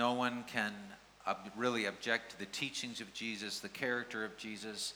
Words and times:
no 0.00 0.14
one 0.14 0.44
can 0.46 0.72
ob- 1.26 1.50
really 1.58 1.84
object 1.84 2.30
to 2.30 2.38
the 2.38 2.46
teachings 2.46 3.02
of 3.02 3.12
Jesus, 3.12 3.60
the 3.60 3.68
character 3.68 4.24
of 4.24 4.34
Jesus, 4.38 4.94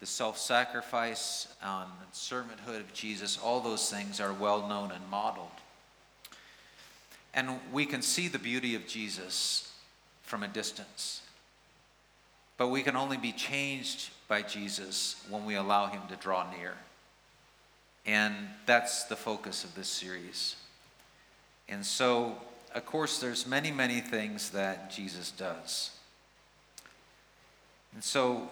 the 0.00 0.06
self 0.06 0.38
sacrifice 0.38 1.46
um, 1.62 1.92
servanthood 2.14 2.80
of 2.80 2.90
Jesus. 2.94 3.38
All 3.38 3.60
those 3.60 3.90
things 3.90 4.18
are 4.18 4.32
well 4.32 4.66
known 4.66 4.92
and 4.92 5.06
modeled. 5.10 5.50
And 7.34 7.60
we 7.70 7.84
can 7.84 8.00
see 8.00 8.28
the 8.28 8.38
beauty 8.38 8.74
of 8.74 8.86
Jesus 8.86 9.70
from 10.22 10.42
a 10.42 10.48
distance. 10.48 11.20
But 12.56 12.68
we 12.68 12.82
can 12.82 12.96
only 12.96 13.18
be 13.18 13.32
changed 13.32 14.08
by 14.28 14.40
Jesus 14.40 15.22
when 15.28 15.44
we 15.44 15.56
allow 15.56 15.88
him 15.88 16.00
to 16.08 16.16
draw 16.16 16.50
near. 16.50 16.72
And 18.06 18.34
that's 18.64 19.04
the 19.04 19.16
focus 19.16 19.64
of 19.64 19.74
this 19.74 19.88
series. 19.88 20.56
And 21.68 21.84
so, 21.84 22.36
of 22.76 22.84
course, 22.84 23.20
there's 23.20 23.46
many, 23.46 23.70
many 23.70 24.00
things 24.00 24.50
that 24.50 24.90
Jesus 24.90 25.30
does. 25.30 25.92
And 27.94 28.04
so, 28.04 28.50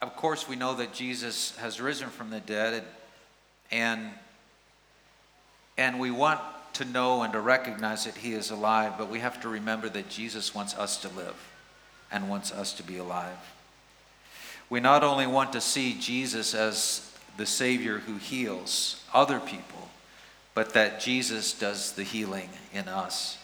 of 0.00 0.16
course, 0.16 0.48
we 0.48 0.56
know 0.56 0.74
that 0.76 0.94
Jesus 0.94 1.54
has 1.58 1.78
risen 1.78 2.08
from 2.08 2.30
the 2.30 2.40
dead, 2.40 2.84
and, 3.70 4.08
and 5.76 6.00
we 6.00 6.10
want 6.10 6.40
to 6.74 6.86
know 6.86 7.22
and 7.22 7.34
to 7.34 7.40
recognize 7.40 8.06
that 8.06 8.16
he 8.16 8.32
is 8.32 8.50
alive, 8.50 8.94
but 8.96 9.10
we 9.10 9.18
have 9.18 9.42
to 9.42 9.50
remember 9.50 9.90
that 9.90 10.08
Jesus 10.08 10.54
wants 10.54 10.74
us 10.78 10.96
to 11.02 11.08
live 11.08 11.36
and 12.10 12.30
wants 12.30 12.50
us 12.50 12.72
to 12.74 12.82
be 12.82 12.96
alive. 12.96 13.36
We 14.70 14.80
not 14.80 15.04
only 15.04 15.26
want 15.26 15.52
to 15.52 15.60
see 15.60 15.98
Jesus 16.00 16.54
as 16.54 17.14
the 17.36 17.44
Savior 17.44 17.98
who 17.98 18.16
heals 18.16 19.04
other 19.12 19.38
people, 19.38 19.87
but 20.58 20.74
that 20.74 20.98
Jesus 20.98 21.52
does 21.52 21.92
the 21.92 22.02
healing 22.02 22.48
in 22.74 22.88
us. 22.88 23.38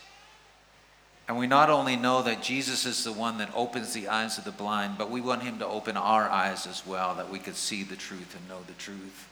And 1.28 1.38
we 1.38 1.46
not 1.46 1.70
only 1.70 1.94
know 1.94 2.22
that 2.22 2.42
Jesus 2.42 2.86
is 2.86 3.04
the 3.04 3.12
one 3.12 3.38
that 3.38 3.52
opens 3.54 3.92
the 3.92 4.08
eyes 4.08 4.36
of 4.36 4.42
the 4.42 4.50
blind, 4.50 4.98
but 4.98 5.12
we 5.12 5.20
want 5.20 5.44
him 5.44 5.60
to 5.60 5.66
open 5.68 5.96
our 5.96 6.28
eyes 6.28 6.66
as 6.66 6.84
well, 6.84 7.14
that 7.14 7.30
we 7.30 7.38
could 7.38 7.54
see 7.54 7.84
the 7.84 7.94
truth 7.94 8.34
and 8.36 8.48
know 8.48 8.58
the 8.66 8.72
truth. 8.72 9.28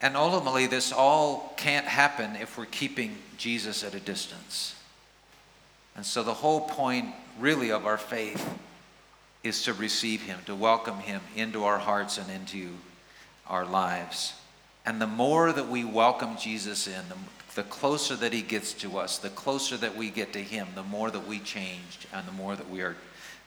And 0.00 0.16
ultimately, 0.16 0.68
this 0.68 0.92
all 0.92 1.52
can't 1.56 1.84
happen 1.84 2.36
if 2.36 2.56
we're 2.56 2.66
keeping 2.66 3.16
Jesus 3.38 3.82
at 3.82 3.96
a 3.96 4.00
distance. 4.00 4.76
And 5.96 6.06
so, 6.06 6.22
the 6.22 6.32
whole 6.32 6.60
point, 6.60 7.08
really, 7.40 7.72
of 7.72 7.86
our 7.86 7.98
faith 7.98 8.48
is 9.42 9.64
to 9.64 9.72
receive 9.72 10.22
him, 10.22 10.38
to 10.46 10.54
welcome 10.54 11.00
him 11.00 11.22
into 11.34 11.64
our 11.64 11.78
hearts 11.78 12.18
and 12.18 12.30
into 12.30 12.68
our 13.48 13.66
lives. 13.66 14.34
And 14.86 15.02
the 15.02 15.06
more 15.08 15.52
that 15.52 15.68
we 15.68 15.84
welcome 15.84 16.36
Jesus 16.38 16.86
in, 16.86 17.02
the, 17.08 17.16
the 17.56 17.64
closer 17.64 18.14
that 18.16 18.32
he 18.32 18.40
gets 18.40 18.72
to 18.74 18.98
us, 18.98 19.18
the 19.18 19.30
closer 19.30 19.76
that 19.78 19.96
we 19.96 20.10
get 20.10 20.32
to 20.34 20.38
him, 20.38 20.68
the 20.76 20.84
more 20.84 21.10
that 21.10 21.26
we 21.26 21.40
change 21.40 22.06
and 22.14 22.26
the 22.26 22.32
more 22.32 22.54
that 22.54 22.70
we 22.70 22.82
are 22.82 22.96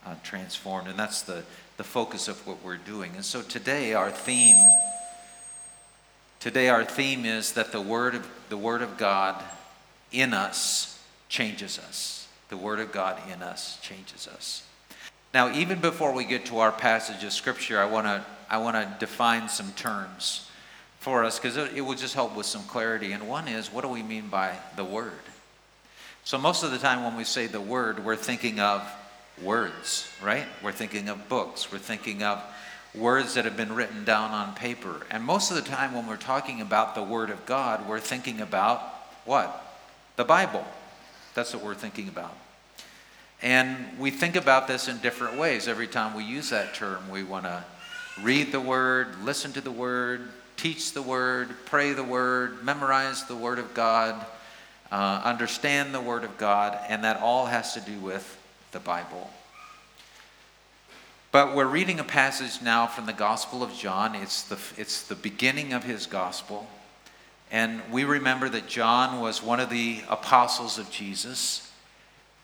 uh, 0.05 0.15
transformed. 0.21 0.89
And 0.89 0.99
that's 0.99 1.21
the, 1.21 1.43
the 1.77 1.85
focus 1.85 2.27
of 2.27 2.45
what 2.45 2.61
we're 2.61 2.75
doing. 2.75 3.13
And 3.15 3.23
so 3.23 3.41
today 3.41 3.93
our 3.93 4.11
theme 4.11 4.57
today 6.41 6.69
our 6.69 6.85
theme 6.85 7.25
is 7.25 7.53
that 7.53 7.71
the 7.71 7.81
word 7.81 8.15
of 8.15 8.27
the 8.49 8.57
word 8.57 8.81
of 8.81 8.97
God 8.97 9.41
in 10.11 10.33
us 10.33 11.01
changes 11.29 11.79
us. 11.79 12.27
The 12.49 12.57
word 12.57 12.79
of 12.79 12.91
God 12.91 13.17
in 13.31 13.41
us 13.43 13.79
changes 13.81 14.27
us. 14.27 14.63
Now, 15.33 15.53
even 15.53 15.79
before 15.79 16.11
we 16.11 16.25
get 16.25 16.45
to 16.47 16.59
our 16.59 16.71
passage 16.71 17.23
of 17.23 17.31
scripture, 17.31 17.79
I 17.79 17.85
want 17.85 18.07
to 18.07 18.25
I 18.49 18.57
want 18.57 18.75
to 18.75 19.05
define 19.05 19.47
some 19.47 19.71
terms 19.73 20.48
for 20.99 21.23
us 21.23 21.39
because 21.39 21.57
it, 21.57 21.81
will 21.81 21.95
just 21.95 22.13
help 22.13 22.35
with 22.35 22.45
some 22.45 22.63
clarity. 22.63 23.13
And 23.13 23.27
one 23.27 23.47
is, 23.47 23.71
what 23.71 23.81
do 23.81 23.87
we 23.87 24.03
mean 24.03 24.27
by 24.27 24.55
the 24.75 24.83
word? 24.83 25.11
So 26.23 26.37
most 26.37 26.63
of 26.63 26.71
the 26.71 26.77
time 26.77 27.03
when 27.03 27.15
we 27.15 27.23
say 27.23 27.47
the 27.47 27.61
word, 27.61 28.05
we're 28.05 28.15
thinking 28.15 28.59
of 28.59 28.83
words, 29.41 30.11
right? 30.21 30.45
We're 30.61 30.73
thinking 30.73 31.09
of 31.09 31.29
books. 31.29 31.71
We're 31.71 31.79
thinking 31.79 32.21
of 32.21 32.43
words 32.93 33.35
that 33.35 33.45
have 33.45 33.55
been 33.55 33.73
written 33.73 34.03
down 34.03 34.31
on 34.31 34.53
paper. 34.55 35.05
And 35.09 35.23
most 35.23 35.51
of 35.51 35.55
the 35.55 35.69
time 35.69 35.93
when 35.93 36.07
we're 36.07 36.17
talking 36.17 36.61
about 36.61 36.95
the 36.95 37.03
word 37.03 37.29
of 37.29 37.45
God, 37.45 37.87
we're 37.87 37.99
thinking 37.99 38.41
about 38.41 38.81
what? 39.25 39.65
The 40.17 40.25
Bible. 40.25 40.65
That's 41.33 41.53
what 41.53 41.63
we're 41.63 41.75
thinking 41.75 42.09
about. 42.09 42.35
And 43.41 43.97
we 43.97 44.11
think 44.11 44.35
about 44.35 44.67
this 44.67 44.89
in 44.89 44.97
different 44.97 45.37
ways. 45.37 45.67
Every 45.69 45.87
time 45.87 46.13
we 46.13 46.25
use 46.25 46.49
that 46.49 46.73
term, 46.73 47.09
we 47.09 47.23
want 47.23 47.45
to 47.45 47.63
read 48.21 48.51
the 48.51 48.59
word, 48.59 49.23
listen 49.23 49.53
to 49.53 49.61
the 49.61 49.71
word, 49.71 50.29
teach 50.59 50.91
the 50.91 51.01
word, 51.01 51.49
pray 51.65 51.93
the 51.93 52.03
word, 52.03 52.65
memorize 52.65 53.23
the 53.23 53.35
word 53.35 53.59
of 53.59 53.73
God, 53.73 54.25
uh, 54.91 55.21
understand 55.23 55.95
the 55.95 56.01
word 56.01 56.25
of 56.25 56.37
God, 56.37 56.77
and 56.89 57.05
that 57.05 57.21
all 57.21 57.45
has 57.45 57.73
to 57.75 57.79
do 57.79 57.97
with 57.99 58.37
the 58.73 58.79
Bible. 58.79 59.29
But 61.31 61.55
we're 61.55 61.65
reading 61.65 61.99
a 61.99 62.03
passage 62.03 62.61
now 62.61 62.87
from 62.87 63.05
the 63.05 63.13
Gospel 63.13 63.63
of 63.63 63.73
John. 63.73 64.15
It's 64.15 64.41
the, 64.43 64.59
it's 64.75 65.03
the 65.03 65.15
beginning 65.15 65.71
of 65.71 65.85
his 65.85 66.07
gospel. 66.07 66.67
And 67.51 67.81
we 67.89 68.03
remember 68.03 68.49
that 68.49 68.67
John 68.67 69.21
was 69.21 69.41
one 69.41 69.61
of 69.61 69.69
the 69.69 70.01
apostles 70.09 70.77
of 70.77 70.91
Jesus. 70.91 71.71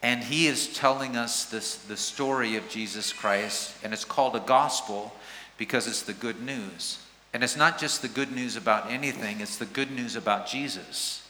And 0.01 0.23
he 0.23 0.47
is 0.47 0.73
telling 0.73 1.17
us 1.17 1.45
this, 1.45 1.75
the 1.75 1.97
story 1.97 2.55
of 2.55 2.69
Jesus 2.69 3.11
Christ, 3.11 3.75
and 3.83 3.91
it's 3.91 4.05
called 4.05 4.37
a 4.37 4.39
gospel 4.39 5.13
because 5.57 5.85
it's 5.87 6.03
the 6.03 6.13
good 6.13 6.41
news. 6.41 6.99
And 7.35 7.44
it's 7.44 7.57
not 7.57 7.78
just 7.78 8.01
the 8.01 8.07
good 8.07 8.31
news 8.31 8.56
about 8.56 8.90
anything, 8.90 9.41
it's 9.41 9.57
the 9.57 9.66
good 9.66 9.91
news 9.91 10.16
about 10.16 10.47
Jesus. 10.47 11.22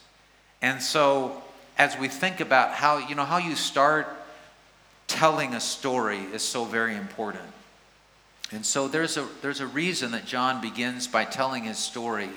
And 0.61 0.79
so, 0.79 1.41
as 1.79 1.97
we 1.97 2.09
think 2.09 2.39
about 2.39 2.73
how, 2.73 2.99
you 2.99 3.15
know, 3.15 3.25
how 3.25 3.39
you 3.39 3.55
start 3.55 4.07
telling 5.07 5.55
a 5.55 5.59
story 5.59 6.19
is 6.19 6.43
so 6.43 6.63
very 6.63 6.95
important. 6.95 7.49
And 8.51 8.63
so 8.63 8.87
there's 8.87 9.17
a, 9.17 9.27
there's 9.41 9.61
a 9.61 9.65
reason 9.65 10.11
that 10.11 10.25
John 10.25 10.61
begins 10.61 11.07
by 11.07 11.25
telling 11.25 11.63
his 11.63 11.79
story 11.79 12.29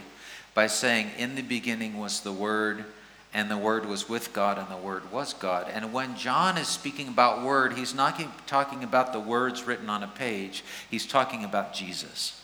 by 0.54 0.66
saying, 0.66 1.10
In 1.18 1.34
the 1.34 1.42
beginning 1.42 1.98
was 1.98 2.20
the 2.20 2.32
Word, 2.32 2.86
and 3.34 3.50
the 3.50 3.58
Word 3.58 3.84
was 3.84 4.08
with 4.08 4.32
God, 4.32 4.56
and 4.56 4.68
the 4.68 4.82
Word 4.82 5.12
was 5.12 5.34
God. 5.34 5.70
And 5.70 5.92
when 5.92 6.16
John 6.16 6.56
is 6.56 6.68
speaking 6.68 7.08
about 7.08 7.44
Word, 7.44 7.74
he's 7.74 7.94
not 7.94 8.18
talking 8.46 8.82
about 8.82 9.12
the 9.12 9.20
words 9.20 9.64
written 9.64 9.90
on 9.90 10.02
a 10.02 10.08
page, 10.08 10.64
he's 10.90 11.06
talking 11.06 11.44
about 11.44 11.74
Jesus. 11.74 12.37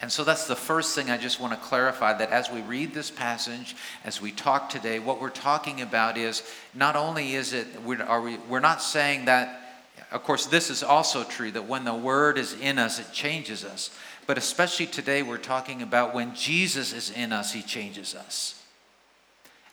And 0.00 0.12
so 0.12 0.24
that's 0.24 0.46
the 0.46 0.56
first 0.56 0.94
thing 0.94 1.10
I 1.10 1.16
just 1.16 1.40
want 1.40 1.54
to 1.54 1.58
clarify 1.58 2.12
that 2.18 2.30
as 2.30 2.50
we 2.50 2.60
read 2.60 2.92
this 2.92 3.10
passage, 3.10 3.74
as 4.04 4.20
we 4.20 4.30
talk 4.30 4.68
today, 4.68 4.98
what 4.98 5.20
we're 5.20 5.30
talking 5.30 5.80
about 5.80 6.18
is 6.18 6.42
not 6.74 6.96
only 6.96 7.34
is 7.34 7.54
it, 7.54 7.66
we're, 7.82 8.02
are 8.02 8.20
we, 8.20 8.36
we're 8.48 8.60
not 8.60 8.82
saying 8.82 9.24
that, 9.24 9.82
of 10.12 10.22
course, 10.22 10.46
this 10.46 10.68
is 10.68 10.82
also 10.82 11.24
true, 11.24 11.50
that 11.52 11.66
when 11.66 11.84
the 11.84 11.94
Word 11.94 12.36
is 12.36 12.52
in 12.60 12.78
us, 12.78 12.98
it 12.98 13.10
changes 13.12 13.64
us. 13.64 13.90
But 14.26 14.36
especially 14.36 14.86
today, 14.86 15.22
we're 15.22 15.38
talking 15.38 15.80
about 15.80 16.14
when 16.14 16.34
Jesus 16.34 16.92
is 16.92 17.10
in 17.10 17.32
us, 17.32 17.52
He 17.52 17.62
changes 17.62 18.14
us. 18.14 18.62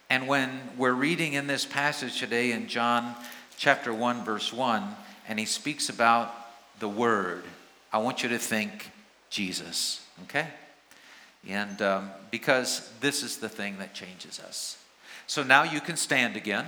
And 0.09 0.27
when 0.27 0.61
we're 0.77 0.93
reading 0.93 1.33
in 1.33 1.47
this 1.47 1.65
passage 1.65 2.19
today 2.19 2.51
in 2.51 2.67
John 2.67 3.15
chapter 3.57 3.93
1, 3.93 4.23
verse 4.23 4.53
1, 4.53 4.83
and 5.27 5.39
he 5.39 5.45
speaks 5.45 5.89
about 5.89 6.31
the 6.79 6.87
Word, 6.87 7.43
I 7.91 7.97
want 7.97 8.21
you 8.21 8.29
to 8.29 8.37
think 8.37 8.91
Jesus, 9.29 10.02
okay? 10.23 10.47
And 11.47 11.81
um, 11.81 12.11
because 12.31 12.91
this 13.01 13.23
is 13.23 13.37
the 13.37 13.49
thing 13.49 13.77
that 13.79 13.93
changes 13.93 14.39
us. 14.39 14.77
So 15.27 15.43
now 15.43 15.63
you 15.63 15.81
can 15.81 15.97
stand 15.97 16.35
again. 16.35 16.65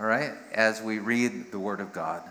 All 0.00 0.06
right, 0.06 0.32
as 0.52 0.80
we 0.80 0.98
read 1.00 1.50
the 1.50 1.58
Word 1.58 1.80
of 1.80 1.92
God. 1.92 2.22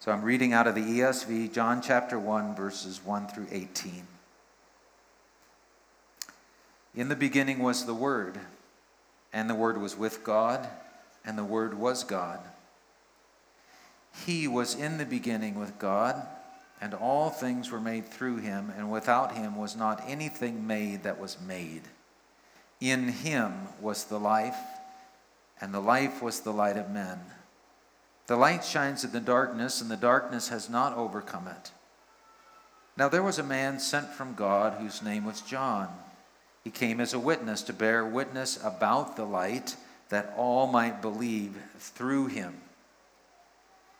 So 0.00 0.12
I'm 0.12 0.22
reading 0.22 0.52
out 0.52 0.66
of 0.66 0.74
the 0.74 0.82
ESV, 0.82 1.52
John 1.52 1.80
chapter 1.80 2.18
1, 2.18 2.54
verses 2.54 3.00
1 3.04 3.28
through 3.28 3.46
18. 3.50 4.06
In 6.94 7.08
the 7.08 7.16
beginning 7.16 7.58
was 7.58 7.86
the 7.86 7.94
Word, 7.94 8.38
and 9.32 9.48
the 9.48 9.54
Word 9.54 9.78
was 9.78 9.96
with 9.96 10.22
God, 10.22 10.68
and 11.24 11.36
the 11.36 11.44
Word 11.44 11.78
was 11.78 12.04
God. 12.04 12.40
He 14.24 14.48
was 14.48 14.74
in 14.74 14.98
the 14.98 15.04
beginning 15.04 15.58
with 15.58 15.78
God, 15.78 16.26
and 16.80 16.94
all 16.94 17.30
things 17.30 17.70
were 17.70 17.80
made 17.80 18.06
through 18.06 18.38
him, 18.38 18.72
and 18.76 18.90
without 18.90 19.36
him 19.36 19.56
was 19.56 19.76
not 19.76 20.02
anything 20.06 20.66
made 20.66 21.02
that 21.02 21.20
was 21.20 21.40
made. 21.40 21.82
In 22.80 23.08
him 23.08 23.52
was 23.80 24.04
the 24.04 24.20
life, 24.20 24.58
and 25.60 25.72
the 25.72 25.80
life 25.80 26.22
was 26.22 26.40
the 26.40 26.52
light 26.52 26.76
of 26.76 26.90
men. 26.90 27.18
The 28.26 28.36
light 28.36 28.64
shines 28.64 29.04
in 29.04 29.12
the 29.12 29.20
darkness, 29.20 29.80
and 29.80 29.90
the 29.90 29.96
darkness 29.96 30.48
has 30.48 30.68
not 30.68 30.96
overcome 30.96 31.48
it. 31.48 31.70
Now 32.96 33.08
there 33.08 33.22
was 33.22 33.38
a 33.38 33.44
man 33.44 33.78
sent 33.78 34.08
from 34.08 34.34
God 34.34 34.80
whose 34.80 35.02
name 35.02 35.24
was 35.24 35.42
John. 35.42 35.88
He 36.64 36.70
came 36.70 37.00
as 37.00 37.14
a 37.14 37.18
witness 37.18 37.62
to 37.62 37.72
bear 37.72 38.04
witness 38.04 38.58
about 38.62 39.16
the 39.16 39.24
light 39.24 39.76
that 40.08 40.34
all 40.36 40.66
might 40.66 41.00
believe 41.02 41.56
through 41.78 42.26
him. 42.26 42.60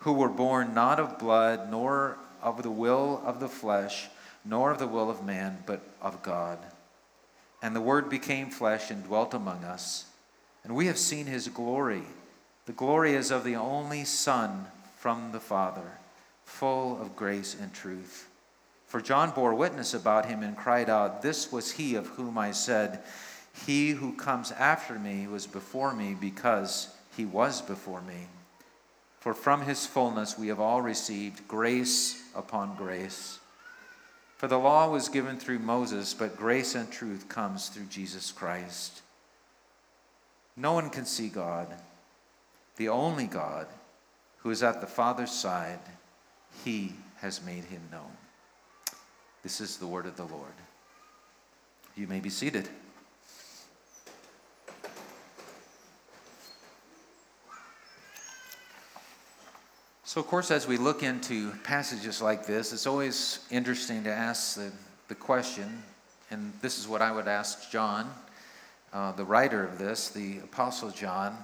who 0.00 0.12
were 0.12 0.28
born 0.28 0.74
not 0.74 0.98
of 0.98 1.18
blood, 1.18 1.70
nor 1.70 2.18
of 2.42 2.62
the 2.62 2.70
will 2.70 3.22
of 3.24 3.40
the 3.40 3.48
flesh, 3.48 4.08
nor 4.44 4.70
of 4.70 4.78
the 4.78 4.86
will 4.86 5.10
of 5.10 5.24
man, 5.24 5.58
but 5.66 5.82
of 6.00 6.22
God. 6.22 6.58
And 7.62 7.76
the 7.76 7.80
Word 7.80 8.08
became 8.08 8.50
flesh 8.50 8.90
and 8.90 9.04
dwelt 9.04 9.34
among 9.34 9.64
us. 9.64 10.06
And 10.64 10.74
we 10.74 10.86
have 10.86 10.98
seen 10.98 11.26
his 11.26 11.48
glory. 11.48 12.02
The 12.66 12.72
glory 12.72 13.14
is 13.14 13.30
of 13.30 13.44
the 13.44 13.56
only 13.56 14.04
Son 14.04 14.66
from 14.98 15.32
the 15.32 15.40
Father, 15.40 15.98
full 16.44 17.00
of 17.00 17.16
grace 17.16 17.56
and 17.60 17.72
truth. 17.72 18.28
For 18.86 19.00
John 19.00 19.30
bore 19.30 19.54
witness 19.54 19.94
about 19.94 20.26
him 20.26 20.42
and 20.42 20.56
cried 20.56 20.90
out, 20.90 21.22
This 21.22 21.52
was 21.52 21.72
he 21.72 21.94
of 21.94 22.08
whom 22.08 22.38
I 22.38 22.52
said, 22.52 23.00
He 23.66 23.90
who 23.90 24.14
comes 24.14 24.50
after 24.52 24.98
me 24.98 25.26
was 25.26 25.46
before 25.46 25.94
me 25.94 26.16
because 26.18 26.88
he 27.16 27.24
was 27.24 27.60
before 27.60 28.00
me. 28.02 28.26
For 29.20 29.34
from 29.34 29.62
his 29.62 29.86
fullness 29.86 30.38
we 30.38 30.48
have 30.48 30.60
all 30.60 30.82
received 30.82 31.46
grace 31.46 32.22
upon 32.34 32.74
grace. 32.74 33.38
For 34.38 34.48
the 34.48 34.58
law 34.58 34.88
was 34.88 35.10
given 35.10 35.36
through 35.36 35.58
Moses, 35.58 36.14
but 36.14 36.38
grace 36.38 36.74
and 36.74 36.90
truth 36.90 37.28
comes 37.28 37.68
through 37.68 37.84
Jesus 37.84 38.32
Christ. 38.32 39.02
No 40.56 40.72
one 40.72 40.88
can 40.88 41.04
see 41.04 41.28
God, 41.28 41.68
the 42.76 42.88
only 42.88 43.26
God 43.26 43.66
who 44.38 44.50
is 44.50 44.62
at 44.62 44.80
the 44.80 44.86
Father's 44.86 45.30
side, 45.30 45.80
he 46.64 46.94
has 47.18 47.44
made 47.44 47.64
him 47.64 47.82
known. 47.92 48.16
This 49.42 49.60
is 49.60 49.76
the 49.76 49.86
word 49.86 50.06
of 50.06 50.16
the 50.16 50.24
Lord. 50.24 50.52
You 51.94 52.06
may 52.06 52.20
be 52.20 52.30
seated. 52.30 52.68
So, 60.10 60.20
of 60.20 60.26
course, 60.26 60.50
as 60.50 60.66
we 60.66 60.76
look 60.76 61.04
into 61.04 61.52
passages 61.62 62.20
like 62.20 62.44
this, 62.44 62.72
it's 62.72 62.88
always 62.88 63.46
interesting 63.48 64.02
to 64.02 64.10
ask 64.10 64.56
the, 64.56 64.72
the 65.06 65.14
question, 65.14 65.84
and 66.32 66.52
this 66.60 66.80
is 66.80 66.88
what 66.88 67.00
I 67.00 67.12
would 67.12 67.28
ask 67.28 67.70
John, 67.70 68.12
uh, 68.92 69.12
the 69.12 69.22
writer 69.22 69.62
of 69.62 69.78
this, 69.78 70.08
the 70.08 70.38
Apostle 70.38 70.90
John, 70.90 71.38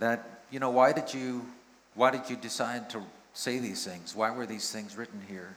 that, 0.00 0.40
you 0.50 0.58
know, 0.58 0.70
why 0.70 0.92
did 0.92 1.14
you, 1.14 1.46
why 1.94 2.10
did 2.10 2.28
you 2.28 2.34
decide 2.34 2.90
to 2.90 3.04
say 3.34 3.60
these 3.60 3.84
things? 3.84 4.16
Why 4.16 4.32
were 4.32 4.44
these 4.44 4.72
things 4.72 4.96
written 4.96 5.22
here? 5.28 5.54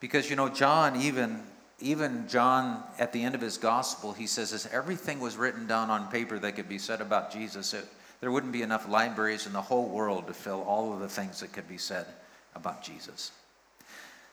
Because, 0.00 0.30
you 0.30 0.36
know, 0.36 0.48
John, 0.48 0.98
even, 1.02 1.42
even 1.80 2.26
John, 2.28 2.82
at 2.98 3.12
the 3.12 3.22
end 3.22 3.34
of 3.34 3.42
his 3.42 3.58
gospel, 3.58 4.14
he 4.14 4.26
says 4.26 4.52
this 4.52 4.64
everything 4.72 5.20
was 5.20 5.36
written 5.36 5.66
down 5.66 5.90
on 5.90 6.10
paper 6.10 6.38
that 6.38 6.52
could 6.52 6.70
be 6.70 6.78
said 6.78 7.02
about 7.02 7.30
Jesus. 7.30 7.74
It, 7.74 7.84
there 8.24 8.30
wouldn't 8.30 8.54
be 8.54 8.62
enough 8.62 8.88
libraries 8.88 9.46
in 9.46 9.52
the 9.52 9.60
whole 9.60 9.86
world 9.86 10.28
to 10.28 10.32
fill 10.32 10.62
all 10.62 10.94
of 10.94 11.00
the 11.00 11.08
things 11.10 11.40
that 11.40 11.52
could 11.52 11.68
be 11.68 11.76
said 11.76 12.06
about 12.54 12.82
Jesus. 12.82 13.32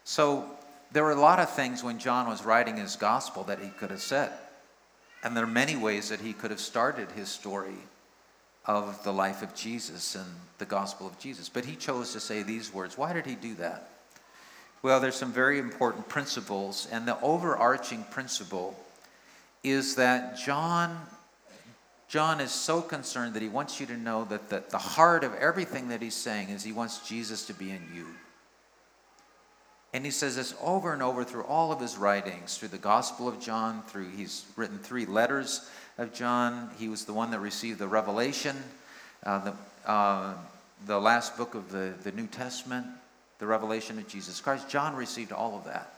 So 0.05 0.45
there 0.93 1.03
were 1.03 1.11
a 1.11 1.19
lot 1.19 1.39
of 1.39 1.49
things 1.49 1.83
when 1.83 1.99
John 1.99 2.29
was 2.29 2.45
writing 2.45 2.77
his 2.77 2.95
gospel 2.95 3.43
that 3.43 3.59
he 3.59 3.67
could 3.67 3.91
have 3.91 4.01
said. 4.01 4.31
And 5.25 5.35
there 5.35 5.43
are 5.43 5.45
many 5.45 5.75
ways 5.75 6.07
that 6.07 6.21
he 6.21 6.31
could 6.31 6.51
have 6.51 6.61
started 6.61 7.11
his 7.11 7.27
story 7.27 7.75
of 8.65 9.03
the 9.03 9.11
life 9.11 9.43
of 9.43 9.53
Jesus 9.55 10.15
and 10.15 10.29
the 10.57 10.63
gospel 10.63 11.05
of 11.05 11.19
Jesus. 11.19 11.49
But 11.49 11.65
he 11.65 11.75
chose 11.75 12.13
to 12.13 12.21
say 12.21 12.43
these 12.43 12.73
words. 12.73 12.97
Why 12.97 13.11
did 13.11 13.25
he 13.25 13.35
do 13.35 13.55
that? 13.55 13.89
Well, 14.83 15.01
there's 15.01 15.17
some 15.17 15.33
very 15.33 15.59
important 15.59 16.07
principles, 16.07 16.87
and 16.93 17.05
the 17.05 17.19
overarching 17.19 18.05
principle 18.09 18.73
is 19.65 19.95
that 19.95 20.37
John 20.37 20.97
John 22.11 22.41
is 22.41 22.51
so 22.51 22.81
concerned 22.81 23.35
that 23.35 23.41
he 23.41 23.47
wants 23.47 23.79
you 23.79 23.85
to 23.85 23.95
know 23.95 24.25
that 24.25 24.49
the, 24.49 24.61
the 24.69 24.77
heart 24.77 25.23
of 25.23 25.33
everything 25.35 25.87
that 25.87 26.01
he's 26.01 26.13
saying 26.13 26.49
is 26.49 26.61
he 26.61 26.73
wants 26.73 27.07
Jesus 27.07 27.45
to 27.45 27.53
be 27.53 27.71
in 27.71 27.87
you. 27.95 28.05
And 29.93 30.03
he 30.03 30.11
says 30.11 30.35
this 30.35 30.53
over 30.61 30.91
and 30.91 31.01
over 31.01 31.23
through 31.23 31.45
all 31.45 31.71
of 31.71 31.79
his 31.79 31.95
writings, 31.95 32.57
through 32.57 32.67
the 32.67 32.77
Gospel 32.77 33.29
of 33.29 33.39
John, 33.39 33.81
through 33.83 34.09
he's 34.09 34.43
written 34.57 34.77
three 34.77 35.05
letters 35.05 35.69
of 35.97 36.13
John. 36.13 36.69
He 36.77 36.89
was 36.89 37.05
the 37.05 37.13
one 37.13 37.31
that 37.31 37.39
received 37.39 37.79
the 37.79 37.87
revelation, 37.87 38.57
uh, 39.25 39.39
the, 39.85 39.89
uh, 39.89 40.33
the 40.85 40.99
last 40.99 41.37
book 41.37 41.55
of 41.55 41.71
the, 41.71 41.93
the 42.03 42.11
New 42.11 42.27
Testament, 42.27 42.87
the 43.39 43.47
revelation 43.47 43.97
of 43.97 44.09
Jesus 44.09 44.41
Christ. 44.41 44.67
John 44.67 44.97
received 44.97 45.31
all 45.31 45.57
of 45.57 45.63
that. 45.63 45.93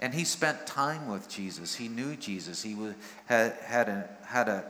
And 0.00 0.12
he 0.12 0.24
spent 0.24 0.66
time 0.66 1.08
with 1.08 1.28
Jesus. 1.28 1.74
He 1.74 1.88
knew 1.88 2.16
Jesus. 2.16 2.62
He 2.62 2.74
was, 2.74 2.94
had, 3.26 3.52
had, 3.64 3.88
a, 3.88 4.08
had 4.26 4.48
a, 4.48 4.64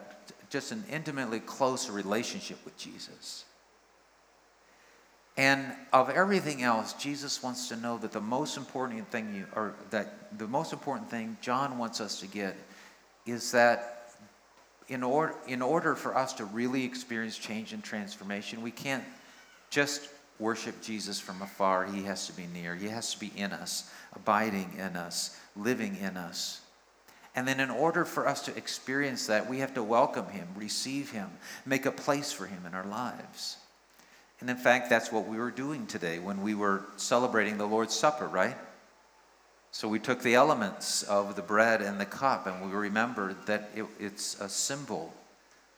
just 0.50 0.70
an 0.70 0.84
intimately 0.90 1.40
close 1.40 1.90
relationship 1.90 2.64
with 2.64 2.76
Jesus. 2.78 3.44
And 5.36 5.66
of 5.92 6.08
everything 6.08 6.62
else, 6.62 6.94
Jesus 6.94 7.42
wants 7.42 7.68
to 7.68 7.76
know 7.76 7.98
that 7.98 8.12
the 8.12 8.20
most 8.20 8.56
important 8.56 9.06
thing 9.10 9.34
you, 9.34 9.46
or 9.54 9.74
that 9.90 10.38
the 10.38 10.46
most 10.46 10.72
important 10.72 11.10
thing 11.10 11.36
John 11.42 11.76
wants 11.76 12.00
us 12.00 12.20
to 12.20 12.26
get 12.26 12.56
is 13.26 13.52
that 13.52 13.92
in 14.88 15.02
order, 15.02 15.34
in 15.46 15.60
order 15.60 15.94
for 15.94 16.16
us 16.16 16.32
to 16.34 16.44
really 16.44 16.84
experience 16.84 17.36
change 17.36 17.72
and 17.72 17.82
transformation, 17.82 18.62
we 18.62 18.70
can't 18.70 19.04
just 19.68 20.08
worship 20.38 20.82
Jesus 20.82 21.18
from 21.18 21.42
afar. 21.42 21.84
He 21.84 22.04
has 22.04 22.26
to 22.26 22.32
be 22.32 22.46
near. 22.46 22.74
He 22.74 22.88
has 22.88 23.12
to 23.14 23.20
be 23.20 23.32
in 23.36 23.52
us 23.52 23.90
abiding 24.16 24.72
in 24.78 24.96
us, 24.96 25.38
living 25.54 25.96
in 25.96 26.16
us. 26.16 26.60
And 27.36 27.46
then, 27.46 27.60
in 27.60 27.70
order 27.70 28.06
for 28.06 28.26
us 28.26 28.42
to 28.46 28.56
experience 28.56 29.26
that, 29.26 29.48
we 29.48 29.58
have 29.58 29.74
to 29.74 29.82
welcome 29.82 30.26
Him, 30.28 30.48
receive 30.56 31.10
Him, 31.10 31.28
make 31.66 31.84
a 31.84 31.92
place 31.92 32.32
for 32.32 32.46
Him 32.46 32.64
in 32.66 32.74
our 32.74 32.86
lives. 32.86 33.58
And 34.40 34.48
in 34.48 34.56
fact, 34.56 34.88
that's 34.88 35.12
what 35.12 35.26
we 35.26 35.36
were 35.36 35.50
doing 35.50 35.86
today 35.86 36.18
when 36.18 36.42
we 36.42 36.54
were 36.54 36.84
celebrating 36.96 37.58
the 37.58 37.66
Lord's 37.66 37.94
Supper, 37.94 38.26
right? 38.26 38.56
So 39.70 39.86
we 39.86 39.98
took 39.98 40.22
the 40.22 40.34
elements 40.34 41.02
of 41.02 41.36
the 41.36 41.42
bread 41.42 41.82
and 41.82 42.00
the 42.00 42.06
cup, 42.06 42.46
and 42.46 42.66
we 42.66 42.74
remembered 42.74 43.36
that 43.46 43.70
it, 43.74 43.84
it's 44.00 44.40
a 44.40 44.48
symbol 44.48 45.12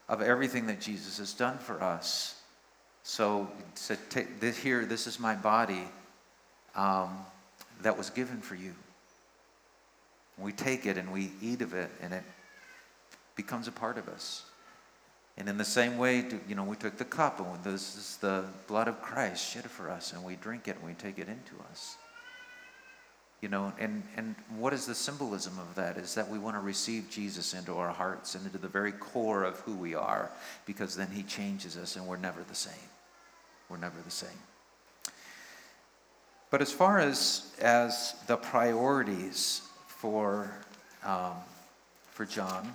of 0.07 0.21
everything 0.21 0.67
that 0.67 0.79
Jesus 0.79 1.17
has 1.17 1.33
done 1.33 1.57
for 1.57 1.83
us. 1.83 2.38
So, 3.09 3.49
said, 3.73 3.97
this 4.39 4.55
here, 4.55 4.85
this 4.85 5.07
is 5.07 5.19
my 5.19 5.33
body. 5.33 5.81
Um, 6.75 7.17
that 7.81 7.97
was 7.97 8.11
given 8.11 8.39
for 8.39 8.53
you. 8.53 8.75
We 10.37 10.51
take 10.51 10.85
it 10.85 10.95
and 10.95 11.11
we 11.11 11.31
eat 11.41 11.63
of 11.63 11.73
it, 11.73 11.89
and 12.01 12.13
it 12.13 12.21
becomes 13.35 13.67
a 13.67 13.71
part 13.71 13.97
of 13.97 14.07
us. 14.09 14.43
And 15.39 15.49
in 15.49 15.57
the 15.57 15.65
same 15.65 15.97
way, 15.97 16.23
you 16.47 16.53
know, 16.53 16.63
we 16.63 16.75
took 16.75 16.99
the 16.99 17.03
cup, 17.03 17.39
and 17.39 17.63
this 17.63 17.97
is 17.97 18.17
the 18.17 18.45
blood 18.67 18.87
of 18.87 19.01
Christ 19.01 19.43
shed 19.53 19.65
for 19.71 19.89
us, 19.89 20.13
and 20.13 20.23
we 20.23 20.35
drink 20.35 20.67
it 20.67 20.75
and 20.75 20.85
we 20.85 20.93
take 20.93 21.17
it 21.17 21.27
into 21.27 21.55
us. 21.71 21.97
You 23.41 23.49
know, 23.49 23.73
and, 23.79 24.03
and 24.17 24.35
what 24.55 24.71
is 24.71 24.85
the 24.85 24.93
symbolism 24.93 25.57
of 25.57 25.73
that? 25.75 25.97
Is 25.97 26.13
that 26.13 26.29
we 26.29 26.37
want 26.37 26.57
to 26.57 26.61
receive 26.61 27.09
Jesus 27.09 27.55
into 27.55 27.75
our 27.75 27.89
hearts 27.89 28.35
and 28.35 28.45
into 28.45 28.59
the 28.59 28.67
very 28.67 28.91
core 28.91 29.45
of 29.45 29.59
who 29.61 29.73
we 29.73 29.95
are, 29.95 30.29
because 30.67 30.95
then 30.95 31.09
he 31.11 31.23
changes 31.23 31.75
us 31.75 31.95
and 31.95 32.05
we're 32.05 32.15
never 32.15 32.43
the 32.43 32.53
same. 32.53 32.75
We're 33.69 33.77
never 33.77 33.99
the 34.03 34.11
same. 34.11 34.29
But 36.49 36.61
as 36.61 36.71
far 36.71 36.99
as, 36.99 37.53
as 37.61 38.15
the 38.25 38.35
priorities 38.35 39.61
for, 39.87 40.51
um, 41.05 41.33
for 42.11 42.25
John, 42.25 42.73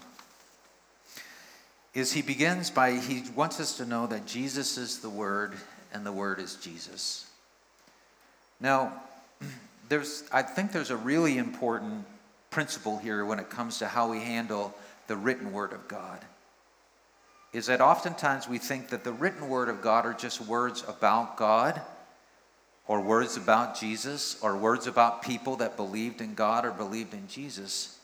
is 1.92 2.12
he 2.12 2.22
begins 2.22 2.70
by, 2.70 2.92
he 2.92 3.24
wants 3.34 3.60
us 3.60 3.76
to 3.78 3.86
know 3.86 4.06
that 4.06 4.26
Jesus 4.26 4.78
is 4.78 4.98
the 4.98 5.10
Word 5.10 5.54
and 5.92 6.06
the 6.06 6.12
Word 6.12 6.38
is 6.38 6.56
Jesus. 6.56 7.26
Now, 8.60 8.92
there's, 9.88 10.24
I 10.32 10.42
think 10.42 10.72
there's 10.72 10.90
a 10.90 10.96
really 10.96 11.38
important 11.38 12.04
principle 12.50 12.98
here 12.98 13.24
when 13.24 13.40
it 13.40 13.50
comes 13.50 13.78
to 13.78 13.88
how 13.88 14.10
we 14.10 14.20
handle 14.20 14.74
the 15.08 15.16
written 15.16 15.52
Word 15.52 15.72
of 15.72 15.88
God. 15.88 16.20
Is 17.54 17.66
that 17.66 17.80
oftentimes 17.80 18.48
we 18.48 18.58
think 18.58 18.88
that 18.88 19.04
the 19.04 19.12
written 19.12 19.48
Word 19.48 19.68
of 19.68 19.80
God 19.80 20.04
are 20.04 20.12
just 20.12 20.40
words 20.40 20.84
about 20.86 21.36
God 21.36 21.80
or 22.88 23.00
words 23.00 23.36
about 23.36 23.78
Jesus 23.78 24.36
or 24.42 24.56
words 24.56 24.88
about 24.88 25.22
people 25.22 25.56
that 25.56 25.76
believed 25.76 26.20
in 26.20 26.34
God 26.34 26.64
or 26.64 26.72
believed 26.72 27.14
in 27.14 27.28
Jesus. 27.28 27.96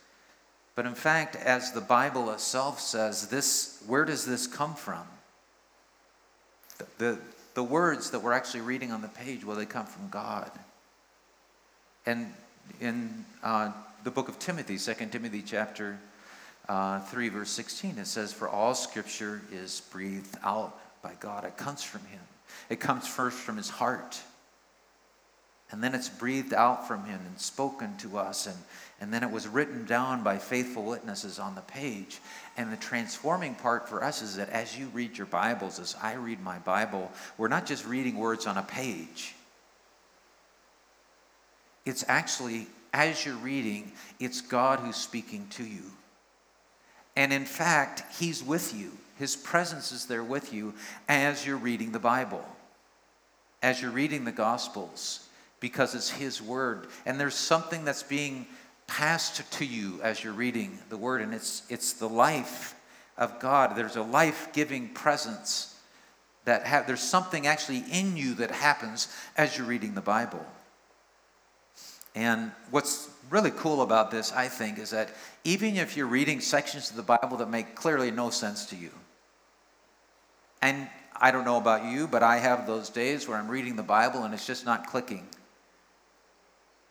But 0.77 0.87
in 0.87 0.95
fact, 0.95 1.35
as 1.35 1.73
the 1.73 1.81
Bible 1.81 2.31
itself 2.31 2.79
says, 2.79 3.27
this 3.27 3.83
where 3.89 4.05
does 4.05 4.25
this 4.25 4.47
come 4.47 4.75
from? 4.75 5.03
The, 6.79 6.87
the, 6.99 7.19
the 7.55 7.65
words 7.65 8.13
that 8.13 8.21
we're 8.21 8.33
actually 8.33 8.61
reading 8.61 8.93
on 8.93 9.03
the 9.03 9.09
page, 9.09 9.45
well, 9.45 9.57
they 9.57 9.67
come 9.67 9.85
from 9.85 10.09
God. 10.11 10.53
And 12.07 12.33
in 12.81 13.25
uh, 13.43 13.73
the 14.05 14.13
book 14.13 14.29
of 14.29 14.39
Timothy, 14.39 14.79
2 14.79 15.07
Timothy 15.07 15.43
chapter 15.43 15.99
uh, 16.71 17.01
3, 17.01 17.31
verse 17.31 17.51
16. 17.51 17.99
It 17.99 18.07
says, 18.07 18.33
For 18.33 18.49
all 18.49 18.75
scripture 18.75 19.43
is 19.51 19.83
breathed 19.91 20.37
out 20.45 20.79
by 21.03 21.15
God, 21.19 21.45
it 21.45 21.57
comes 21.57 21.83
from 21.83 22.03
Him. 22.05 22.21
It 22.69 22.79
comes 22.79 23.09
first 23.09 23.37
from 23.37 23.57
His 23.57 23.69
heart. 23.69 24.21
And 25.73 25.83
then 25.83 25.97
it's 25.97 26.09
breathed 26.09 26.55
out 26.55 26.87
from 26.87 27.05
Him 27.07 27.21
and 27.27 27.41
spoken 27.41 27.97
to 27.99 28.19
us. 28.19 28.47
And, 28.47 28.57
and 29.01 29.13
then 29.13 29.25
it 29.25 29.33
was 29.33 29.49
written 29.49 29.85
down 29.85 30.23
by 30.23 30.39
faithful 30.39 30.85
witnesses 30.85 31.41
on 31.41 31.57
the 31.57 31.61
page. 31.63 32.21
And 32.57 32.73
the 32.73 32.77
transforming 32.77 33.57
part 33.57 33.89
for 33.89 34.05
us 34.05 34.23
is 34.23 34.37
that 34.37 34.49
as 34.51 34.79
you 34.79 34.87
read 34.95 35.19
your 35.19 35.27
Bibles, 35.27 35.81
as 35.81 35.97
I 36.01 36.15
read 36.15 36.41
my 36.41 36.59
Bible, 36.61 37.11
we're 37.37 37.49
not 37.49 37.67
just 37.67 37.85
reading 37.85 38.17
words 38.17 38.47
on 38.47 38.57
a 38.57 38.63
page. 38.63 39.35
It's 41.85 42.05
actually, 42.07 42.69
as 42.93 43.27
you're 43.27 43.35
reading, 43.37 43.91
it's 44.21 44.41
God 44.41 44.79
who's 44.79 44.97
speaking 44.97 45.49
to 45.51 45.65
you. 45.65 45.83
And 47.17 47.33
in 47.33 47.45
fact, 47.45 48.03
He's 48.19 48.43
with 48.43 48.75
you. 48.75 48.93
His 49.19 49.37
presence 49.37 49.93
is 49.93 50.07
there 50.07 50.25
with 50.25 50.53
you 50.53 50.75
as 51.09 51.47
you're 51.47 51.57
reading 51.57 51.93
the 51.93 51.99
Bible, 51.99 52.45
as 53.63 53.83
you're 53.83 53.91
reading 53.91 54.25
the 54.25 54.33
Gospels, 54.33 55.27
because 55.61 55.95
it's 55.95 56.11
His 56.11 56.41
Word. 56.41 56.87
And 57.05 57.21
there's 57.21 57.35
something 57.35 57.85
that's 57.85 58.03
being 58.03 58.47
passed 58.87 59.51
to 59.53 59.65
you 59.65 60.01
as 60.03 60.25
you're 60.25 60.33
reading 60.33 60.79
the 60.89 60.97
Word, 60.97 61.21
and 61.21 61.35
it's, 61.35 61.63
it's 61.69 61.93
the 61.93 62.09
life 62.09 62.75
of 63.19 63.39
God. 63.41 63.77
There's 63.77 63.97
a 63.97 64.03
life 64.03 64.49
giving 64.53 64.89
presence 64.89 65.79
that 66.47 66.65
have, 66.65 66.87
there's 66.87 67.03
something 67.03 67.47
actually 67.47 67.85
in 67.93 68.17
you 68.17 68.35
that 68.35 68.51
happens 68.51 69.15
as 69.37 69.59
you're 69.59 69.67
reading 69.67 69.95
the 69.95 70.01
Bible. 70.01 70.45
And 72.15 72.53
what's 72.71 73.10
really 73.31 73.53
cool 73.53 73.83
about 73.83 74.11
this, 74.11 74.33
I 74.33 74.49
think, 74.49 74.79
is 74.79 74.91
that 74.91 75.11
even 75.45 75.77
if 75.77 75.97
you're 75.97 76.07
reading 76.07 76.41
sections 76.41 76.91
of 76.91 76.97
the 76.97 77.03
Bible 77.03 77.37
that 77.39 77.49
make 77.49 77.75
clearly 77.75 78.11
no 78.11 78.31
sense 78.31 78.67
to 78.67 78.77
you, 78.77 78.91
and 80.61 80.89
I 81.17 81.31
don't 81.31 81.45
know 81.45 81.57
about 81.57 81.85
you, 81.85 82.07
but 82.07 82.23
I 82.23 82.39
have 82.39 82.67
those 82.67 82.91
days 82.91 83.29
where 83.29 83.39
I'm 83.39 83.49
reading 83.49 83.77
the 83.77 83.83
Bible 83.83 84.25
and 84.25 84.35
it's 84.35 84.47
just 84.47 84.67
not 84.67 84.87
clicking. 84.87 85.27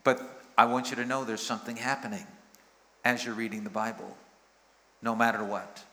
But 0.03 0.21
I 0.57 0.65
want 0.65 0.89
you 0.89 0.95
to 0.95 1.05
know 1.05 1.23
there's 1.23 1.41
something 1.41 1.75
happening 1.75 2.25
as 3.03 3.25
you're 3.25 3.35
reading 3.35 3.63
the 3.63 3.69
Bible, 3.69 4.17
no 5.01 5.15
matter 5.15 5.43
what. 5.43 5.83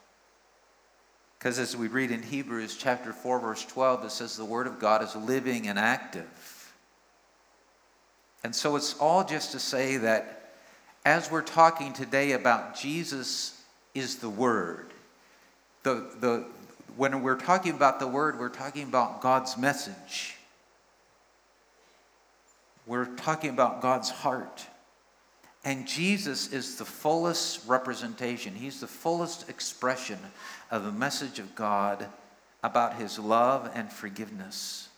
Because 1.38 1.59
as 1.59 1.76
we 1.76 1.88
read 1.88 2.11
in 2.11 2.23
Hebrews 2.23 2.76
chapter 2.76 3.12
4, 3.12 3.41
verse 3.41 3.65
12, 3.67 4.05
it 4.05 4.11
says 4.11 4.37
the 4.37 4.45
Word 4.45 4.67
of 4.67 4.79
God 4.79 5.03
is 5.03 5.15
living 5.17 5.69
and 5.69 5.79
active 5.79 6.57
and 8.47 8.55
so 8.55 8.76
it's 8.76 8.95
all 9.00 9.25
just 9.25 9.50
to 9.53 9.59
say 9.59 9.97
that 9.97 10.36
as 11.06 11.30
we're 11.30 11.40
talking 11.40 11.92
today 11.92 12.32
about 12.32 12.75
Jesus 12.75 13.62
is 13.94 14.16
the 14.16 14.28
Word, 14.28 14.86
the, 15.84 16.04
the, 16.18 16.44
when 16.96 17.22
we're 17.22 17.38
talking 17.38 17.75
about 17.75 18.00
the 18.00 18.08
Word, 18.08 18.40
we're 18.40 18.48
talking 18.48 18.82
about 18.82 19.22
God's 19.22 19.56
message. 19.56 20.34
We're 22.88 23.06
talking 23.14 23.50
about 23.50 23.80
God's 23.80 24.10
heart. 24.10 24.66
And 25.64 25.86
Jesus 25.86 26.52
is 26.52 26.75
the 26.75 26.84
fullest 26.84 27.68
representation, 27.68 28.56
He's 28.56 28.80
the 28.80 28.88
fullest 28.88 29.48
expression 29.48 30.18
of 30.72 30.84
the 30.84 30.92
message 30.92 31.38
of 31.38 31.54
God 31.54 32.04
about 32.64 32.96
His 32.96 33.16
love 33.16 33.70
and 33.76 33.92
forgiveness 33.92 34.88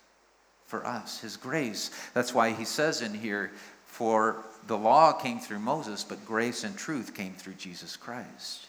for 0.64 0.86
us, 0.86 1.20
His 1.20 1.36
grace. 1.36 1.90
That's 2.14 2.32
why 2.32 2.52
He 2.52 2.64
says 2.64 3.02
in 3.02 3.12
here, 3.12 3.52
for 3.84 4.42
the 4.68 4.76
law 4.76 5.12
came 5.12 5.40
through 5.40 5.58
Moses, 5.58 6.04
but 6.04 6.24
grace 6.24 6.62
and 6.62 6.76
truth 6.76 7.14
came 7.14 7.32
through 7.32 7.54
Jesus 7.54 7.96
Christ. 7.96 8.66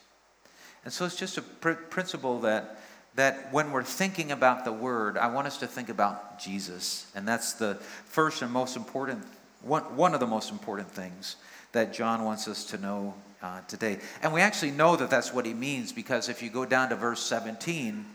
And 0.83 0.93
so 0.93 1.05
it's 1.05 1.17
just 1.17 1.37
a 1.37 1.41
pr- 1.41 1.71
principle 1.73 2.39
that, 2.39 2.79
that 3.15 3.51
when 3.51 3.71
we're 3.71 3.83
thinking 3.83 4.31
about 4.31 4.65
the 4.65 4.71
Word, 4.71 5.17
I 5.17 5.27
want 5.27 5.47
us 5.47 5.57
to 5.57 5.67
think 5.67 5.89
about 5.89 6.39
Jesus. 6.39 7.11
And 7.15 7.27
that's 7.27 7.53
the 7.53 7.75
first 8.05 8.41
and 8.41 8.51
most 8.51 8.77
important, 8.77 9.23
one, 9.61 9.83
one 9.95 10.13
of 10.13 10.21
the 10.21 10.27
most 10.27 10.51
important 10.51 10.89
things 10.89 11.35
that 11.73 11.93
John 11.93 12.23
wants 12.23 12.47
us 12.47 12.63
to 12.65 12.77
know 12.77 13.13
uh, 13.43 13.61
today. 13.67 13.99
And 14.21 14.33
we 14.33 14.41
actually 14.41 14.71
know 14.71 14.95
that 14.95 15.09
that's 15.09 15.33
what 15.33 15.45
he 15.45 15.53
means 15.53 15.91
because 15.91 16.29
if 16.29 16.41
you 16.41 16.49
go 16.49 16.65
down 16.65 16.89
to 16.89 16.95
verse 16.95 17.21
17, 17.21 18.05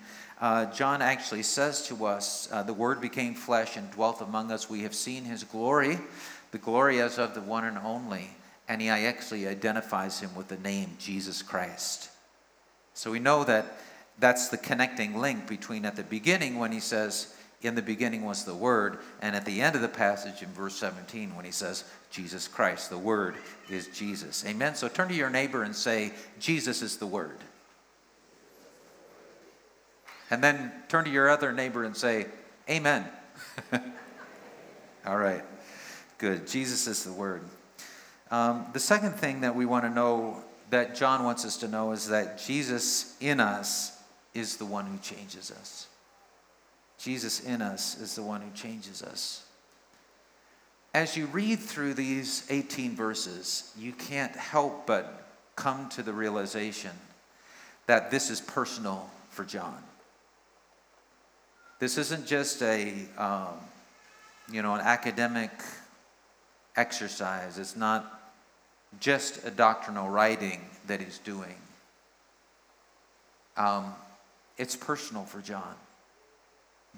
uh, 0.40 0.66
John 0.72 1.00
actually 1.00 1.42
says 1.42 1.86
to 1.86 2.06
us, 2.06 2.48
uh, 2.50 2.62
The 2.62 2.72
Word 2.72 3.00
became 3.00 3.34
flesh 3.34 3.76
and 3.76 3.90
dwelt 3.92 4.20
among 4.20 4.50
us. 4.50 4.68
We 4.68 4.82
have 4.82 4.94
seen 4.94 5.24
his 5.24 5.44
glory, 5.44 5.98
the 6.54 6.58
glory 6.58 7.00
as 7.00 7.18
of 7.18 7.34
the 7.34 7.40
one 7.40 7.64
and 7.64 7.76
only. 7.78 8.30
And 8.68 8.80
he 8.80 8.88
actually 8.88 9.48
identifies 9.48 10.20
him 10.20 10.36
with 10.36 10.46
the 10.46 10.56
name 10.56 10.96
Jesus 11.00 11.42
Christ. 11.42 12.10
So 12.94 13.10
we 13.10 13.18
know 13.18 13.42
that 13.42 13.76
that's 14.20 14.50
the 14.50 14.56
connecting 14.56 15.18
link 15.18 15.48
between 15.48 15.84
at 15.84 15.96
the 15.96 16.04
beginning 16.04 16.60
when 16.60 16.70
he 16.70 16.78
says, 16.78 17.34
In 17.60 17.74
the 17.74 17.82
beginning 17.82 18.24
was 18.24 18.44
the 18.44 18.54
Word, 18.54 18.98
and 19.20 19.34
at 19.34 19.44
the 19.44 19.60
end 19.60 19.74
of 19.74 19.82
the 19.82 19.88
passage 19.88 20.42
in 20.42 20.48
verse 20.50 20.76
17 20.76 21.34
when 21.34 21.44
he 21.44 21.50
says, 21.50 21.82
Jesus 22.12 22.46
Christ. 22.46 22.88
The 22.88 22.98
Word 22.98 23.34
is 23.68 23.88
Jesus. 23.88 24.46
Amen. 24.46 24.76
So 24.76 24.86
turn 24.86 25.08
to 25.08 25.14
your 25.14 25.30
neighbor 25.30 25.64
and 25.64 25.74
say, 25.74 26.12
Jesus 26.38 26.82
is 26.82 26.98
the 26.98 27.06
Word. 27.06 27.38
And 30.30 30.42
then 30.42 30.70
turn 30.88 31.04
to 31.04 31.10
your 31.10 31.28
other 31.28 31.52
neighbor 31.52 31.82
and 31.82 31.96
say, 31.96 32.26
Amen. 32.70 33.06
All 35.04 35.18
right, 35.18 35.42
good. 36.18 36.46
Jesus 36.46 36.86
is 36.86 37.04
the 37.04 37.12
Word. 37.12 37.42
Um, 38.30 38.66
the 38.72 38.80
second 38.80 39.12
thing 39.12 39.42
that 39.42 39.54
we 39.54 39.66
want 39.66 39.84
to 39.84 39.90
know, 39.90 40.42
that 40.70 40.94
John 40.94 41.24
wants 41.24 41.44
us 41.44 41.58
to 41.58 41.68
know, 41.68 41.92
is 41.92 42.08
that 42.08 42.38
Jesus 42.38 43.16
in 43.20 43.40
us 43.40 43.96
is 44.32 44.56
the 44.56 44.64
one 44.64 44.86
who 44.86 44.98
changes 44.98 45.50
us. 45.50 45.86
Jesus 46.98 47.40
in 47.40 47.62
us 47.62 48.00
is 48.00 48.14
the 48.14 48.22
one 48.22 48.40
who 48.40 48.50
changes 48.52 49.02
us. 49.02 49.44
As 50.94 51.16
you 51.16 51.26
read 51.26 51.58
through 51.58 51.94
these 51.94 52.46
18 52.50 52.94
verses, 52.94 53.72
you 53.76 53.92
can't 53.92 54.34
help 54.34 54.86
but 54.86 55.26
come 55.56 55.88
to 55.90 56.02
the 56.02 56.12
realization 56.12 56.92
that 57.86 58.10
this 58.10 58.30
is 58.30 58.40
personal 58.40 59.10
for 59.30 59.44
John. 59.44 59.82
This 61.78 61.98
isn't 61.98 62.26
just 62.26 62.62
a, 62.62 62.94
um, 63.18 63.54
you 64.50 64.62
know, 64.62 64.74
an 64.74 64.80
academic 64.80 65.50
exercise. 66.76 67.58
It's 67.58 67.76
not 67.76 68.20
just 69.00 69.44
a 69.46 69.50
doctrinal 69.50 70.08
writing 70.08 70.60
that 70.86 71.00
he's 71.00 71.18
doing. 71.18 71.54
Um, 73.56 73.94
it's 74.58 74.76
personal 74.76 75.24
for 75.24 75.40
John. 75.40 75.74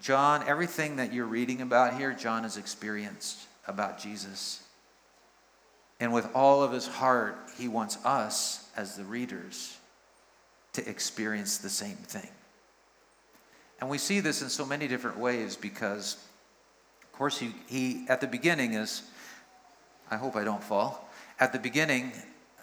John, 0.02 0.45
everything 0.47 0.97
that 0.97 1.12
you're 1.12 1.26
reading 1.26 1.62
about 1.62 1.95
here, 1.95 2.12
John 2.12 2.42
has 2.42 2.56
experienced 2.56 3.38
about 3.66 3.99
Jesus. 3.99 4.62
And 6.00 6.12
with 6.12 6.28
all 6.35 6.62
of 6.62 6.73
his 6.73 6.87
heart, 6.87 7.38
he 7.59 7.68
wants 7.68 7.97
us, 8.04 8.68
as 8.76 8.97
the 8.97 9.04
readers, 9.04 9.76
to 10.75 10.87
experience 10.88 11.59
the 11.59 11.71
same 11.71 11.97
thing. 11.97 12.28
And 13.80 13.88
we 13.88 13.99
see 13.99 14.21
this 14.21 14.42
in 14.42 14.49
so 14.49 14.66
many 14.66 14.88
different 14.88 15.18
ways 15.18 15.56
because, 15.56 16.16
of 17.02 17.12
course, 17.12 17.38
he, 17.38 17.54
he 17.66 18.04
at 18.09 18.21
the 18.21 18.26
beginning 18.26 18.75
is, 18.75 19.02
I 20.11 20.17
hope 20.17 20.37
I 20.37 20.45
don't 20.45 20.63
fall. 20.63 21.09
At 21.39 21.53
the 21.53 21.59
beginning, 21.59 22.13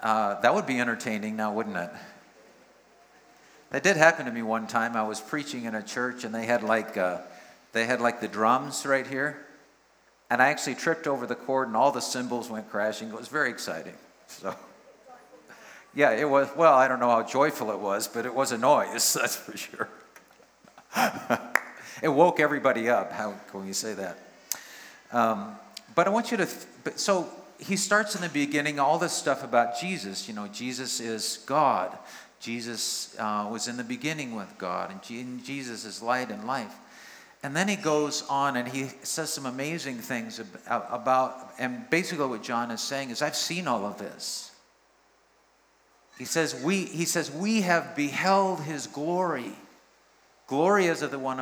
uh, 0.02 0.40
that 0.42 0.54
would 0.54 0.66
be 0.66 0.80
entertaining 0.80 1.36
now, 1.36 1.54
wouldn't 1.54 1.78
it? 1.78 1.90
That 3.72 3.84
did 3.84 3.98
happen 3.98 4.26
to 4.26 4.32
me 4.32 4.44
one 4.44 4.68
time. 4.68 4.96
I 4.96 5.04
was 5.04 5.20
preaching 5.20 5.66
in 5.66 5.76
a 5.76 5.82
church 5.82 6.24
and 6.24 6.34
they 6.34 6.46
had 6.46 6.62
like, 6.62 6.96
uh, 6.96 7.20
they 7.72 7.86
had 7.86 8.02
like 8.02 8.22
the 8.22 8.28
drums 8.28 8.86
right 8.86 9.06
here. 9.06 9.46
And 10.30 10.42
I 10.42 10.50
actually 10.50 10.76
tripped 10.76 11.08
over 11.08 11.26
the 11.26 11.36
cord 11.36 11.68
and 11.68 11.76
all 11.76 11.92
the 11.92 12.00
cymbals 12.00 12.50
went 12.50 12.70
crashing. 12.70 13.10
It 13.10 13.16
was 13.16 13.28
very 13.28 13.50
exciting. 13.50 13.96
So, 14.28 14.56
yeah, 15.96 16.12
it 16.12 16.30
was, 16.30 16.50
well, 16.56 16.74
I 16.74 16.88
don't 16.88 17.00
know 17.00 17.10
how 17.10 17.24
joyful 17.24 17.72
it 17.72 17.80
was, 17.80 18.08
but 18.08 18.26
it 18.26 18.34
was 18.34 18.52
a 18.52 18.58
noise, 18.58 19.14
that's 19.20 19.36
for 19.36 19.58
sure. 19.58 19.90
it 22.02 22.10
woke 22.10 22.40
everybody 22.40 22.90
up. 22.90 23.12
How 23.12 23.34
can 23.52 23.68
you 23.68 23.74
say 23.74 23.94
that? 23.94 24.18
Um, 25.12 25.56
but 25.96 26.08
I 26.08 26.10
want 26.10 26.32
you 26.32 26.38
to, 26.38 26.46
th- 26.46 26.98
so 26.98 27.30
he 27.60 27.76
starts 27.76 28.16
in 28.16 28.22
the 28.22 28.30
beginning, 28.30 28.80
all 28.80 28.98
this 28.98 29.14
stuff 29.14 29.44
about 29.44 29.80
Jesus. 29.80 30.28
You 30.28 30.34
know, 30.34 30.48
Jesus 30.48 31.00
is 31.00 31.44
God. 31.46 31.98
Jesus 32.40 33.16
uh, 33.20 33.48
was 33.52 33.68
in 33.68 33.78
the 33.78 33.84
beginning 33.84 34.36
with 34.36 34.58
God, 34.58 34.92
and 34.92 35.02
Jesus 35.44 35.86
is 35.86 36.02
light 36.02 36.30
and 36.30 36.46
life. 36.46 36.76
And 37.42 37.56
then 37.56 37.68
he 37.68 37.76
goes 37.76 38.24
on 38.30 38.56
and 38.56 38.68
he 38.68 38.88
says 39.04 39.32
some 39.32 39.46
amazing 39.46 39.98
things 39.98 40.42
about, 40.68 41.54
and 41.60 41.90
basically 41.90 42.26
what 42.26 42.42
John 42.42 42.72
is 42.72 42.82
saying 42.82 43.10
is, 43.10 43.22
I've 43.22 43.36
seen 43.36 43.68
all 43.68 43.86
of 43.86 43.98
this. 43.98 44.52
He 46.18 46.26
says, 46.26 46.56
we, 46.64 46.86
he 46.86 47.06
says, 47.06 47.32
we 47.32 47.62
have 47.62 47.96
beheld 47.96 48.62
his 48.62 48.88
glory 48.88 49.52
Glory 50.48 50.88
is 50.88 51.02
of 51.02 51.12
the 51.12 51.20
one 51.20 51.40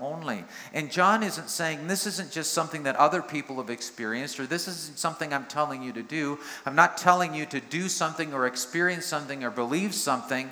only. 0.00 0.44
And 0.72 0.90
John 0.90 1.22
isn't 1.22 1.50
saying 1.50 1.86
this 1.86 2.06
isn't 2.06 2.32
just 2.32 2.52
something 2.52 2.84
that 2.84 2.96
other 2.96 3.20
people 3.20 3.56
have 3.56 3.70
experienced 3.70 4.40
or 4.40 4.46
this 4.46 4.66
isn't 4.66 4.98
something 4.98 5.32
I'm 5.32 5.44
telling 5.44 5.82
you 5.82 5.92
to 5.92 6.02
do. 6.02 6.38
I'm 6.64 6.74
not 6.74 6.96
telling 6.96 7.34
you 7.34 7.44
to 7.46 7.60
do 7.60 7.88
something 7.88 8.32
or 8.32 8.46
experience 8.46 9.04
something 9.04 9.44
or 9.44 9.50
believe 9.50 9.94
something 9.94 10.50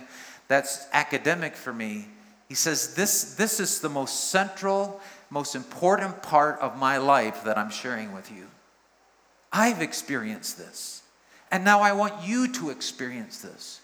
that's 0.48 0.86
academic 0.92 1.56
for 1.56 1.72
me. 1.72 2.08
He 2.48 2.54
says 2.54 2.94
this, 2.94 3.34
this 3.34 3.58
is 3.58 3.80
the 3.80 3.88
most 3.88 4.30
central, 4.30 5.00
most 5.30 5.54
important 5.54 6.22
part 6.22 6.58
of 6.60 6.78
my 6.78 6.98
life 6.98 7.44
that 7.44 7.58
I'm 7.58 7.70
sharing 7.70 8.12
with 8.12 8.30
you. 8.30 8.46
I've 9.52 9.82
experienced 9.82 10.58
this. 10.58 11.02
And 11.50 11.64
now 11.64 11.80
I 11.80 11.92
want 11.92 12.26
you 12.26 12.52
to 12.52 12.68
experience 12.70 13.40
this. 13.40 13.80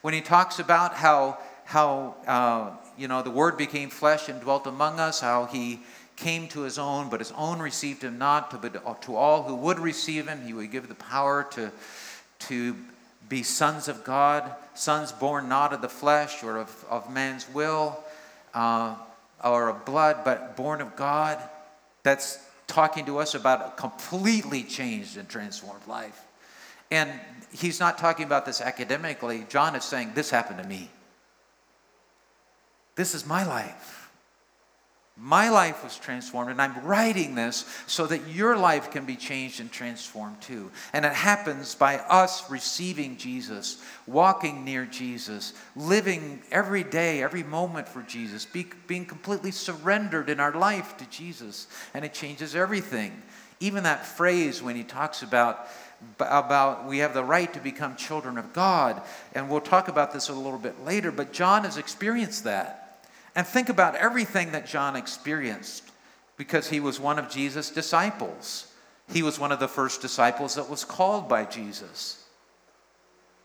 When 0.00 0.14
he 0.14 0.20
talks 0.20 0.58
about 0.58 0.94
how, 0.94 1.38
how 1.72 2.14
uh, 2.26 2.70
you 2.98 3.08
know, 3.08 3.22
the 3.22 3.30
Word 3.30 3.56
became 3.56 3.88
flesh 3.88 4.28
and 4.28 4.40
dwelt 4.42 4.66
among 4.66 5.00
us, 5.00 5.20
how 5.20 5.46
he 5.46 5.80
came 6.16 6.48
to 6.48 6.60
his 6.60 6.78
own, 6.78 7.08
but 7.08 7.20
his 7.20 7.32
own 7.32 7.60
received 7.60 8.04
him 8.04 8.18
not. 8.18 8.60
But 8.60 9.02
to 9.02 9.16
all 9.16 9.42
who 9.42 9.54
would 9.56 9.78
receive 9.78 10.28
him, 10.28 10.44
he 10.46 10.52
would 10.52 10.70
give 10.70 10.88
the 10.88 10.94
power 10.94 11.48
to, 11.52 11.72
to 12.40 12.76
be 13.28 13.42
sons 13.42 13.88
of 13.88 14.04
God, 14.04 14.54
sons 14.74 15.12
born 15.12 15.48
not 15.48 15.72
of 15.72 15.80
the 15.80 15.88
flesh 15.88 16.42
or 16.44 16.58
of, 16.58 16.84
of 16.90 17.10
man's 17.10 17.48
will 17.48 17.98
uh, 18.52 18.94
or 19.42 19.70
of 19.70 19.86
blood, 19.86 20.18
but 20.24 20.54
born 20.56 20.82
of 20.82 20.94
God. 20.94 21.38
That's 22.02 22.38
talking 22.66 23.06
to 23.06 23.18
us 23.18 23.34
about 23.34 23.66
a 23.66 23.80
completely 23.80 24.62
changed 24.62 25.16
and 25.16 25.26
transformed 25.26 25.86
life. 25.86 26.20
And 26.90 27.10
he's 27.50 27.80
not 27.80 27.96
talking 27.96 28.26
about 28.26 28.44
this 28.44 28.60
academically. 28.60 29.46
John 29.48 29.74
is 29.74 29.84
saying, 29.84 30.12
This 30.14 30.28
happened 30.28 30.60
to 30.60 30.68
me. 30.68 30.90
This 32.94 33.14
is 33.14 33.26
my 33.26 33.46
life. 33.46 34.02
My 35.16 35.50
life 35.50 35.84
was 35.84 35.98
transformed, 35.98 36.50
and 36.50 36.60
I'm 36.60 36.84
writing 36.84 37.34
this 37.34 37.66
so 37.86 38.06
that 38.06 38.28
your 38.28 38.56
life 38.56 38.90
can 38.90 39.04
be 39.04 39.14
changed 39.14 39.60
and 39.60 39.70
transformed 39.70 40.40
too. 40.40 40.70
And 40.94 41.04
it 41.04 41.12
happens 41.12 41.74
by 41.74 41.98
us 41.98 42.50
receiving 42.50 43.18
Jesus, 43.18 43.82
walking 44.06 44.64
near 44.64 44.86
Jesus, 44.86 45.52
living 45.76 46.42
every 46.50 46.82
day, 46.82 47.22
every 47.22 47.42
moment 47.42 47.88
for 47.88 48.00
Jesus, 48.02 48.46
be, 48.46 48.66
being 48.86 49.04
completely 49.04 49.50
surrendered 49.50 50.30
in 50.30 50.40
our 50.40 50.54
life 50.54 50.96
to 50.96 51.04
Jesus. 51.10 51.66
And 51.92 52.06
it 52.06 52.14
changes 52.14 52.56
everything. 52.56 53.22
Even 53.60 53.82
that 53.82 54.06
phrase 54.06 54.62
when 54.62 54.76
he 54.76 54.82
talks 54.82 55.22
about 55.22 55.68
about 56.18 56.86
we 56.88 56.98
have 56.98 57.14
the 57.14 57.22
right 57.22 57.52
to 57.54 57.60
become 57.60 57.94
children 57.94 58.38
of 58.38 58.52
God. 58.52 59.00
And 59.34 59.48
we'll 59.48 59.60
talk 59.60 59.86
about 59.86 60.12
this 60.12 60.30
a 60.30 60.34
little 60.34 60.58
bit 60.58 60.84
later, 60.84 61.12
but 61.12 61.32
John 61.32 61.62
has 61.62 61.76
experienced 61.76 62.42
that. 62.44 62.81
And 63.34 63.46
think 63.46 63.68
about 63.68 63.96
everything 63.96 64.52
that 64.52 64.66
John 64.66 64.96
experienced 64.96 65.90
because 66.36 66.68
he 66.68 66.80
was 66.80 67.00
one 67.00 67.18
of 67.18 67.30
Jesus' 67.30 67.70
disciples. 67.70 68.72
He 69.12 69.22
was 69.22 69.38
one 69.38 69.52
of 69.52 69.60
the 69.60 69.68
first 69.68 70.02
disciples 70.02 70.54
that 70.54 70.68
was 70.68 70.84
called 70.84 71.28
by 71.28 71.44
Jesus. 71.44 72.24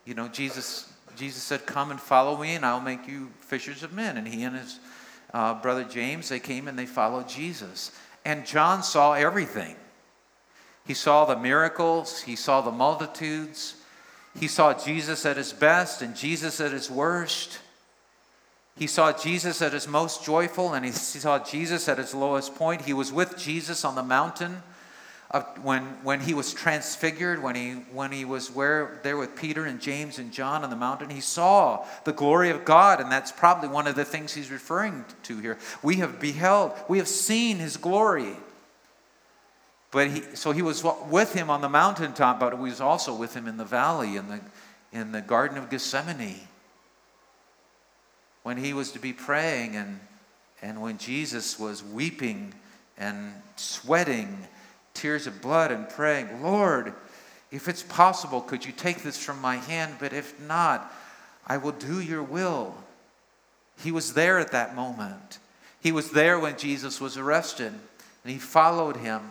You 0.06 0.13
know, 0.13 0.27
Jesus, 0.27 0.91
Jesus 1.15 1.44
said, 1.44 1.65
Come 1.65 1.91
and 1.91 2.00
follow 2.00 2.38
me, 2.38 2.56
and 2.56 2.65
I'll 2.65 2.82
make 2.82 3.08
you 3.08 3.32
fishers 3.39 3.84
of 3.84 3.94
men. 3.94 4.17
And 4.17 4.27
he 4.27 4.44
and 4.44 4.56
his 4.56 4.79
uh, 5.34 5.56
brother 5.56 5.84
James, 5.84 6.29
they 6.29 6.39
came 6.39 6.67
and 6.67 6.77
they 6.77 6.86
followed 6.86 7.27
Jesus. 7.27 7.91
And 8.25 8.46
John 8.46 8.84
saw 8.84 9.13
everything. 9.13 9.75
He 10.86 10.94
saw 10.94 11.25
the 11.25 11.38
miracles, 11.38 12.22
he 12.22 12.38
saw 12.38 12.62
the 12.62 12.72
multitudes, 12.72 13.75
he 14.39 14.48
saw 14.48 14.74
Jesus 14.74 15.25
at 15.25 15.36
his 15.36 15.51
best 15.51 16.01
and 16.01 16.15
Jesus 16.15 16.62
at 16.62 16.72
his 16.72 16.89
worst. 16.89 17.60
He 18.77 18.88
saw 18.88 19.12
Jesus 19.12 19.62
at 19.62 19.74
his 19.74 19.88
most 19.88 20.24
joyful 20.24 20.74
and 20.74 20.86
he 20.86 20.91
saw 20.91 21.39
Jesus 21.39 21.89
at 21.89 21.98
his 21.98 22.13
lowest 22.13 22.55
point. 22.55 22.81
He 22.81 22.93
was 22.93 23.12
with 23.12 23.38
Jesus 23.38 23.84
on 23.84 23.96
the 23.96 24.03
mountain 24.03 24.62
when, 25.62 25.84
when 26.03 26.19
he 26.19 26.36
was 26.36 26.53
transfigured, 26.53 27.41
when 27.41 27.55
he, 27.55 27.72
when 27.91 28.12
he 28.12 28.24
was 28.24 28.51
where, 28.51 29.00
there 29.01 29.17
with 29.17 29.36
Peter 29.36 29.65
and 29.65 29.81
James 29.81 30.19
and 30.19 30.31
John 30.31 30.63
on 30.63 30.69
the 30.69 30.75
mountain. 30.75 31.10
He 31.10 31.22
saw 31.22 31.86
the 32.03 32.13
glory 32.13 32.51
of 32.51 32.65
God, 32.65 33.01
and 33.01 33.12
that's 33.12 33.31
probably 33.31 33.67
one 33.67 33.88
of 33.88 33.96
the 33.96 34.05
things 34.05 34.34
he's 34.34 34.51
referring 34.51 35.05
to 35.24 35.39
here. 35.39 35.57
We 35.81 35.96
have 35.96 36.19
beheld, 36.19 36.74
we 36.88 37.00
have 37.00 37.07
seen 37.07 37.57
his 37.57 37.77
glory. 37.77 38.35
But 39.90 40.11
he, 40.11 40.22
so 40.35 40.51
he 40.51 40.61
was 40.61 40.83
with 41.09 41.33
him 41.33 41.50
on 41.50 41.61
the 41.61 41.70
mountaintop, 41.70 42.40
but 42.40 42.53
he 42.53 42.59
was 42.59 42.79
also 42.79 43.16
with 43.16 43.33
him 43.33 43.48
in 43.48 43.57
the 43.57 43.66
valley, 43.66 44.18
in 44.18 44.27
the, 44.27 44.40
in 44.94 45.11
the 45.11 45.22
Garden 45.22 45.57
of 45.57 45.70
Gethsemane 45.70 46.47
when 48.48 48.55
he 48.55 48.72
was 48.72 48.94
to 48.94 49.00
be 49.00 49.12
praying 49.12 49.75
and, 49.75 50.00
and 50.62 50.81
when 50.81 50.98
Jesus 50.98 51.60
was 51.60 51.83
weeping 51.83 52.53
and 52.98 53.33
sweating 53.57 54.48
tears 54.94 55.27
of 55.27 55.42
blood 55.42 55.70
and 55.70 55.90
praying, 55.90 56.42
Lord, 56.42 56.94
if 57.51 57.68
it's 57.68 57.83
possible, 57.83 58.40
could 58.40 58.66
you 58.66 58.72
take 58.72 59.03
this 59.03 59.22
from 59.22 59.42
my 59.42 59.57
hand? 59.57 59.96
But 60.00 60.14
if 60.14 60.40
not, 60.40 60.90
I 61.46 61.57
will 61.57 61.74
do 61.74 62.00
your 62.00 62.24
will. 62.24 62.74
He 63.83 63.92
was 63.92 64.14
there 64.14 64.40
at 64.40 64.53
that 64.53 64.77
moment. 64.77 65.40
He 65.81 65.92
was 65.92 66.12
there 66.12 66.40
when 66.40 66.57
Jesus 66.57 67.01
was 67.01 67.18
arrested, 67.18 67.74
and 67.74 68.31
he 68.31 68.38
followed 68.38 68.96
him. 68.96 69.24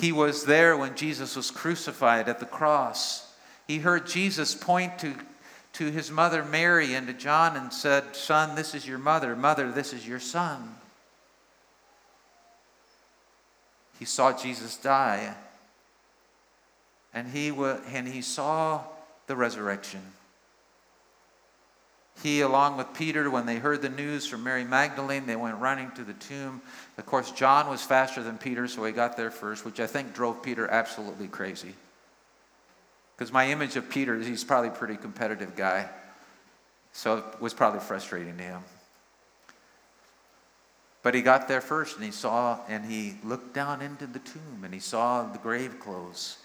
He 0.00 0.12
was 0.12 0.44
there 0.44 0.76
when 0.76 0.94
Jesus 0.94 1.34
was 1.34 1.50
crucified 1.50 2.28
at 2.28 2.38
the 2.38 2.46
cross. 2.46 3.34
He 3.66 3.78
heard 3.78 4.06
Jesus 4.06 4.54
point 4.54 5.00
to 5.00 5.16
to 5.78 5.92
his 5.92 6.10
mother 6.10 6.44
Mary 6.44 6.94
and 6.94 7.06
to 7.06 7.12
John 7.12 7.56
and 7.56 7.72
said, 7.72 8.16
Son, 8.16 8.56
this 8.56 8.74
is 8.74 8.84
your 8.84 8.98
mother. 8.98 9.36
Mother, 9.36 9.70
this 9.70 9.92
is 9.92 10.06
your 10.06 10.18
son. 10.18 10.74
He 13.96 14.04
saw 14.04 14.36
Jesus 14.36 14.76
die. 14.76 15.34
And 17.14 17.28
he, 17.28 17.48
and 17.48 18.08
he 18.08 18.22
saw 18.22 18.82
the 19.28 19.36
resurrection. 19.36 20.02
He, 22.24 22.40
along 22.40 22.76
with 22.76 22.92
Peter, 22.94 23.30
when 23.30 23.46
they 23.46 23.58
heard 23.58 23.80
the 23.80 23.88
news 23.88 24.26
from 24.26 24.42
Mary 24.42 24.64
Magdalene, 24.64 25.26
they 25.26 25.36
went 25.36 25.58
running 25.58 25.92
to 25.92 26.02
the 26.02 26.14
tomb. 26.14 26.60
Of 26.96 27.06
course, 27.06 27.30
John 27.30 27.68
was 27.68 27.84
faster 27.84 28.24
than 28.24 28.36
Peter, 28.36 28.66
so 28.66 28.84
he 28.84 28.90
got 28.90 29.16
there 29.16 29.30
first, 29.30 29.64
which 29.64 29.78
I 29.78 29.86
think 29.86 30.12
drove 30.12 30.42
Peter 30.42 30.66
absolutely 30.66 31.28
crazy. 31.28 31.76
Because 33.18 33.32
my 33.32 33.48
image 33.48 33.74
of 33.74 33.90
Peter 33.90 34.14
is 34.14 34.28
he's 34.28 34.44
probably 34.44 34.68
a 34.68 34.72
pretty 34.72 34.96
competitive 34.96 35.56
guy. 35.56 35.88
So 36.92 37.18
it 37.18 37.40
was 37.40 37.52
probably 37.52 37.80
frustrating 37.80 38.36
to 38.36 38.44
him. 38.44 38.60
But 41.02 41.14
he 41.14 41.22
got 41.22 41.48
there 41.48 41.60
first 41.60 41.96
and 41.96 42.04
he 42.04 42.12
saw, 42.12 42.60
and 42.68 42.84
he 42.84 43.16
looked 43.24 43.54
down 43.54 43.82
into 43.82 44.06
the 44.06 44.20
tomb 44.20 44.62
and 44.62 44.72
he 44.72 44.78
saw 44.78 45.24
the 45.24 45.38
grave 45.38 45.80
clothes. 45.80 46.38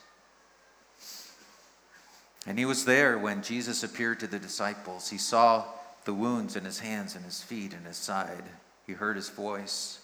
And 2.48 2.58
he 2.58 2.66
was 2.66 2.86
there 2.86 3.20
when 3.20 3.44
Jesus 3.44 3.84
appeared 3.84 4.20
to 4.22 4.28
the 4.28 4.40
disciples. 4.40 5.10
He 5.10 5.18
saw 5.18 5.66
the 6.06 6.14
wounds 6.14 6.56
in 6.56 6.66
his 6.66 6.80
hands 6.80 7.16
and 7.16 7.24
his 7.24 7.42
feet 7.42 7.74
and 7.74 7.86
his 7.86 7.98
side. 7.98 8.44
He 8.88 8.94
heard 8.94 9.16
his 9.16 9.30
voice 9.30 10.00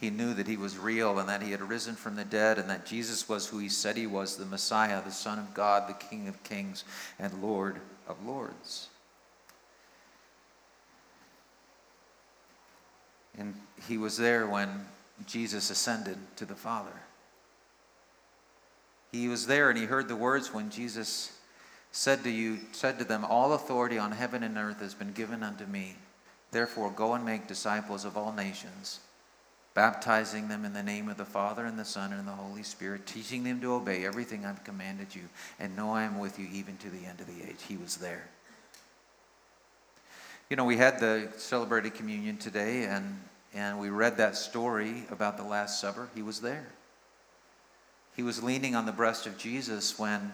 he 0.00 0.10
knew 0.10 0.34
that 0.34 0.46
he 0.46 0.56
was 0.56 0.78
real 0.78 1.18
and 1.18 1.28
that 1.28 1.42
he 1.42 1.50
had 1.50 1.62
risen 1.62 1.94
from 1.94 2.14
the 2.14 2.24
dead 2.24 2.58
and 2.58 2.70
that 2.70 2.86
Jesus 2.86 3.28
was 3.28 3.46
who 3.46 3.58
he 3.58 3.68
said 3.68 3.96
he 3.96 4.06
was 4.06 4.36
the 4.36 4.46
Messiah, 4.46 5.02
the 5.02 5.10
Son 5.10 5.38
of 5.38 5.54
God, 5.54 5.88
the 5.88 6.06
King 6.06 6.28
of 6.28 6.42
kings, 6.44 6.84
and 7.18 7.42
Lord 7.42 7.80
of 8.06 8.24
lords. 8.24 8.88
And 13.36 13.54
he 13.88 13.98
was 13.98 14.16
there 14.16 14.46
when 14.46 14.86
Jesus 15.26 15.70
ascended 15.70 16.18
to 16.36 16.44
the 16.44 16.54
Father. 16.54 16.90
He 19.12 19.28
was 19.28 19.46
there 19.46 19.70
and 19.70 19.78
he 19.78 19.84
heard 19.84 20.08
the 20.08 20.16
words 20.16 20.52
when 20.52 20.70
Jesus 20.70 21.32
said 21.90 22.22
to 22.22 22.30
you 22.30 22.58
said 22.72 22.98
to 22.98 23.04
them 23.04 23.24
all 23.24 23.54
authority 23.54 23.98
on 23.98 24.12
heaven 24.12 24.42
and 24.42 24.58
earth 24.58 24.80
has 24.80 24.94
been 24.94 25.12
given 25.12 25.42
unto 25.42 25.64
me 25.64 25.96
therefore 26.50 26.90
go 26.90 27.14
and 27.14 27.24
make 27.24 27.46
disciples 27.46 28.04
of 28.04 28.14
all 28.14 28.30
nations 28.30 29.00
baptizing 29.78 30.48
them 30.48 30.64
in 30.64 30.72
the 30.72 30.82
name 30.82 31.08
of 31.08 31.16
the 31.16 31.24
Father 31.24 31.64
and 31.64 31.78
the 31.78 31.84
Son 31.84 32.12
and 32.12 32.26
the 32.26 32.32
Holy 32.32 32.64
Spirit, 32.64 33.06
teaching 33.06 33.44
them 33.44 33.60
to 33.60 33.74
obey 33.74 34.04
everything 34.04 34.44
I've 34.44 34.64
commanded 34.64 35.14
you, 35.14 35.22
and 35.60 35.76
know 35.76 35.92
I 35.92 36.02
am 36.02 36.18
with 36.18 36.36
you 36.36 36.48
even 36.52 36.76
to 36.78 36.90
the 36.90 37.06
end 37.06 37.20
of 37.20 37.28
the 37.28 37.48
age. 37.48 37.62
He 37.68 37.76
was 37.76 37.98
there. 37.98 38.26
You 40.50 40.56
know, 40.56 40.64
we 40.64 40.78
had 40.78 40.98
the 40.98 41.28
celebrated 41.36 41.94
communion 41.94 42.38
today, 42.38 42.86
and, 42.86 43.20
and 43.54 43.78
we 43.78 43.88
read 43.88 44.16
that 44.16 44.34
story 44.34 45.04
about 45.12 45.36
the 45.36 45.44
Last 45.44 45.80
Supper. 45.80 46.08
He 46.12 46.22
was 46.22 46.40
there. 46.40 46.66
He 48.16 48.24
was 48.24 48.42
leaning 48.42 48.74
on 48.74 48.84
the 48.84 48.90
breast 48.90 49.28
of 49.28 49.38
Jesus 49.38 49.96
when, 49.96 50.32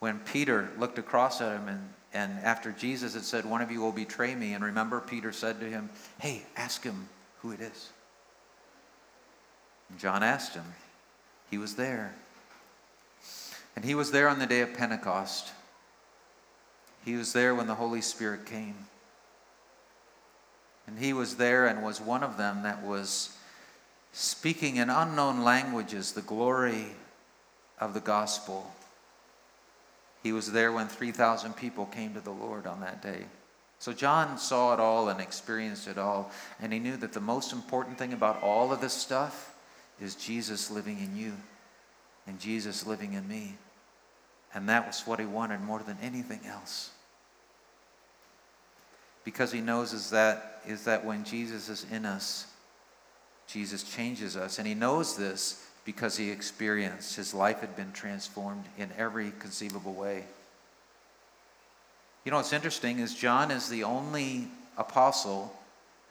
when 0.00 0.18
Peter 0.18 0.70
looked 0.76 0.98
across 0.98 1.40
at 1.40 1.52
him, 1.52 1.68
and, 1.68 1.88
and 2.12 2.32
after 2.44 2.72
Jesus 2.72 3.14
had 3.14 3.22
said, 3.22 3.44
One 3.44 3.62
of 3.62 3.70
you 3.70 3.80
will 3.80 3.92
betray 3.92 4.34
me. 4.34 4.54
And 4.54 4.64
remember, 4.64 4.98
Peter 4.98 5.30
said 5.30 5.60
to 5.60 5.66
him, 5.66 5.88
Hey, 6.18 6.42
ask 6.56 6.82
him 6.82 7.08
who 7.42 7.52
it 7.52 7.60
is. 7.60 7.90
John 9.98 10.22
asked 10.22 10.54
him. 10.54 10.64
He 11.50 11.58
was 11.58 11.74
there. 11.74 12.14
And 13.74 13.84
he 13.84 13.94
was 13.94 14.10
there 14.10 14.28
on 14.28 14.38
the 14.38 14.46
day 14.46 14.60
of 14.60 14.74
Pentecost. 14.74 15.52
He 17.04 17.16
was 17.16 17.32
there 17.32 17.54
when 17.54 17.66
the 17.66 17.74
Holy 17.74 18.00
Spirit 18.00 18.46
came. 18.46 18.74
And 20.86 20.98
he 20.98 21.12
was 21.12 21.36
there 21.36 21.66
and 21.66 21.82
was 21.82 22.00
one 22.00 22.22
of 22.22 22.36
them 22.36 22.62
that 22.62 22.82
was 22.82 23.36
speaking 24.12 24.76
in 24.76 24.90
unknown 24.90 25.42
languages 25.42 26.12
the 26.12 26.20
glory 26.22 26.86
of 27.78 27.94
the 27.94 28.00
gospel. 28.00 28.72
He 30.22 30.32
was 30.32 30.52
there 30.52 30.70
when 30.70 30.88
3,000 30.88 31.54
people 31.54 31.86
came 31.86 32.14
to 32.14 32.20
the 32.20 32.30
Lord 32.30 32.66
on 32.66 32.80
that 32.80 33.02
day. 33.02 33.24
So 33.78 33.92
John 33.92 34.38
saw 34.38 34.74
it 34.74 34.80
all 34.80 35.08
and 35.08 35.20
experienced 35.20 35.88
it 35.88 35.98
all, 35.98 36.30
and 36.60 36.72
he 36.72 36.78
knew 36.78 36.96
that 36.98 37.12
the 37.12 37.20
most 37.20 37.52
important 37.52 37.98
thing 37.98 38.12
about 38.12 38.40
all 38.40 38.72
of 38.72 38.80
this 38.80 38.92
stuff 38.92 39.51
is 40.00 40.14
Jesus 40.14 40.70
living 40.70 40.98
in 40.98 41.16
you 41.16 41.32
and 42.26 42.38
Jesus 42.38 42.86
living 42.86 43.14
in 43.14 43.26
me. 43.28 43.54
And 44.54 44.68
that 44.68 44.86
was 44.86 45.02
what 45.06 45.18
he 45.18 45.26
wanted 45.26 45.60
more 45.60 45.80
than 45.80 45.96
anything 46.02 46.40
else. 46.46 46.90
Because 49.24 49.52
he 49.52 49.60
knows 49.60 49.92
is 49.92 50.10
that, 50.10 50.60
is 50.66 50.84
that 50.84 51.04
when 51.04 51.24
Jesus 51.24 51.68
is 51.68 51.86
in 51.90 52.04
us, 52.04 52.46
Jesus 53.46 53.82
changes 53.82 54.36
us. 54.36 54.58
And 54.58 54.66
he 54.66 54.74
knows 54.74 55.16
this 55.16 55.66
because 55.84 56.16
he 56.16 56.30
experienced 56.30 57.16
his 57.16 57.34
life 57.34 57.60
had 57.60 57.74
been 57.76 57.92
transformed 57.92 58.64
in 58.78 58.90
every 58.96 59.32
conceivable 59.38 59.94
way. 59.94 60.24
You 62.24 62.30
know 62.30 62.36
what's 62.36 62.52
interesting 62.52 63.00
is 63.00 63.14
John 63.14 63.50
is 63.50 63.68
the 63.68 63.84
only 63.84 64.48
apostle 64.78 65.52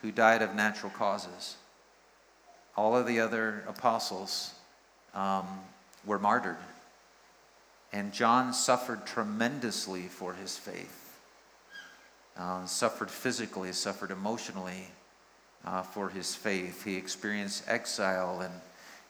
who 0.02 0.12
died 0.12 0.42
of 0.42 0.56
natural 0.56 0.92
causes. 0.92 1.56
All 2.76 2.96
of 2.96 3.06
the 3.06 3.20
other 3.20 3.64
apostles 3.68 4.54
um, 5.14 5.46
were 6.06 6.20
martyred. 6.20 6.58
And 7.94 8.14
John 8.14 8.54
suffered 8.54 9.06
tremendously 9.06 10.04
for 10.04 10.34
his 10.34 10.58
faith. 10.58 11.20
Uh, 12.38 12.66
suffered 12.66 13.12
physically, 13.12 13.74
suffered 13.74 14.12
emotionally 14.12 14.88
uh, 15.66 15.82
for 15.82 16.10
his 16.10 16.34
faith. 16.34 16.86
He 16.86 16.96
experienced 16.96 17.66
exile 17.68 18.42
and, 18.42 18.54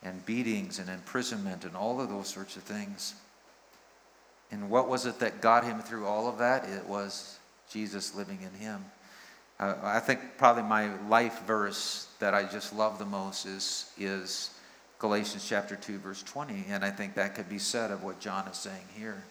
and 0.02 0.26
beatings 0.26 0.80
and 0.80 0.90
imprisonment 0.90 1.64
and 1.64 1.76
all 1.76 2.02
of 2.02 2.10
those 2.10 2.28
sorts 2.28 2.56
of 2.56 2.64
things. 2.64 3.14
And 4.52 4.70
what 4.70 4.90
was 4.90 5.06
it 5.06 5.20
that 5.20 5.40
got 5.40 5.64
him 5.64 5.80
through 5.80 6.08
all 6.08 6.28
of 6.28 6.40
that? 6.40 6.68
It 6.68 6.86
was 6.88 7.38
Jesus 7.70 8.16
living 8.16 8.40
in 8.42 8.60
him. 8.60 8.84
Uh, 9.62 9.76
I 9.84 10.00
think 10.00 10.20
probably 10.40 10.64
my 10.64 10.90
life 11.08 11.44
verse 11.46 12.08
that 12.20 12.34
I 12.34 12.44
just 12.44 12.76
love 12.76 12.98
the 12.98 13.06
most 13.06 13.46
is, 13.46 13.92
is 14.00 14.50
Galatians 14.98 15.48
chapter 15.48 15.76
2, 15.76 16.00
verse 16.00 16.24
20. 16.24 16.66
And 16.70 16.84
I 16.84 16.90
think 16.90 17.14
that 17.14 17.36
could 17.36 17.48
be 17.48 17.60
said 17.60 17.92
of 17.92 18.04
what 18.04 18.20
John 18.20 18.48
is 18.48 18.58
saying 18.58 18.88
here. 18.98 19.24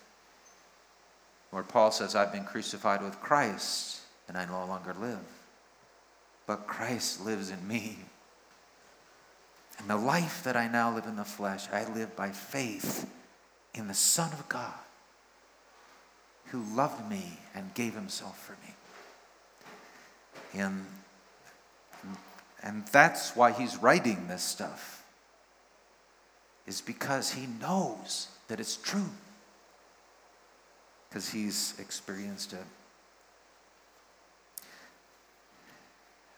Where 1.50 1.64
Paul 1.64 1.90
says, 1.90 2.14
I've 2.14 2.32
been 2.32 2.44
crucified 2.44 3.02
with 3.02 3.20
Christ, 3.20 4.02
and 4.28 4.38
I 4.38 4.44
no 4.44 4.64
longer 4.66 4.94
live. 5.00 5.18
But 6.46 6.68
Christ 6.68 7.24
lives 7.24 7.50
in 7.50 7.66
me. 7.66 7.98
And 9.80 9.90
the 9.90 9.96
life 9.96 10.44
that 10.44 10.56
I 10.56 10.68
now 10.68 10.94
live 10.94 11.06
in 11.06 11.16
the 11.16 11.24
flesh, 11.24 11.66
I 11.72 11.92
live 11.92 12.14
by 12.14 12.30
faith 12.30 13.10
in 13.74 13.88
the 13.88 13.94
Son 13.94 14.32
of 14.32 14.48
God 14.48 14.74
who 16.46 16.62
loved 16.76 17.10
me 17.10 17.38
and 17.52 17.74
gave 17.74 17.94
himself 17.94 18.38
for 18.38 18.52
me. 18.64 18.74
And, 20.52 20.84
and 22.62 22.86
that's 22.88 23.36
why 23.36 23.52
he's 23.52 23.76
writing 23.76 24.28
this 24.28 24.42
stuff, 24.42 25.04
is 26.66 26.80
because 26.80 27.32
he 27.32 27.46
knows 27.46 28.28
that 28.48 28.58
it's 28.60 28.76
true, 28.76 29.10
because 31.08 31.30
he's 31.30 31.74
experienced 31.78 32.52
it. 32.52 32.64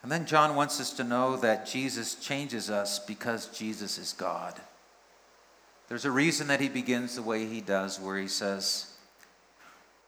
And 0.03 0.11
then 0.11 0.27
John 0.27 0.57
wants 0.57 0.81
us 0.81 0.93
to 0.95 1.05
know 1.05 1.37
that 1.37 1.65
Jesus 1.65 2.17
changes 2.17 2.69
us 2.71 2.99
because 2.99 3.47
Jesus 3.47 3.99
is 3.99 4.13
God. 4.13 4.55
There's 5.89 6.05
a 6.05 6.11
reason 6.11 6.49
that 6.49 6.61
he 6.61 6.69
begins 6.69 7.15
the 7.15 7.23
way 7.23 7.47
he 7.47 7.61
does, 7.61 8.01
where 8.01 8.19
he 8.19 8.29
says, 8.29 8.93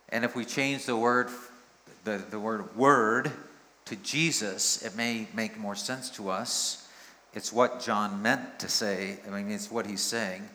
and 0.08 0.24
if 0.24 0.34
we 0.34 0.44
change 0.44 0.84
the 0.86 0.96
word, 0.96 1.28
the, 2.04 2.22
the 2.28 2.40
word 2.40 2.76
word 2.76 3.30
to 3.86 3.96
Jesus, 3.96 4.82
it 4.82 4.96
may 4.96 5.26
make 5.34 5.58
more 5.58 5.74
sense 5.74 6.10
to 6.10 6.30
us. 6.30 6.88
It's 7.34 7.52
what 7.52 7.80
John 7.80 8.22
meant 8.22 8.58
to 8.60 8.68
say. 8.68 9.18
I 9.26 9.30
mean, 9.30 9.50
it's 9.50 9.70
what 9.70 9.86
he's 9.86 10.00
saying. 10.00 10.48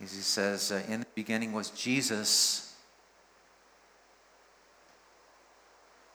He 0.00 0.06
says, 0.06 0.72
uh, 0.72 0.82
In 0.88 1.00
the 1.00 1.06
beginning 1.14 1.52
was 1.52 1.70
Jesus, 1.70 2.74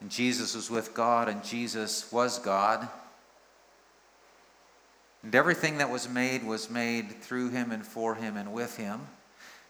and 0.02 0.10
Jesus 0.10 0.56
was 0.56 0.69
with 0.69 0.93
God, 0.93 1.30
and 1.30 1.43
Jesus 1.43 2.12
was 2.12 2.39
God. 2.39 2.88
And 5.24 5.36
everything 5.36 5.80
that 5.80 5.89
was 5.89 6.08
made 6.08 6.45
was 6.45 6.69
made 6.69 7.22
through 7.22 7.50
him 7.50 7.72
and 7.72 7.86
for 7.86 8.15
him 8.15 8.38
and 8.38 8.54
with 8.54 8.78
him. 8.78 9.02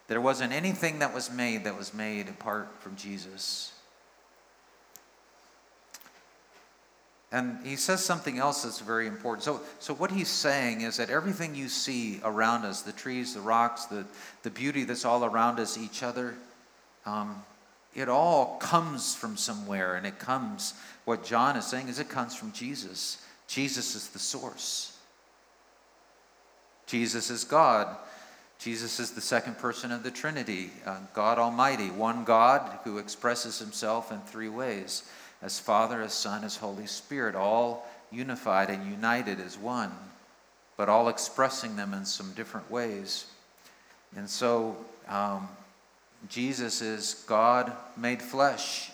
There 0.07 0.21
wasn't 0.21 0.53
anything 0.53 0.99
that 0.99 1.13
was 1.13 1.31
made 1.31 1.63
that 1.65 1.77
was 1.77 1.93
made 1.93 2.29
apart 2.29 2.69
from 2.79 2.95
Jesus. 2.95 3.71
And 7.31 7.59
he 7.63 7.75
says 7.75 8.03
something 8.03 8.39
else 8.39 8.63
that's 8.63 8.79
very 8.79 9.05
important. 9.05 9.43
So, 9.43 9.61
so 9.77 9.93
what 9.93 10.09
he's 10.09 10.29
saying 10.29 10.81
is 10.81 10.97
that 10.97 11.11
everything 11.11 11.53
you 11.53 11.69
see 11.69 12.19
around 12.23 12.65
us, 12.65 12.81
the 12.81 12.91
trees, 12.91 13.35
the 13.35 13.41
rocks, 13.41 13.85
the, 13.85 14.05
the 14.41 14.49
beauty 14.49 14.83
that's 14.83 15.05
all 15.05 15.23
around 15.23 15.59
us, 15.59 15.77
each 15.77 16.01
other, 16.01 16.33
um, 17.05 17.43
it 17.95 18.09
all 18.09 18.57
comes 18.57 19.13
from 19.13 19.37
somewhere. 19.37 19.95
And 19.95 20.07
it 20.07 20.17
comes, 20.17 20.73
what 21.05 21.23
John 21.23 21.55
is 21.55 21.65
saying 21.65 21.87
is 21.87 21.99
it 21.99 22.09
comes 22.09 22.35
from 22.35 22.51
Jesus. 22.51 23.23
Jesus 23.47 23.93
is 23.95 24.09
the 24.09 24.19
source. 24.19 24.97
Jesus 26.87 27.29
is 27.29 27.43
God. 27.43 27.95
Jesus 28.57 28.99
is 28.99 29.11
the 29.11 29.21
second 29.21 29.59
person 29.59 29.91
of 29.91 30.01
the 30.01 30.11
Trinity, 30.11 30.71
uh, 30.85 30.97
God 31.13 31.37
Almighty, 31.37 31.91
one 31.91 32.23
God 32.23 32.79
who 32.83 32.97
expresses 32.97 33.59
himself 33.59 34.11
in 34.11 34.19
three 34.21 34.49
ways 34.49 35.03
as 35.41 35.59
Father, 35.59 36.01
as 36.01 36.13
Son, 36.13 36.43
as 36.43 36.57
Holy 36.57 36.85
Spirit, 36.85 37.35
all 37.35 37.87
unified 38.11 38.69
and 38.69 38.89
united 38.89 39.39
as 39.39 39.57
one, 39.57 39.91
but 40.77 40.89
all 40.89 41.09
expressing 41.09 41.75
them 41.75 41.93
in 41.93 42.05
some 42.05 42.33
different 42.33 42.69
ways. 42.69 43.25
And 44.15 44.29
so 44.29 44.75
um, 45.07 45.47
Jesus 46.27 46.81
is 46.81 47.23
God 47.27 47.71
made 47.95 48.21
flesh. 48.21 48.91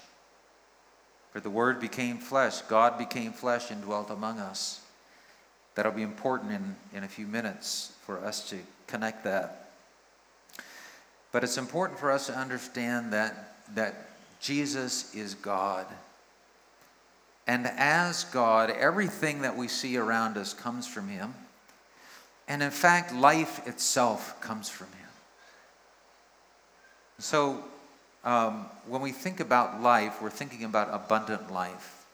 For 1.31 1.39
the 1.39 1.49
Word 1.49 1.79
became 1.79 2.17
flesh, 2.17 2.62
God 2.62 2.97
became 2.97 3.34
flesh 3.34 3.71
and 3.71 3.81
dwelt 3.81 4.10
among 4.10 4.39
us. 4.39 4.81
That'll 5.75 5.91
be 5.91 6.03
important 6.03 6.53
in, 6.53 6.75
in 6.93 7.03
a 7.03 7.08
few 7.10 7.27
minutes 7.27 7.91
for 8.05 8.23
us 8.23 8.49
to 8.49 8.58
connect 8.88 9.25
that. 9.25 9.71
But 11.34 11.43
it's 11.43 11.58
important 11.58 11.99
for 11.99 12.12
us 12.12 12.27
to 12.27 12.34
understand 12.34 13.12
that, 13.12 13.58
that 13.75 13.93
Jesus 14.39 15.13
is 15.13 15.34
God. 15.34 15.86
And 17.47 17.67
as 17.67 18.23
God, 18.25 18.71
everything 18.71 19.41
that 19.41 19.55
we 19.55 19.67
see 19.67 19.97
around 19.97 20.38
us 20.38 20.53
comes 20.53 20.88
from 20.88 21.08
Him. 21.08 21.34
And 22.47 22.63
in 22.63 22.71
fact, 22.71 23.13
life 23.13 23.67
itself 23.67 24.39
comes 24.41 24.69
from 24.69 24.88
Him. 24.88 25.10
So 27.19 27.63
um, 28.23 28.65
when 28.88 29.01
we 29.01 29.12
think 29.12 29.39
about 29.39 29.81
life, 29.81 30.21
we're 30.21 30.29
thinking 30.29 30.63
about 30.63 30.89
abundant 30.91 31.51
life, 31.51 32.05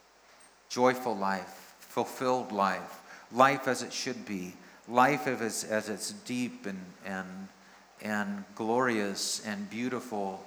joyful 0.70 1.16
life, 1.16 1.76
fulfilled 1.80 2.52
life, 2.52 3.00
life 3.32 3.68
as 3.68 3.82
it 3.82 3.94
should 3.94 4.26
be, 4.26 4.54
life 4.88 5.28
as 5.28 5.64
as 5.64 5.90
it's 5.90 6.12
deep 6.12 6.66
and, 6.66 6.86
and, 7.06 7.48
and 8.02 8.44
glorious 8.56 9.42
and 9.46 9.70
beautiful 9.70 10.44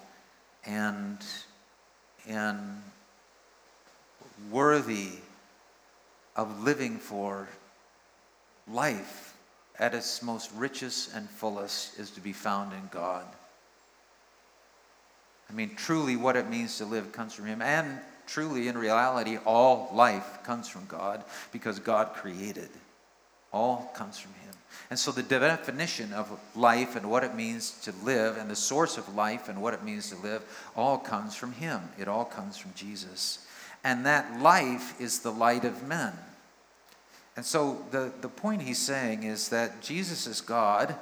and, 0.67 1.19
and 2.29 2.83
worthy 4.51 5.11
of 6.37 6.63
living 6.63 6.99
for 6.99 7.49
life 8.71 9.37
at 9.79 9.95
its 9.95 10.23
most 10.23 10.51
richest 10.55 11.15
and 11.15 11.29
fullest 11.29 11.99
is 11.99 12.11
to 12.11 12.21
be 12.21 12.33
found 12.33 12.73
in 12.73 12.89
God. 12.91 13.25
I 15.49 15.53
mean, 15.53 15.75
truly, 15.77 16.17
what 16.17 16.37
it 16.37 16.49
means 16.49 16.79
to 16.79 16.85
live 16.85 17.13
comes 17.13 17.35
from 17.35 17.47
Him. 17.47 17.61
And 17.61 18.01
truly, 18.27 18.69
in 18.69 18.79
reality, 18.79 19.39
all 19.45 19.91
life 19.93 20.39
comes 20.45 20.69
from 20.69 20.87
God 20.87 21.23
because 21.53 21.79
God 21.79 22.15
created. 22.15 22.71
All 23.53 23.93
comes 23.95 24.19
from 24.19 24.33
Him. 24.33 24.55
And 24.91 24.99
so 24.99 25.13
the 25.13 25.23
definition 25.23 26.13
of 26.13 26.41
life 26.57 26.97
and 26.97 27.11
what 27.11 27.25
it 27.25 27.35
means 27.35 27.73
to 27.83 27.93
live 28.03 28.37
and 28.37 28.51
the 28.51 28.57
source 28.57 28.99
of 28.99 29.15
life 29.15 29.49
and 29.49 29.61
what 29.61 29.75
it 29.75 29.85
means 29.85 30.11
to 30.11 30.17
live 30.17 30.43
all 30.77 30.99
comes 30.99 31.35
from 31.35 31.53
Him. 31.53 31.81
It 31.99 32.09
all 32.09 32.25
comes 32.25 32.57
from 32.57 32.73
Jesus. 32.75 33.47
And 33.85 34.07
that 34.07 34.41
life 34.41 35.01
is 35.01 35.21
the 35.21 35.31
light 35.31 35.65
of 35.65 35.87
men. 35.87 36.13
And 37.37 37.45
so 37.45 37.85
the, 37.91 38.13
the 38.21 38.29
point 38.29 38.63
he's 38.63 38.79
saying 38.79 39.25
is 39.25 39.51
that 39.51 39.83
Jesus 39.83 40.27
is 40.27 40.41
God. 40.41 40.97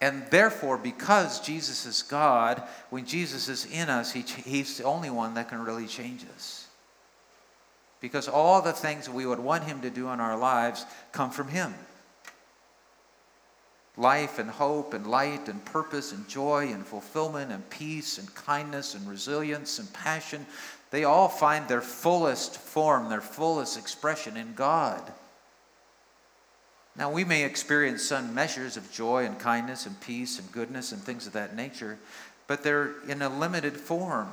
And 0.00 0.24
therefore, 0.30 0.78
because 0.78 1.40
Jesus 1.40 1.84
is 1.86 2.02
God, 2.02 2.62
when 2.90 3.06
Jesus 3.06 3.48
is 3.48 3.64
in 3.66 3.88
us, 3.88 4.12
he, 4.12 4.20
he's 4.22 4.78
the 4.78 4.84
only 4.84 5.10
one 5.10 5.34
that 5.34 5.48
can 5.48 5.64
really 5.64 5.86
change 5.86 6.24
us. 6.34 6.68
Because 8.00 8.28
all 8.28 8.60
the 8.60 8.72
things 8.72 9.08
we 9.08 9.26
would 9.26 9.38
want 9.38 9.64
Him 9.64 9.80
to 9.80 9.90
do 9.90 10.10
in 10.10 10.20
our 10.20 10.36
lives 10.36 10.84
come 11.12 11.30
from 11.30 11.48
Him 11.48 11.74
life 13.96 14.38
and 14.38 14.50
hope 14.50 14.92
and 14.92 15.06
light 15.06 15.48
and 15.48 15.64
purpose 15.64 16.12
and 16.12 16.28
joy 16.28 16.68
and 16.70 16.86
fulfillment 16.86 17.50
and 17.50 17.68
peace 17.70 18.18
and 18.18 18.34
kindness 18.34 18.94
and 18.94 19.08
resilience 19.08 19.78
and 19.78 19.90
passion, 19.92 20.44
they 20.90 21.04
all 21.04 21.28
find 21.28 21.68
their 21.68 21.80
fullest 21.80 22.56
form, 22.56 23.08
their 23.08 23.20
fullest 23.20 23.78
expression 23.78 24.36
in 24.36 24.54
God. 24.54 25.02
Now, 26.96 27.10
we 27.10 27.24
may 27.24 27.44
experience 27.44 28.04
some 28.04 28.34
measures 28.34 28.76
of 28.76 28.90
joy 28.90 29.26
and 29.26 29.38
kindness 29.38 29.84
and 29.86 30.00
peace 30.00 30.38
and 30.38 30.50
goodness 30.50 30.92
and 30.92 31.02
things 31.02 31.26
of 31.26 31.34
that 31.34 31.54
nature, 31.54 31.98
but 32.46 32.62
they're 32.62 32.94
in 33.06 33.20
a 33.20 33.28
limited 33.28 33.76
form. 33.76 34.30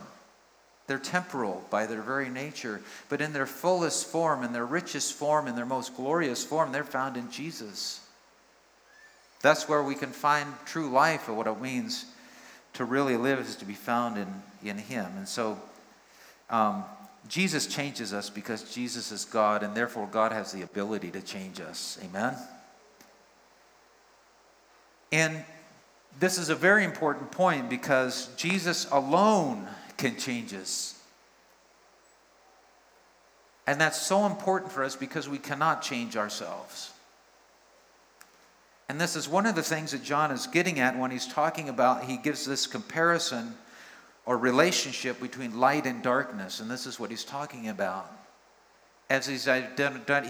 They're 0.87 0.99
temporal 0.99 1.63
by 1.69 1.85
their 1.85 2.01
very 2.01 2.29
nature, 2.29 2.81
but 3.09 3.21
in 3.21 3.33
their 3.33 3.45
fullest 3.45 4.07
form, 4.07 4.43
in 4.43 4.53
their 4.53 4.65
richest 4.65 5.13
form, 5.13 5.47
in 5.47 5.55
their 5.55 5.65
most 5.65 5.95
glorious 5.95 6.43
form, 6.43 6.71
they're 6.71 6.83
found 6.83 7.17
in 7.17 7.31
Jesus. 7.31 8.01
That's 9.41 9.67
where 9.67 9.83
we 9.83 9.95
can 9.95 10.11
find 10.11 10.53
true 10.65 10.89
life 10.89 11.27
or 11.27 11.33
what 11.33 11.47
it 11.47 11.61
means 11.61 12.05
to 12.73 12.85
really 12.85 13.17
live 13.17 13.39
is 13.39 13.55
to 13.57 13.65
be 13.65 13.73
found 13.73 14.17
in, 14.17 14.27
in 14.63 14.77
Him. 14.77 15.05
And 15.17 15.27
so 15.27 15.57
um, 16.53 16.85
Jesus 17.27 17.65
changes 17.65 18.13
us 18.13 18.29
because 18.29 18.73
Jesus 18.75 19.11
is 19.11 19.25
God, 19.25 19.63
and 19.63 19.73
therefore 19.73 20.07
God 20.11 20.31
has 20.31 20.51
the 20.51 20.61
ability 20.61 21.09
to 21.11 21.21
change 21.21 21.59
us. 21.59 21.97
Amen? 22.05 22.35
And 25.11 25.43
this 26.19 26.37
is 26.37 26.49
a 26.49 26.55
very 26.55 26.83
important 26.83 27.31
point 27.31 27.71
because 27.71 28.27
Jesus 28.35 28.87
alone 28.91 29.67
can 29.97 30.15
change 30.15 30.53
us. 30.53 31.01
And 33.65 33.81
that's 33.81 33.99
so 33.99 34.27
important 34.27 34.71
for 34.71 34.83
us 34.83 34.95
because 34.95 35.27
we 35.27 35.39
cannot 35.39 35.81
change 35.81 36.15
ourselves. 36.15 36.91
And 38.89 39.01
this 39.01 39.15
is 39.15 39.27
one 39.27 39.47
of 39.47 39.55
the 39.55 39.63
things 39.63 39.91
that 39.91 40.03
John 40.03 40.29
is 40.29 40.45
getting 40.45 40.79
at 40.79 40.99
when 40.99 41.09
he's 41.09 41.25
talking 41.25 41.67
about, 41.67 42.03
he 42.03 42.17
gives 42.17 42.45
this 42.45 42.67
comparison 42.67 43.55
or 44.25 44.37
relationship 44.37 45.19
between 45.19 45.59
light 45.59 45.85
and 45.85 46.01
darkness. 46.01 46.59
And 46.59 46.69
this 46.69 46.85
is 46.85 46.99
what 46.99 47.09
he's 47.09 47.25
talking 47.25 47.67
about. 47.69 48.11
As 49.09 49.25
he's, 49.27 49.47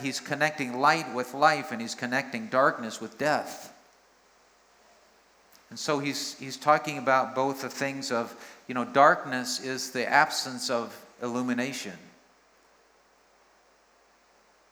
he's 0.02 0.20
connecting 0.20 0.80
light 0.80 1.14
with 1.14 1.34
life 1.34 1.72
and 1.72 1.80
he's 1.82 1.96
connecting 1.96 2.48
darkness 2.48 3.00
with 3.00 3.18
death. 3.18 3.74
And 5.70 5.80
so 5.80 6.00
he's, 6.00 6.38
he's 6.38 6.58
talking 6.58 6.98
about 6.98 7.34
both 7.34 7.62
the 7.62 7.70
things 7.70 8.12
of, 8.12 8.36
you 8.68 8.76
know, 8.76 8.86
darkness 8.86 9.60
is 9.60 9.92
the 9.92 10.08
absence 10.08 10.70
of 10.70 10.96
illumination. 11.22 11.98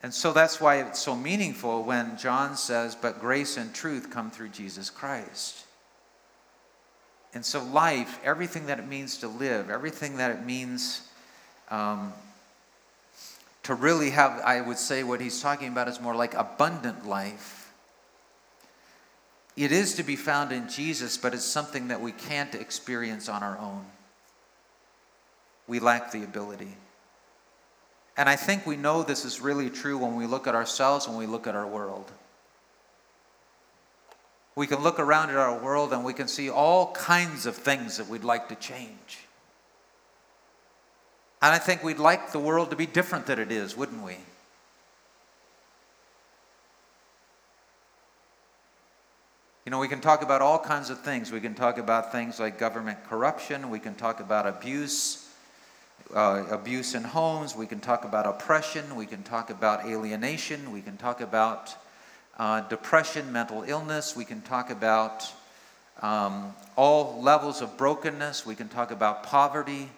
And 0.02 0.12
so 0.12 0.32
that's 0.32 0.60
why 0.60 0.76
it's 0.76 0.98
so 0.98 1.14
meaningful 1.14 1.84
when 1.84 2.16
John 2.18 2.56
says, 2.56 2.96
But 2.96 3.20
grace 3.20 3.56
and 3.56 3.72
truth 3.72 4.10
come 4.10 4.30
through 4.30 4.48
Jesus 4.48 4.90
Christ. 4.90 5.64
And 7.34 7.44
so, 7.44 7.62
life, 7.64 8.20
everything 8.24 8.66
that 8.66 8.78
it 8.78 8.86
means 8.86 9.18
to 9.18 9.28
live, 9.28 9.70
everything 9.70 10.18
that 10.18 10.30
it 10.30 10.44
means 10.44 11.08
um, 11.70 12.12
to 13.62 13.74
really 13.74 14.10
have, 14.10 14.40
I 14.44 14.60
would 14.60 14.78
say, 14.78 15.02
what 15.02 15.20
he's 15.20 15.40
talking 15.40 15.68
about 15.68 15.88
is 15.88 16.00
more 16.00 16.14
like 16.14 16.34
abundant 16.34 17.06
life. 17.06 17.72
It 19.56 19.72
is 19.72 19.94
to 19.94 20.02
be 20.02 20.16
found 20.16 20.52
in 20.52 20.68
Jesus, 20.68 21.16
but 21.16 21.34
it's 21.34 21.44
something 21.44 21.88
that 21.88 22.00
we 22.00 22.12
can't 22.12 22.54
experience 22.54 23.28
on 23.28 23.42
our 23.42 23.58
own. 23.58 23.84
We 25.66 25.78
lack 25.78 26.10
the 26.10 26.24
ability. 26.24 26.74
And 28.16 28.28
I 28.28 28.36
think 28.36 28.66
we 28.66 28.76
know 28.76 29.02
this 29.02 29.24
is 29.24 29.40
really 29.40 29.70
true 29.70 29.96
when 29.96 30.16
we 30.16 30.26
look 30.26 30.46
at 30.46 30.54
ourselves, 30.54 31.08
when 31.08 31.16
we 31.16 31.26
look 31.26 31.46
at 31.46 31.54
our 31.54 31.66
world. 31.66 32.10
We 34.54 34.66
can 34.66 34.82
look 34.82 34.98
around 34.98 35.30
at 35.30 35.36
our 35.36 35.58
world 35.58 35.92
and 35.92 36.04
we 36.04 36.12
can 36.12 36.28
see 36.28 36.50
all 36.50 36.92
kinds 36.92 37.46
of 37.46 37.56
things 37.56 37.96
that 37.96 38.08
we'd 38.08 38.24
like 38.24 38.48
to 38.48 38.54
change. 38.54 39.26
And 41.40 41.54
I 41.54 41.58
think 41.58 41.82
we'd 41.82 41.98
like 41.98 42.32
the 42.32 42.38
world 42.38 42.70
to 42.70 42.76
be 42.76 42.86
different 42.86 43.26
than 43.26 43.38
it 43.38 43.50
is, 43.50 43.76
wouldn't 43.76 44.02
we? 44.02 44.16
You 49.64 49.70
know, 49.70 49.78
we 49.78 49.88
can 49.88 50.00
talk 50.00 50.22
about 50.22 50.42
all 50.42 50.58
kinds 50.58 50.90
of 50.90 51.00
things. 51.00 51.32
We 51.32 51.40
can 51.40 51.54
talk 51.54 51.78
about 51.78 52.12
things 52.12 52.38
like 52.38 52.58
government 52.58 52.98
corruption, 53.08 53.70
we 53.70 53.78
can 53.78 53.94
talk 53.94 54.20
about 54.20 54.46
abuse 54.46 55.28
uh, 56.14 56.44
abuse 56.50 56.94
in 56.94 57.02
homes, 57.02 57.56
we 57.56 57.66
can 57.66 57.80
talk 57.80 58.04
about 58.04 58.26
oppression, 58.26 58.96
we 58.96 59.06
can 59.06 59.22
talk 59.22 59.50
about 59.50 59.86
alienation, 59.86 60.72
we 60.72 60.82
can 60.82 60.96
talk 60.96 61.20
about 61.20 61.74
uh, 62.38 62.60
depression, 62.62 63.32
mental 63.32 63.62
illness, 63.66 64.16
we 64.16 64.24
can 64.24 64.40
talk 64.42 64.70
about 64.70 65.32
um, 66.00 66.54
all 66.76 67.20
levels 67.22 67.60
of 67.60 67.76
brokenness, 67.76 68.46
we 68.46 68.54
can 68.54 68.68
talk 68.68 68.90
about 68.90 69.22
poverty, 69.22 69.90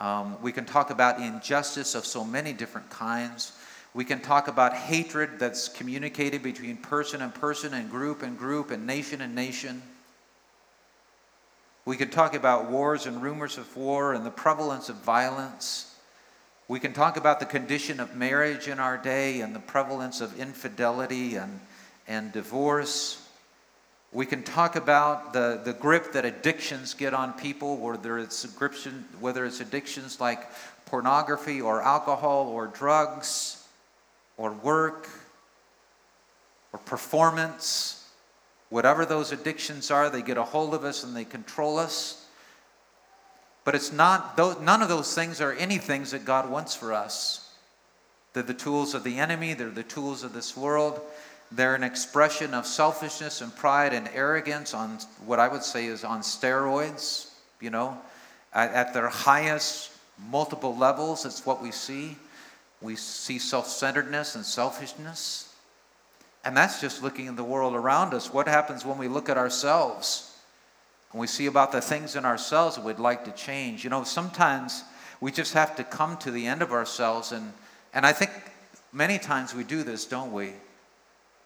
um, 0.00 0.40
we 0.42 0.52
can 0.52 0.64
talk 0.64 0.90
about 0.90 1.20
injustice 1.20 1.94
of 1.94 2.04
so 2.04 2.24
many 2.24 2.52
different 2.52 2.90
kinds. 2.90 3.52
We 3.94 4.04
can 4.04 4.20
talk 4.20 4.48
about 4.48 4.74
hatred 4.74 5.38
that's 5.38 5.68
communicated 5.68 6.42
between 6.42 6.76
person 6.78 7.22
and 7.22 7.32
person 7.32 7.74
and 7.74 7.88
group 7.88 8.22
and 8.22 8.36
group 8.36 8.72
and 8.72 8.86
nation 8.86 9.20
and 9.20 9.36
nation. 9.36 9.82
We 11.84 11.96
could 11.96 12.10
talk 12.10 12.34
about 12.34 12.70
wars 12.70 13.06
and 13.06 13.22
rumors 13.22 13.56
of 13.56 13.76
war 13.76 14.14
and 14.14 14.26
the 14.26 14.30
prevalence 14.30 14.88
of 14.88 14.96
violence. 14.96 15.93
We 16.66 16.80
can 16.80 16.92
talk 16.92 17.16
about 17.16 17.40
the 17.40 17.46
condition 17.46 18.00
of 18.00 18.16
marriage 18.16 18.68
in 18.68 18.80
our 18.80 18.96
day 18.96 19.40
and 19.40 19.54
the 19.54 19.60
prevalence 19.60 20.20
of 20.20 20.38
infidelity 20.40 21.36
and, 21.36 21.60
and 22.08 22.32
divorce. 22.32 23.26
We 24.12 24.26
can 24.26 24.42
talk 24.42 24.76
about 24.76 25.32
the, 25.32 25.60
the 25.62 25.72
grip 25.72 26.12
that 26.12 26.24
addictions 26.24 26.94
get 26.94 27.12
on 27.12 27.34
people, 27.34 27.76
whether 27.76 28.18
it's, 28.18 28.44
addiction, 28.44 29.04
whether 29.20 29.44
it's 29.44 29.60
addictions 29.60 30.20
like 30.20 30.48
pornography 30.86 31.60
or 31.60 31.82
alcohol 31.82 32.48
or 32.48 32.66
drugs 32.68 33.66
or 34.36 34.52
work 34.52 35.08
or 36.72 36.78
performance 36.78 38.04
Whatever 38.74 39.06
those 39.06 39.30
addictions 39.30 39.92
are, 39.92 40.10
they 40.10 40.20
get 40.20 40.36
a 40.36 40.42
hold 40.42 40.74
of 40.74 40.82
us 40.82 41.04
and 41.04 41.14
they 41.14 41.24
control 41.24 41.78
us. 41.78 42.23
But 43.64 43.74
it's 43.74 43.92
not, 43.92 44.36
none 44.38 44.82
of 44.82 44.88
those 44.88 45.14
things 45.14 45.40
are 45.40 45.52
any 45.52 45.78
things 45.78 46.10
that 46.10 46.24
God 46.24 46.50
wants 46.50 46.74
for 46.74 46.92
us. 46.92 47.50
They're 48.34 48.42
the 48.42 48.52
tools 48.52 48.94
of 48.94 49.04
the 49.04 49.18
enemy, 49.18 49.54
they're 49.54 49.70
the 49.70 49.82
tools 49.82 50.22
of 50.22 50.32
this 50.32 50.56
world. 50.56 51.00
They're 51.50 51.74
an 51.74 51.84
expression 51.84 52.52
of 52.52 52.66
selfishness 52.66 53.40
and 53.40 53.54
pride 53.54 53.92
and 53.94 54.08
arrogance 54.12 54.74
on 54.74 54.98
what 55.24 55.38
I 55.38 55.46
would 55.46 55.62
say 55.62 55.86
is 55.86 56.02
on 56.02 56.20
steroids, 56.20 57.30
you 57.60 57.70
know, 57.70 57.96
at, 58.52 58.72
at 58.72 58.94
their 58.94 59.08
highest 59.08 59.92
multiple 60.30 60.76
levels. 60.76 61.24
It's 61.24 61.46
what 61.46 61.62
we 61.62 61.70
see. 61.70 62.16
We 62.80 62.96
see 62.96 63.38
self 63.38 63.68
centeredness 63.68 64.34
and 64.34 64.44
selfishness. 64.44 65.54
And 66.44 66.56
that's 66.56 66.80
just 66.80 67.02
looking 67.02 67.26
in 67.26 67.36
the 67.36 67.44
world 67.44 67.74
around 67.74 68.14
us. 68.14 68.32
What 68.32 68.48
happens 68.48 68.84
when 68.84 68.98
we 68.98 69.06
look 69.06 69.28
at 69.28 69.38
ourselves 69.38 70.33
and 71.14 71.20
we 71.20 71.28
see 71.28 71.46
about 71.46 71.70
the 71.70 71.80
things 71.80 72.16
in 72.16 72.24
ourselves 72.24 72.74
that 72.74 72.84
we'd 72.84 72.98
like 72.98 73.24
to 73.24 73.30
change? 73.30 73.84
You 73.84 73.90
know, 73.90 74.02
sometimes 74.02 74.82
we 75.20 75.30
just 75.30 75.54
have 75.54 75.76
to 75.76 75.84
come 75.84 76.16
to 76.18 76.32
the 76.32 76.44
end 76.44 76.60
of 76.60 76.72
ourselves. 76.72 77.30
And, 77.30 77.52
and 77.94 78.04
I 78.04 78.12
think 78.12 78.32
many 78.92 79.20
times 79.20 79.54
we 79.54 79.62
do 79.62 79.84
this, 79.84 80.06
don't 80.06 80.32
we? 80.32 80.54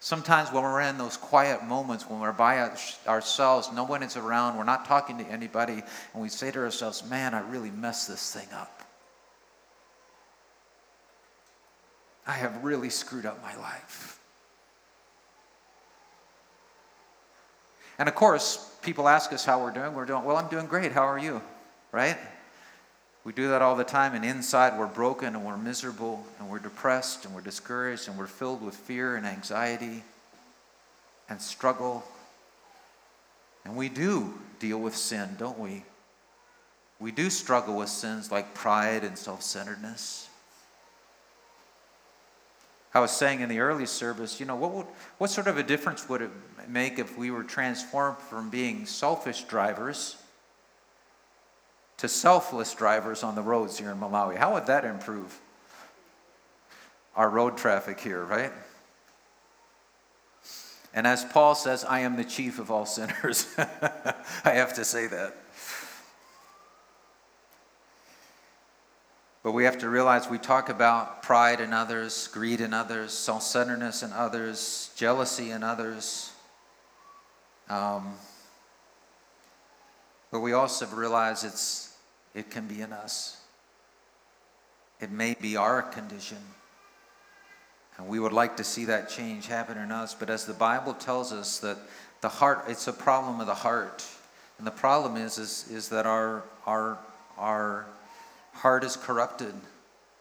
Sometimes 0.01 0.51
when 0.51 0.63
we're 0.63 0.81
in 0.81 0.97
those 0.97 1.19
quiet 1.19 1.65
moments, 1.65 2.09
when 2.09 2.19
we're 2.19 2.33
by 2.33 2.71
ourselves, 3.07 3.71
no 3.75 3.85
one 3.85 4.03
is 4.03 4.17
around, 4.17 4.57
we're 4.57 4.65
not 4.65 4.87
talking 4.87 5.19
to 5.19 5.25
anybody, 5.25 5.83
and 6.15 6.23
we 6.23 6.31
say 6.31 6.51
to 6.51 6.61
ourselves, 6.61 7.05
man, 7.05 7.35
I 7.35 7.41
really 7.41 7.71
messed 7.71 8.09
this 8.09 8.33
thing 8.33 8.49
up. 8.55 8.83
I 12.27 12.33
have 12.33 12.65
really 12.65 12.89
screwed 12.89 13.27
up 13.27 13.43
my 13.43 13.55
life. 13.57 14.19
And 17.99 18.09
of 18.09 18.15
course, 18.15 18.68
people 18.83 19.09
ask 19.09 19.33
us 19.33 19.45
how 19.45 19.63
we're 19.63 19.71
doing. 19.71 19.95
We're 19.95 20.07
doing, 20.07 20.25
well, 20.25 20.37
I'm 20.37 20.49
doing 20.49 20.67
great. 20.67 20.93
How 20.93 21.03
are 21.03 21.19
you? 21.19 21.43
Right? 21.93 22.17
We 23.25 23.33
do 23.33 23.49
that 23.49 23.61
all 23.61 23.77
the 23.77 23.85
time, 23.85 24.15
and 24.15 24.25
inside 24.25 24.79
we're 24.79 24.87
broken 24.87 25.35
and 25.35 25.45
we're 25.45 25.59
miserable 25.59 26.25
and 26.39 26.49
we're 26.49 26.61
depressed 26.61 27.25
and 27.25 27.35
we're 27.35 27.43
discouraged 27.43 28.09
and 28.09 28.17
we're 28.17 28.27
filled 28.27 28.63
with 28.63 28.75
fear 28.75 29.17
and 29.17 29.27
anxiety 29.27 30.03
and 31.29 31.41
struggle. 31.41 32.05
And 33.65 33.77
we 33.77 33.89
do 33.89 34.33
deal 34.61 34.79
with 34.79 34.97
sin, 34.97 35.37
don't 35.39 35.59
we? 35.59 35.85
We 37.01 37.13
do 37.13 37.31
struggle 37.31 37.77
with 37.77 37.89
sins 37.89 38.33
like 38.33 38.55
pride 38.55 39.05
and 39.05 39.19
self 39.19 39.43
centeredness. 39.43 40.28
I 42.95 43.01
was 43.01 43.11
saying 43.11 43.41
in 43.41 43.49
the 43.49 43.61
early 43.61 43.87
service, 43.87 44.41
you 44.41 44.47
know, 44.47 44.57
what, 44.57 44.73
would, 44.73 44.87
what 45.19 45.31
sort 45.31 45.47
of 45.47 45.59
a 45.59 45.63
difference 45.63 46.09
would 46.09 46.23
it 46.23 46.31
make 46.69 46.99
if 46.99 47.19
we 47.19 47.31
were 47.31 47.45
transformed 47.45 48.19
from 48.19 48.51
being 48.51 48.87
selfish 48.87 49.43
drivers 49.45 50.17
to 51.99 52.09
selfless 52.09 52.75
drivers 52.75 53.23
on 53.23 53.35
the 53.35 53.43
roads 53.43 53.79
here 53.79 53.91
in 53.91 53.99
Malawi? 53.99 54.37
How 54.37 54.55
would 54.55 54.67
that 54.67 54.85
improve? 54.85 55.39
our 57.19 57.29
road 57.29 57.59
traffic 57.59 57.99
here, 57.99 58.25
right? 58.25 58.53
And 60.95 61.05
as 61.05 61.25
Paul 61.25 61.57
says, 61.57 61.85
I 61.85 62.01
am 62.01 62.17
the 62.17 62.25
chief 62.25 62.61
of 62.61 62.71
all 62.71 62.87
sinners. 62.87 63.47
I 63.59 64.51
have 64.53 64.73
to 64.75 64.85
say 64.85 65.09
that. 65.09 65.37
But 69.49 69.55
we 69.55 69.65
have 69.65 69.79
to 69.79 69.89
realize 69.89 70.29
we 70.29 70.37
talk 70.37 70.69
about 70.69 71.23
pride 71.23 71.63
in 71.63 71.73
others, 71.73 72.29
greed 72.29 72.61
in 72.61 72.75
others, 72.75 73.15
self 73.15 73.43
centeredness 73.43 74.03
in 74.03 74.13
others, 74.13 74.91
jealousy 74.95 75.53
in 75.53 75.63
others. 75.63 76.33
Um, 77.71 78.13
but 80.31 80.41
we 80.41 80.53
also 80.53 80.85
realize 80.89 81.45
it's, 81.45 81.97
it 82.35 82.51
can 82.51 82.67
be 82.67 82.83
in 82.83 82.93
us. 82.93 83.41
It 85.01 85.11
may 85.11 85.35
be 85.41 85.57
our 85.57 85.81
condition. 85.81 86.45
And 87.97 88.07
we 88.07 88.21
would 88.21 88.35
like 88.35 88.59
to 88.59 88.65
see 88.65 88.85
that 88.85 89.09
change 89.09 89.47
happen 89.47 89.79
in 89.79 89.91
us. 89.91 90.13
But 90.13 90.29
as 90.29 90.45
the 90.45 90.53
Bible 90.53 90.93
tells 90.93 91.33
us 91.33 91.59
that 91.61 91.79
the 92.21 92.29
heart, 92.29 92.67
it's 92.69 92.87
a 92.87 92.93
problem 92.93 93.41
of 93.41 93.47
the 93.47 93.55
heart. 93.55 94.05
And 94.59 94.67
the 94.67 94.73
problem 94.73 95.17
is, 95.17 95.39
is, 95.39 95.67
is 95.71 95.89
that 95.89 96.05
our, 96.05 96.43
our, 96.67 96.99
our 97.39 97.87
heart 98.59 98.83
is 98.83 98.97
corrupted 98.97 99.55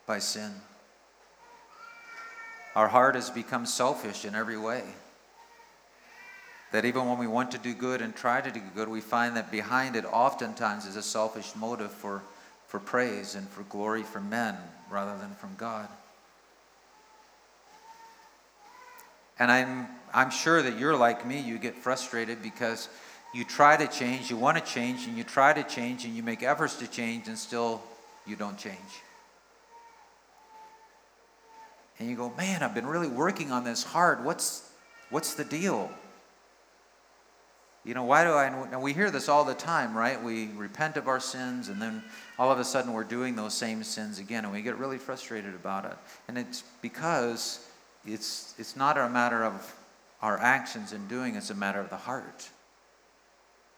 by 0.06 0.20
sin. 0.20 0.52
Our 2.76 2.88
heart 2.88 3.16
has 3.16 3.32
become 3.32 3.66
selfish 3.66 4.26
in 4.26 4.36
every 4.36 4.58
way. 4.58 4.84
That 6.72 6.86
even 6.86 7.08
when 7.08 7.18
we 7.18 7.26
want 7.26 7.52
to 7.52 7.58
do 7.58 7.74
good 7.74 8.02
and 8.02 8.16
try 8.16 8.42
to 8.42 8.52
do 8.52 8.62
good, 8.76 8.90
we 8.90 9.02
find 9.02 9.36
that 9.38 9.52
behind 9.52 9.96
it 9.96 10.06
oftentimes 10.06 10.86
is 10.86 10.96
a 10.96 11.02
selfish 11.02 11.56
motive 11.56 11.92
for, 11.92 12.22
for 12.68 12.80
praise 12.80 13.34
and 13.34 13.48
for 13.50 13.64
glory 13.64 14.04
from 14.04 14.30
men 14.30 14.56
rather 14.92 15.18
than 15.18 15.34
from 15.36 15.56
God. 15.58 15.88
And 19.40 19.52
I'm, 19.52 19.88
I'm 20.14 20.30
sure 20.30 20.62
that 20.62 20.78
you're 20.78 20.96
like 20.96 21.26
me, 21.26 21.40
you 21.40 21.58
get 21.58 21.76
frustrated 21.76 22.44
because 22.44 22.90
you 23.34 23.44
try 23.44 23.78
to 23.78 23.88
change, 23.88 24.30
you 24.30 24.38
want 24.38 24.58
to 24.58 24.64
change, 24.64 25.08
and 25.08 25.18
you 25.18 25.24
try 25.24 25.54
to 25.54 25.64
change, 25.64 26.06
and 26.06 26.16
you 26.16 26.22
make 26.22 26.44
efforts 26.44 26.76
to 26.78 26.88
change, 26.88 27.28
and 27.28 27.38
still 27.38 27.82
you 28.28 28.36
don't 28.36 28.58
change. 28.58 28.78
And 32.00 32.10
you 32.10 32.16
go, 32.16 32.32
man, 32.38 32.62
I've 32.62 32.76
been 32.76 32.86
really 32.86 33.08
working 33.08 33.52
on 33.52 33.64
this 33.64 33.84
hard. 33.84 34.24
What's, 34.24 34.70
what's 35.10 35.34
the 35.34 35.44
deal? 35.44 35.90
You 37.84 37.94
know, 37.94 38.04
why 38.04 38.26
do 38.26 38.32
I? 38.32 38.46
And 38.46 38.82
we 38.82 38.92
hear 38.92 39.10
this 39.10 39.30
all 39.30 39.46
the 39.46 39.54
time, 39.54 39.96
right? 39.96 40.22
We 40.22 40.48
repent 40.58 40.98
of 40.98 41.08
our 41.08 41.22
sins, 41.22 41.70
and 41.70 41.82
then 41.82 42.04
all 42.38 42.52
of 42.52 42.60
a 42.60 42.66
sudden 42.66 42.92
we're 42.92 43.06
doing 43.06 43.36
those 43.36 43.54
same 43.54 43.82
sins 43.82 44.20
again, 44.20 44.44
and 44.44 44.52
we 44.52 44.62
get 44.62 44.78
really 44.78 44.98
frustrated 44.98 45.56
about 45.56 45.86
it. 45.86 45.98
And 46.28 46.38
it's 46.38 46.64
because 46.82 47.66
it's, 48.06 48.54
it's 48.60 48.76
not 48.76 48.98
a 48.98 49.10
matter 49.10 49.44
of 49.46 49.74
our 50.22 50.38
actions 50.38 50.92
in 50.92 51.08
doing, 51.08 51.36
it's 51.36 51.50
a 51.50 51.56
matter 51.56 51.80
of 51.80 51.90
the 51.90 51.98
heart. 51.98 52.50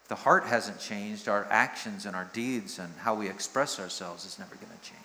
The 0.10 0.16
heart 0.16 0.46
hasn't 0.46 0.80
changed, 0.80 1.30
our 1.30 1.46
actions 1.52 2.08
and 2.08 2.16
our 2.16 2.28
deeds 2.34 2.80
and 2.80 2.92
how 2.98 3.14
we 3.14 3.30
express 3.30 3.80
ourselves 3.80 4.26
is 4.26 4.40
never 4.40 4.56
going 4.56 4.68
to 4.68 4.90
change. 4.90 5.00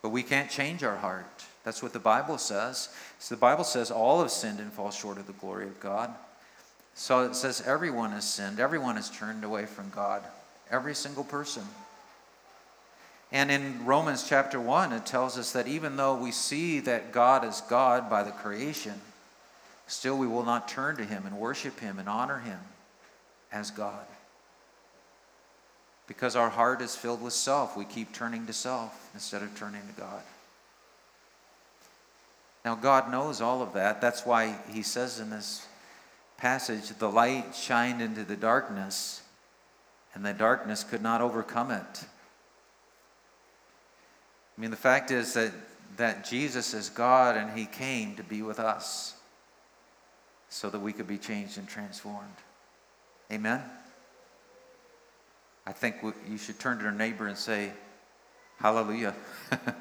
But 0.00 0.10
we 0.10 0.22
can't 0.22 0.48
change 0.48 0.84
our 0.84 0.96
heart. 0.96 1.44
That's 1.64 1.82
what 1.82 1.92
the 1.92 1.98
Bible 1.98 2.38
says. 2.38 2.88
So 3.18 3.34
the 3.34 3.40
Bible 3.40 3.64
says 3.64 3.90
all 3.90 4.22
have 4.22 4.30
sinned 4.30 4.60
and 4.60 4.72
fall 4.72 4.92
short 4.92 5.18
of 5.18 5.26
the 5.26 5.32
glory 5.34 5.66
of 5.66 5.80
God. 5.80 6.14
So 6.94 7.24
it 7.24 7.34
says 7.34 7.62
everyone 7.66 8.12
has 8.12 8.28
sinned, 8.28 8.60
everyone 8.60 8.94
has 8.94 9.10
turned 9.10 9.42
away 9.42 9.66
from 9.66 9.90
God, 9.90 10.22
every 10.70 10.94
single 10.94 11.24
person. 11.24 11.64
And 13.32 13.50
in 13.50 13.84
Romans 13.84 14.28
chapter 14.28 14.60
1, 14.60 14.92
it 14.92 15.06
tells 15.06 15.36
us 15.36 15.52
that 15.52 15.66
even 15.66 15.96
though 15.96 16.16
we 16.16 16.30
see 16.30 16.78
that 16.80 17.12
God 17.12 17.44
is 17.44 17.60
God 17.68 18.08
by 18.08 18.22
the 18.22 18.32
creation, 18.32 19.00
still 19.88 20.16
we 20.16 20.26
will 20.26 20.44
not 20.44 20.68
turn 20.68 20.96
to 20.96 21.04
Him 21.04 21.26
and 21.26 21.38
worship 21.38 21.80
Him 21.80 21.98
and 21.98 22.08
honor 22.08 22.38
Him 22.38 22.60
as 23.52 23.70
God. 23.70 24.06
Because 26.06 26.34
our 26.34 26.50
heart 26.50 26.82
is 26.82 26.96
filled 26.96 27.22
with 27.22 27.32
self, 27.32 27.76
we 27.76 27.84
keep 27.84 28.12
turning 28.12 28.46
to 28.46 28.52
self 28.52 29.10
instead 29.14 29.42
of 29.42 29.56
turning 29.56 29.82
to 29.86 30.00
God. 30.00 30.22
Now, 32.64 32.74
God 32.74 33.10
knows 33.10 33.40
all 33.40 33.62
of 33.62 33.72
that. 33.74 34.00
That's 34.00 34.26
why 34.26 34.56
He 34.70 34.82
says 34.82 35.20
in 35.20 35.30
this 35.30 35.66
passage, 36.36 36.88
the 36.88 37.10
light 37.10 37.54
shined 37.54 38.02
into 38.02 38.24
the 38.24 38.36
darkness, 38.36 39.22
and 40.14 40.24
the 40.24 40.32
darkness 40.32 40.84
could 40.84 41.02
not 41.02 41.20
overcome 41.20 41.70
it. 41.70 42.04
I 44.56 44.60
mean, 44.60 44.70
the 44.70 44.76
fact 44.76 45.10
is 45.10 45.34
that, 45.34 45.52
that 45.96 46.24
Jesus 46.28 46.74
is 46.74 46.88
God 46.90 47.36
and 47.36 47.56
He 47.56 47.66
came 47.66 48.16
to 48.16 48.22
be 48.22 48.42
with 48.42 48.58
us 48.58 49.14
so 50.48 50.68
that 50.68 50.80
we 50.80 50.92
could 50.92 51.06
be 51.06 51.18
changed 51.18 51.56
and 51.56 51.68
transformed. 51.68 52.34
Amen? 53.30 53.62
I 55.66 55.72
think 55.72 55.96
you 56.28 56.38
should 56.38 56.58
turn 56.58 56.78
to 56.78 56.82
your 56.82 56.92
neighbor 56.92 57.26
and 57.26 57.36
say, 57.36 57.72
Hallelujah. 58.58 59.14
I 59.52 59.74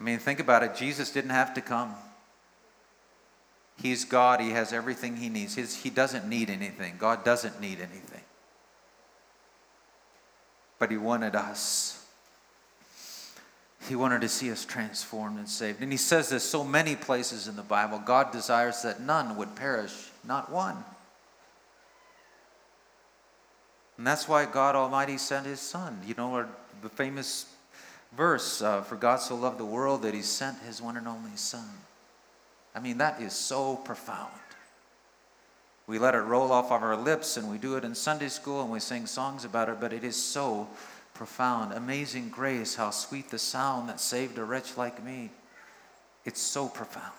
mean, 0.00 0.18
think 0.18 0.40
about 0.40 0.62
it. 0.62 0.74
Jesus 0.76 1.10
didn't 1.10 1.30
have 1.30 1.54
to 1.54 1.60
come. 1.60 1.94
He's 3.80 4.04
God. 4.04 4.40
He 4.40 4.50
has 4.50 4.72
everything 4.72 5.16
he 5.16 5.28
needs. 5.28 5.54
His, 5.56 5.74
he 5.76 5.90
doesn't 5.90 6.28
need 6.28 6.50
anything. 6.50 6.94
God 6.98 7.24
doesn't 7.24 7.60
need 7.60 7.80
anything 7.80 8.22
but 10.82 10.90
He 10.90 10.96
wanted 10.96 11.36
us. 11.36 12.01
He 13.88 13.96
wanted 13.96 14.20
to 14.20 14.28
see 14.28 14.50
us 14.52 14.64
transformed 14.64 15.38
and 15.38 15.48
saved. 15.48 15.82
And 15.82 15.90
He 15.90 15.98
says 15.98 16.28
this 16.28 16.44
so 16.44 16.64
many 16.64 16.94
places 16.96 17.48
in 17.48 17.56
the 17.56 17.62
Bible 17.62 18.00
God 18.04 18.32
desires 18.32 18.82
that 18.82 19.00
none 19.00 19.36
would 19.36 19.54
perish, 19.56 19.92
not 20.24 20.50
one. 20.50 20.84
And 23.98 24.06
that's 24.06 24.28
why 24.28 24.46
God 24.46 24.74
Almighty 24.74 25.18
sent 25.18 25.46
His 25.46 25.60
Son. 25.60 26.00
You 26.06 26.14
know, 26.16 26.46
the 26.80 26.88
famous 26.88 27.46
verse, 28.16 28.62
uh, 28.62 28.82
For 28.82 28.96
God 28.96 29.16
so 29.16 29.34
loved 29.34 29.58
the 29.58 29.64
world 29.64 30.02
that 30.02 30.14
He 30.14 30.22
sent 30.22 30.58
His 30.60 30.80
one 30.80 30.96
and 30.96 31.08
only 31.08 31.36
Son. 31.36 31.68
I 32.74 32.80
mean, 32.80 32.98
that 32.98 33.20
is 33.20 33.32
so 33.32 33.76
profound. 33.76 34.32
We 35.86 35.98
let 35.98 36.14
it 36.14 36.20
roll 36.20 36.52
off 36.52 36.70
of 36.70 36.82
our 36.82 36.96
lips 36.96 37.36
and 37.36 37.50
we 37.50 37.58
do 37.58 37.76
it 37.76 37.84
in 37.84 37.94
Sunday 37.94 38.28
school 38.28 38.62
and 38.62 38.70
we 38.70 38.80
sing 38.80 39.06
songs 39.06 39.44
about 39.44 39.68
it, 39.68 39.80
but 39.80 39.92
it 39.92 40.04
is 40.04 40.16
so 40.16 40.68
profound. 41.14 41.72
Amazing 41.72 42.28
grace, 42.30 42.74
how 42.74 42.90
sweet 42.90 43.30
the 43.30 43.38
sound 43.38 43.88
that 43.88 44.00
saved 44.00 44.38
a 44.38 44.44
wretch 44.44 44.76
like 44.76 45.04
me. 45.04 45.30
It's 46.24 46.40
so 46.40 46.68
profound. 46.68 47.12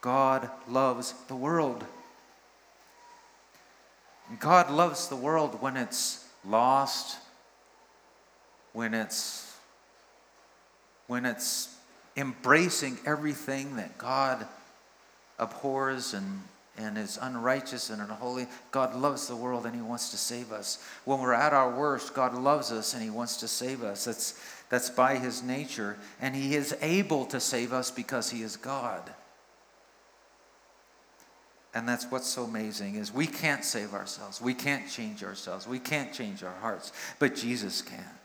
God 0.00 0.50
loves 0.68 1.14
the 1.28 1.36
world. 1.36 1.84
God 4.38 4.70
loves 4.70 5.08
the 5.08 5.16
world 5.16 5.60
when 5.62 5.76
it's 5.76 6.24
lost, 6.44 7.18
when 8.72 8.94
it's 8.94 9.52
when 11.06 11.24
it's 11.24 11.76
embracing 12.16 12.98
everything 13.06 13.76
that 13.76 13.96
God 13.96 14.46
abhors 15.38 16.14
and 16.14 16.42
and 16.78 16.98
is 16.98 17.18
unrighteous 17.20 17.90
and 17.90 18.02
unholy. 18.02 18.46
God 18.70 18.94
loves 18.94 19.26
the 19.26 19.36
world 19.36 19.66
and 19.66 19.74
He 19.74 19.80
wants 19.80 20.10
to 20.10 20.16
save 20.16 20.52
us. 20.52 20.82
When 21.04 21.20
we're 21.20 21.32
at 21.32 21.52
our 21.52 21.74
worst, 21.74 22.14
God 22.14 22.34
loves 22.34 22.72
us 22.72 22.94
and 22.94 23.02
He 23.02 23.10
wants 23.10 23.38
to 23.38 23.48
save 23.48 23.82
us. 23.82 24.04
That's, 24.04 24.40
that's 24.68 24.90
by 24.90 25.16
His 25.16 25.42
nature. 25.42 25.96
And 26.20 26.34
He 26.34 26.54
is 26.54 26.76
able 26.80 27.26
to 27.26 27.40
save 27.40 27.72
us 27.72 27.90
because 27.90 28.30
He 28.30 28.42
is 28.42 28.56
God. 28.56 29.02
And 31.74 31.86
that's 31.86 32.10
what's 32.10 32.26
so 32.26 32.44
amazing 32.44 32.94
is 32.94 33.12
we 33.12 33.26
can't 33.26 33.62
save 33.62 33.92
ourselves. 33.92 34.40
We 34.40 34.54
can't 34.54 34.88
change 34.88 35.22
ourselves. 35.22 35.68
We 35.68 35.78
can't 35.78 36.10
change 36.10 36.42
our 36.42 36.56
hearts, 36.60 36.90
but 37.18 37.34
Jesus 37.34 37.82
can. 37.82 38.15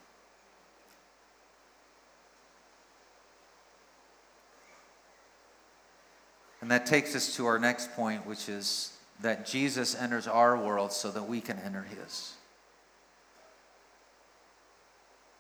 And 6.61 6.69
that 6.69 6.85
takes 6.85 7.15
us 7.15 7.35
to 7.35 7.47
our 7.47 7.57
next 7.57 7.93
point, 7.93 8.25
which 8.25 8.47
is 8.47 8.93
that 9.21 9.45
Jesus 9.45 9.95
enters 9.95 10.27
our 10.27 10.57
world 10.57 10.91
so 10.91 11.11
that 11.11 11.27
we 11.27 11.41
can 11.41 11.57
enter 11.59 11.83
his. 11.83 12.33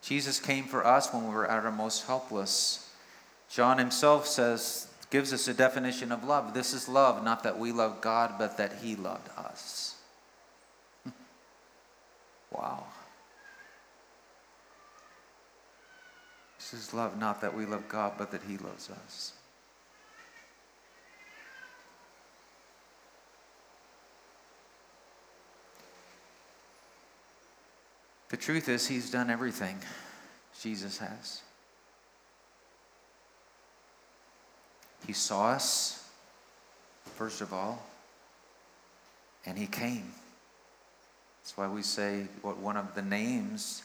Jesus 0.01 0.39
came 0.39 0.65
for 0.65 0.85
us 0.85 1.13
when 1.13 1.27
we 1.27 1.33
were 1.33 1.49
at 1.49 1.63
our 1.63 1.71
most 1.71 2.07
helpless. 2.07 2.91
John 3.49 3.77
himself 3.77 4.25
says, 4.25 4.87
gives 5.11 5.31
us 5.31 5.47
a 5.47 5.53
definition 5.53 6.11
of 6.11 6.23
love. 6.23 6.55
This 6.55 6.73
is 6.73 6.89
love, 6.89 7.23
not 7.23 7.43
that 7.43 7.59
we 7.59 7.71
love 7.71 8.01
God, 8.01 8.35
but 8.39 8.57
that 8.57 8.73
he 8.81 8.95
loved 8.95 9.29
us. 9.37 9.95
wow. 12.51 12.85
This 16.57 16.73
is 16.73 16.93
love, 16.93 17.19
not 17.19 17.41
that 17.41 17.55
we 17.55 17.65
love 17.65 17.87
God, 17.87 18.13
but 18.17 18.31
that 18.31 18.41
he 18.47 18.57
loves 18.57 18.89
us. 18.89 19.33
The 28.31 28.37
truth 28.37 28.69
is, 28.69 28.87
He's 28.87 29.11
done 29.11 29.29
everything. 29.29 29.77
Jesus 30.61 30.97
has. 30.99 31.41
He 35.05 35.11
saw 35.11 35.49
us, 35.49 36.09
first 37.15 37.41
of 37.41 37.53
all, 37.53 37.85
and 39.45 39.57
He 39.57 39.67
came. 39.67 40.13
That's 41.41 41.57
why 41.57 41.67
we 41.67 41.81
say 41.81 42.27
what 42.41 42.57
one 42.57 42.77
of 42.77 42.95
the 42.95 43.01
names 43.01 43.83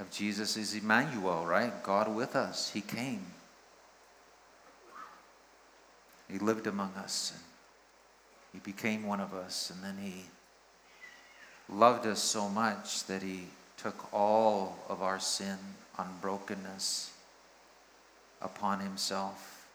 of 0.00 0.10
Jesus 0.10 0.56
is 0.56 0.74
Emmanuel, 0.74 1.46
right? 1.46 1.72
God 1.84 2.12
with 2.12 2.34
us. 2.34 2.70
He 2.70 2.80
came. 2.80 3.24
He 6.28 6.38
lived 6.40 6.66
among 6.66 6.92
us. 6.96 7.32
And 7.32 7.42
he 8.52 8.72
became 8.72 9.06
one 9.06 9.20
of 9.20 9.32
us. 9.32 9.70
And 9.70 9.84
then 9.84 10.02
he 10.02 10.24
loved 11.68 12.04
us 12.04 12.20
so 12.20 12.48
much 12.48 13.04
that 13.04 13.22
he 13.22 13.44
took 13.76 14.12
all 14.12 14.78
of 14.88 15.02
our 15.02 15.18
sin, 15.18 15.58
unbrokenness 15.98 17.12
upon 18.40 18.80
himself. 18.80 19.66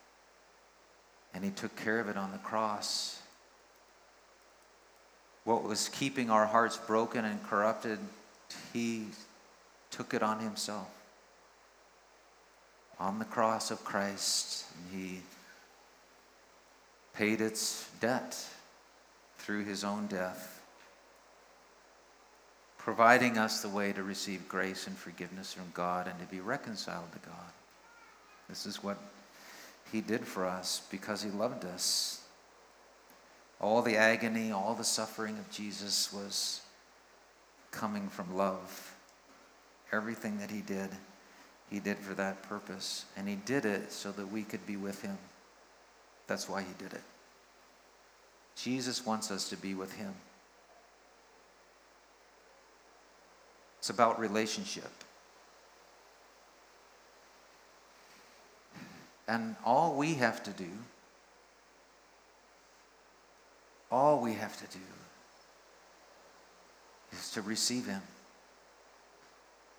And 1.34 1.44
he 1.44 1.52
took 1.52 1.76
care 1.76 2.00
of 2.00 2.10
it 2.10 2.18
on 2.18 2.32
the 2.32 2.38
cross. 2.40 3.22
What 5.44 5.64
was 5.64 5.90
keeping 5.90 6.30
our 6.30 6.46
hearts 6.46 6.78
broken 6.78 7.26
and 7.26 7.44
corrupted, 7.48 8.00
he 8.74 9.08
took 9.90 10.14
it 10.14 10.22
on 10.22 10.40
himself. 10.40 10.90
On 13.00 13.18
the 13.18 13.26
cross 13.26 13.72
of 13.72 13.84
Christ, 13.84 14.66
he 14.92 15.22
paid 17.14 17.42
its 17.42 17.90
debt 18.00 18.38
through 19.40 19.66
his 19.66 19.84
own 19.84 20.06
death, 20.08 20.61
providing 22.84 23.38
us 23.38 23.62
the 23.62 23.70
way 23.70 23.94
to 23.94 24.02
receive 24.02 24.48
grace 24.48 24.88
and 24.88 24.98
forgiveness 24.98 25.54
from 25.54 25.72
God 25.74 26.08
and 26.08 26.20
to 26.20 26.26
be 26.26 26.40
reconciled 26.40 27.12
to 27.14 27.20
God. 27.30 27.52
This 28.50 28.66
is 28.66 28.84
what 28.84 28.98
he 29.92 30.02
did 30.02 30.26
for 30.26 30.46
us 30.46 30.82
because 30.90 31.22
he 31.22 31.30
loved 31.30 31.64
us. 31.64 32.24
All 33.60 33.84
the 33.84 33.98
agony, 33.98 34.52
all 34.52 34.74
the 34.74 34.84
suffering 34.84 35.38
of 35.38 35.50
Jesus 35.52 36.12
was 36.12 36.62
coming 37.70 38.10
from 38.10 38.36
love. 38.36 38.96
Everything 39.92 40.40
that 40.40 40.50
he 40.50 40.62
did, 40.62 40.90
he 41.70 41.80
did 41.80 42.00
for 42.00 42.16
that 42.16 42.42
purpose. 42.42 43.06
And 43.16 43.28
he 43.28 43.36
did 43.36 43.66
it 43.66 43.92
so 43.92 44.12
that 44.14 44.32
we 44.32 44.42
could 44.42 44.66
be 44.66 44.78
with 44.78 45.04
him. 45.04 45.20
That's 46.26 46.50
why 46.50 46.62
he 46.62 46.74
did 46.80 46.94
it. 46.94 47.04
Jesus 48.56 49.06
wants 49.06 49.30
us 49.30 49.50
to 49.50 49.58
be 49.58 49.76
with 49.76 49.94
him. 49.94 50.14
It's 53.82 53.90
about 53.90 54.20
relationship. 54.20 54.92
And 59.28 59.56
all 59.66 59.96
we 59.96 60.14
have 60.14 60.44
to 60.44 60.52
do, 60.52 60.70
all 63.92 64.22
we 64.22 64.36
have 64.36 64.56
to 64.58 64.78
do 64.78 64.84
is 67.12 67.32
to 67.32 67.42
receive 67.42 67.88
him, 67.88 68.04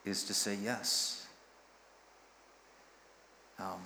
is 0.05 0.25
to 0.25 0.35
say 0.35 0.57
yes. 0.61 1.25
Um, 3.61 3.79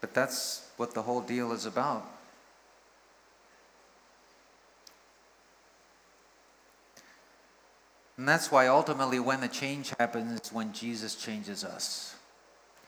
But 0.00 0.14
that's 0.14 0.66
what 0.76 0.94
the 0.94 1.02
whole 1.02 1.20
deal 1.20 1.52
is 1.52 1.66
about. 1.66 2.04
And 8.20 8.28
that's 8.28 8.52
why 8.52 8.66
ultimately, 8.66 9.18
when 9.18 9.40
the 9.40 9.48
change 9.48 9.94
happens, 9.98 10.52
when 10.52 10.74
Jesus 10.74 11.14
changes 11.14 11.64
us, 11.64 12.14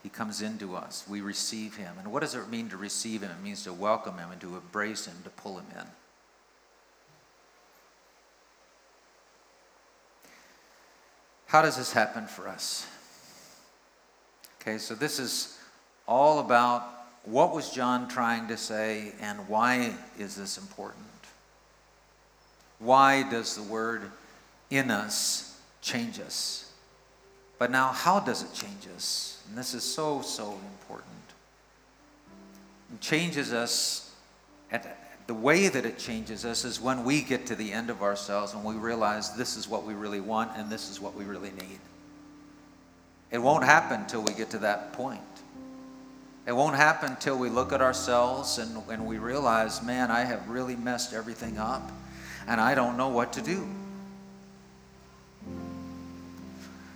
he 0.02 0.10
comes 0.10 0.42
into 0.42 0.76
us. 0.76 1.06
We 1.08 1.22
receive 1.22 1.74
him. 1.74 1.94
And 1.98 2.12
what 2.12 2.20
does 2.20 2.34
it 2.34 2.50
mean 2.50 2.68
to 2.68 2.76
receive 2.76 3.22
him? 3.22 3.30
It 3.30 3.42
means 3.42 3.64
to 3.64 3.72
welcome 3.72 4.18
him 4.18 4.30
and 4.30 4.38
to 4.42 4.56
embrace 4.56 5.06
him, 5.06 5.14
to 5.24 5.30
pull 5.30 5.56
him 5.56 5.64
in. 5.74 5.86
How 11.46 11.62
does 11.62 11.78
this 11.78 11.94
happen 11.94 12.26
for 12.26 12.46
us? 12.46 12.86
Okay, 14.60 14.76
so 14.76 14.94
this 14.94 15.18
is 15.18 15.58
all 16.06 16.40
about 16.40 16.86
what 17.24 17.54
was 17.54 17.70
John 17.70 18.06
trying 18.06 18.48
to 18.48 18.58
say, 18.58 19.14
and 19.18 19.48
why 19.48 19.94
is 20.18 20.36
this 20.36 20.58
important? 20.58 21.06
Why 22.80 23.22
does 23.30 23.56
the 23.56 23.62
word 23.62 24.10
in 24.72 24.90
us 24.90 25.58
change 25.80 26.18
us? 26.20 26.72
But 27.58 27.70
now, 27.70 27.88
how 27.88 28.18
does 28.18 28.42
it 28.42 28.52
change 28.54 28.88
us? 28.96 29.42
And 29.48 29.56
this 29.56 29.74
is 29.74 29.84
so, 29.84 30.22
so 30.22 30.58
important. 30.80 31.08
It 32.92 33.00
changes 33.00 33.52
us, 33.52 34.14
at 34.70 34.98
the 35.26 35.34
way 35.34 35.68
that 35.68 35.86
it 35.86 35.98
changes 35.98 36.44
us 36.44 36.64
is 36.64 36.80
when 36.80 37.04
we 37.04 37.22
get 37.22 37.46
to 37.46 37.54
the 37.54 37.72
end 37.72 37.90
of 37.90 38.02
ourselves 38.02 38.54
and 38.54 38.64
we 38.64 38.74
realize 38.74 39.36
this 39.36 39.56
is 39.56 39.68
what 39.68 39.84
we 39.84 39.94
really 39.94 40.20
want 40.20 40.50
and 40.56 40.70
this 40.70 40.90
is 40.90 41.00
what 41.00 41.14
we 41.14 41.24
really 41.24 41.52
need. 41.52 41.78
It 43.30 43.38
won't 43.38 43.64
happen 43.64 44.00
until 44.00 44.22
we 44.22 44.34
get 44.34 44.50
to 44.50 44.58
that 44.58 44.92
point. 44.92 45.20
It 46.46 46.52
won't 46.52 46.74
happen 46.74 47.12
until 47.12 47.38
we 47.38 47.48
look 47.48 47.72
at 47.72 47.80
ourselves 47.80 48.58
and, 48.58 48.82
and 48.90 49.06
we 49.06 49.18
realize, 49.18 49.82
man, 49.82 50.10
I 50.10 50.24
have 50.24 50.48
really 50.48 50.74
messed 50.74 51.12
everything 51.12 51.58
up 51.58 51.92
and 52.48 52.60
I 52.60 52.74
don't 52.74 52.96
know 52.96 53.08
what 53.08 53.32
to 53.34 53.42
do. 53.42 53.68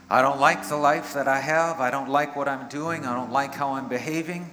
I 0.09 0.22
don't 0.22 0.38
like 0.38 0.68
the 0.68 0.76
life 0.76 1.14
that 1.14 1.26
I 1.26 1.40
have. 1.40 1.80
I 1.80 1.90
don't 1.90 2.09
like 2.09 2.36
what 2.36 2.46
I'm 2.48 2.68
doing. 2.68 3.04
I 3.04 3.14
don't 3.14 3.32
like 3.32 3.54
how 3.54 3.72
I'm 3.72 3.88
behaving. 3.88 4.48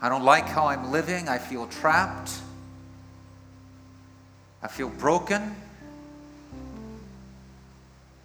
I 0.00 0.08
don't 0.08 0.24
like 0.24 0.46
how 0.46 0.66
I'm 0.66 0.90
living. 0.90 1.28
I 1.28 1.38
feel 1.38 1.66
trapped. 1.66 2.32
I 4.62 4.68
feel 4.68 4.88
broken. 4.88 5.54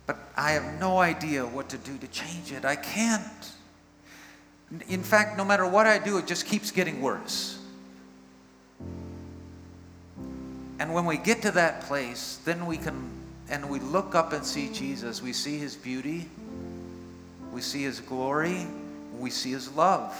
But 0.07 0.17
I 0.35 0.51
have 0.51 0.79
no 0.79 0.97
idea 0.97 1.45
what 1.45 1.69
to 1.69 1.77
do 1.77 1.97
to 1.97 2.07
change 2.07 2.51
it. 2.51 2.65
I 2.65 2.75
can't. 2.75 3.51
In 4.87 5.03
fact, 5.03 5.37
no 5.37 5.45
matter 5.45 5.67
what 5.67 5.85
I 5.85 5.99
do, 5.99 6.17
it 6.17 6.25
just 6.25 6.47
keeps 6.47 6.71
getting 6.71 6.99
worse. 7.01 7.59
And 10.79 10.93
when 10.93 11.05
we 11.05 11.17
get 11.17 11.43
to 11.43 11.51
that 11.51 11.81
place, 11.81 12.39
then 12.43 12.65
we 12.65 12.77
can, 12.77 13.09
and 13.53 13.69
we 13.69 13.77
look 13.79 14.15
up 14.15 14.33
and 14.33 14.43
see 14.43 14.67
Jesus. 14.73 15.21
We 15.21 15.31
see 15.31 15.59
his 15.59 15.75
beauty, 15.75 16.27
we 17.53 17.61
see 17.61 17.83
his 17.83 17.99
glory, 17.99 18.65
we 19.19 19.29
see 19.29 19.51
his 19.51 19.71
love. 19.75 20.11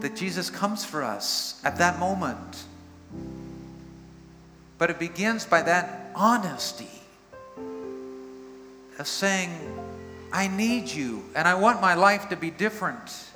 That 0.00 0.16
Jesus 0.16 0.50
comes 0.50 0.84
for 0.84 1.04
us 1.04 1.60
at 1.64 1.78
that 1.78 2.00
moment. 2.00 2.64
But 4.76 4.90
it 4.90 4.98
begins 4.98 5.46
by 5.46 5.62
that 5.62 6.10
honesty 6.12 6.90
of 8.98 9.06
saying, 9.06 9.50
I 10.32 10.48
need 10.48 10.88
you, 10.88 11.22
and 11.36 11.46
I 11.46 11.54
want 11.54 11.80
my 11.80 11.94
life 11.94 12.28
to 12.30 12.36
be 12.36 12.50
different. 12.50 13.30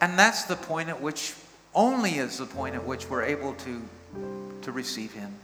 And 0.00 0.18
that's 0.18 0.44
the 0.44 0.56
point 0.56 0.88
at 0.88 1.02
which, 1.02 1.34
only 1.74 2.12
is 2.12 2.38
the 2.38 2.46
point 2.46 2.74
at 2.74 2.86
which 2.86 3.10
we're 3.10 3.24
able 3.24 3.52
to, 3.52 3.82
to 4.64 4.72
receive 4.72 5.12
Him. 5.12 5.34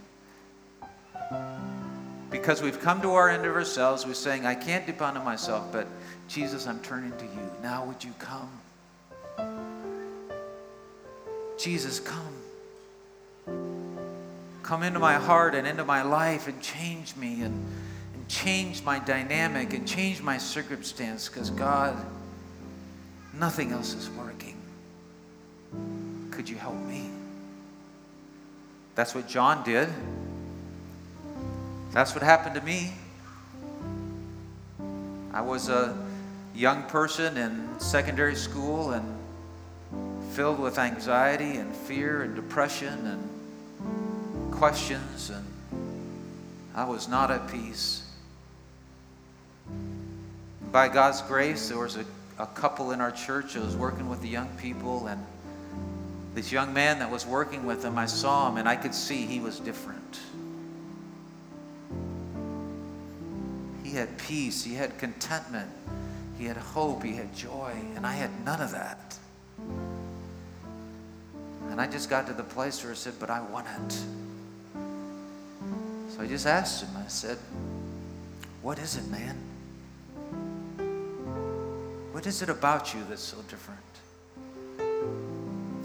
Because 2.29 2.61
we've 2.61 2.79
come 2.79 3.01
to 3.01 3.11
our 3.11 3.29
end 3.29 3.45
of 3.45 3.55
ourselves, 3.55 4.05
we're 4.05 4.13
saying, 4.13 4.45
I 4.45 4.55
can't 4.55 4.85
depend 4.85 5.17
on 5.17 5.25
myself, 5.25 5.71
but 5.71 5.87
Jesus, 6.27 6.65
I'm 6.65 6.79
turning 6.79 7.11
to 7.17 7.25
you. 7.25 7.51
Now 7.61 7.85
would 7.85 8.03
you 8.03 8.13
come? 8.19 8.49
Jesus, 11.57 11.99
come. 11.99 12.21
Come 14.63 14.83
into 14.83 14.99
my 14.99 15.15
heart 15.15 15.53
and 15.53 15.67
into 15.67 15.83
my 15.83 16.01
life 16.01 16.47
and 16.47 16.61
change 16.61 17.15
me 17.15 17.41
and 17.41 17.65
change 18.29 18.83
my 18.83 18.97
dynamic 18.99 19.73
and 19.73 19.85
change 19.85 20.21
my 20.21 20.37
circumstance 20.37 21.27
because 21.27 21.49
God, 21.49 21.97
nothing 23.33 23.73
else 23.73 23.93
is 23.93 24.09
working. 24.11 24.55
Could 26.31 26.47
you 26.47 26.55
help 26.55 26.77
me? 26.85 27.09
That's 28.95 29.15
what 29.15 29.27
John 29.27 29.63
did. 29.63 29.89
That's 31.91 32.13
what 32.13 32.23
happened 32.23 32.55
to 32.55 32.61
me. 32.61 32.93
I 35.33 35.41
was 35.41 35.69
a 35.69 35.97
young 36.53 36.83
person 36.83 37.37
in 37.37 37.79
secondary 37.79 38.35
school 38.35 38.91
and 38.91 39.17
filled 40.33 40.59
with 40.59 40.77
anxiety 40.77 41.57
and 41.57 41.75
fear 41.75 42.23
and 42.23 42.35
depression 42.35 43.05
and 43.07 44.53
questions, 44.53 45.29
and 45.29 45.45
I 46.75 46.85
was 46.85 47.07
not 47.07 47.31
at 47.31 47.49
peace 47.49 48.03
by 50.71 50.87
God's 50.87 51.21
grace, 51.23 51.67
there 51.67 51.79
was 51.79 51.97
a, 51.97 52.05
a 52.39 52.47
couple 52.47 52.91
in 52.91 53.01
our 53.01 53.11
church 53.11 53.53
that 53.53 53.63
was 53.63 53.75
working 53.75 54.07
with 54.07 54.21
the 54.21 54.29
young 54.29 54.47
people, 54.57 55.07
and 55.07 55.23
this 56.33 56.51
young 56.51 56.73
man 56.73 56.99
that 56.99 57.11
was 57.11 57.25
working 57.25 57.65
with 57.65 57.83
him, 57.83 57.97
I 57.97 58.05
saw 58.05 58.49
him 58.49 58.57
and 58.57 58.67
I 58.67 58.75
could 58.75 58.95
see 58.95 59.25
he 59.25 59.39
was 59.39 59.59
different. 59.59 60.19
He 63.83 63.91
had 63.91 64.17
peace, 64.17 64.63
he 64.63 64.73
had 64.73 64.97
contentment, 64.97 65.69
he 66.37 66.45
had 66.45 66.55
hope, 66.55 67.03
he 67.03 67.13
had 67.13 67.35
joy, 67.35 67.73
and 67.95 68.07
I 68.07 68.13
had 68.13 68.45
none 68.45 68.61
of 68.61 68.71
that. 68.71 69.17
And 71.69 71.79
I 71.81 71.87
just 71.87 72.09
got 72.09 72.27
to 72.27 72.33
the 72.33 72.43
place 72.43 72.81
where 72.83 72.93
I 72.93 72.95
said, 72.95 73.13
But 73.19 73.29
I 73.29 73.41
want 73.41 73.67
it. 73.67 73.93
So 76.15 76.21
I 76.21 76.27
just 76.27 76.45
asked 76.45 76.83
him, 76.83 76.89
I 76.97 77.07
said, 77.07 77.37
What 78.61 78.79
is 78.79 78.95
it, 78.95 79.07
man? 79.09 79.35
What 82.13 82.25
is 82.25 82.41
it 82.41 82.49
about 82.49 82.93
you 82.93 83.01
that's 83.09 83.21
so 83.21 83.37
different? 83.49 83.90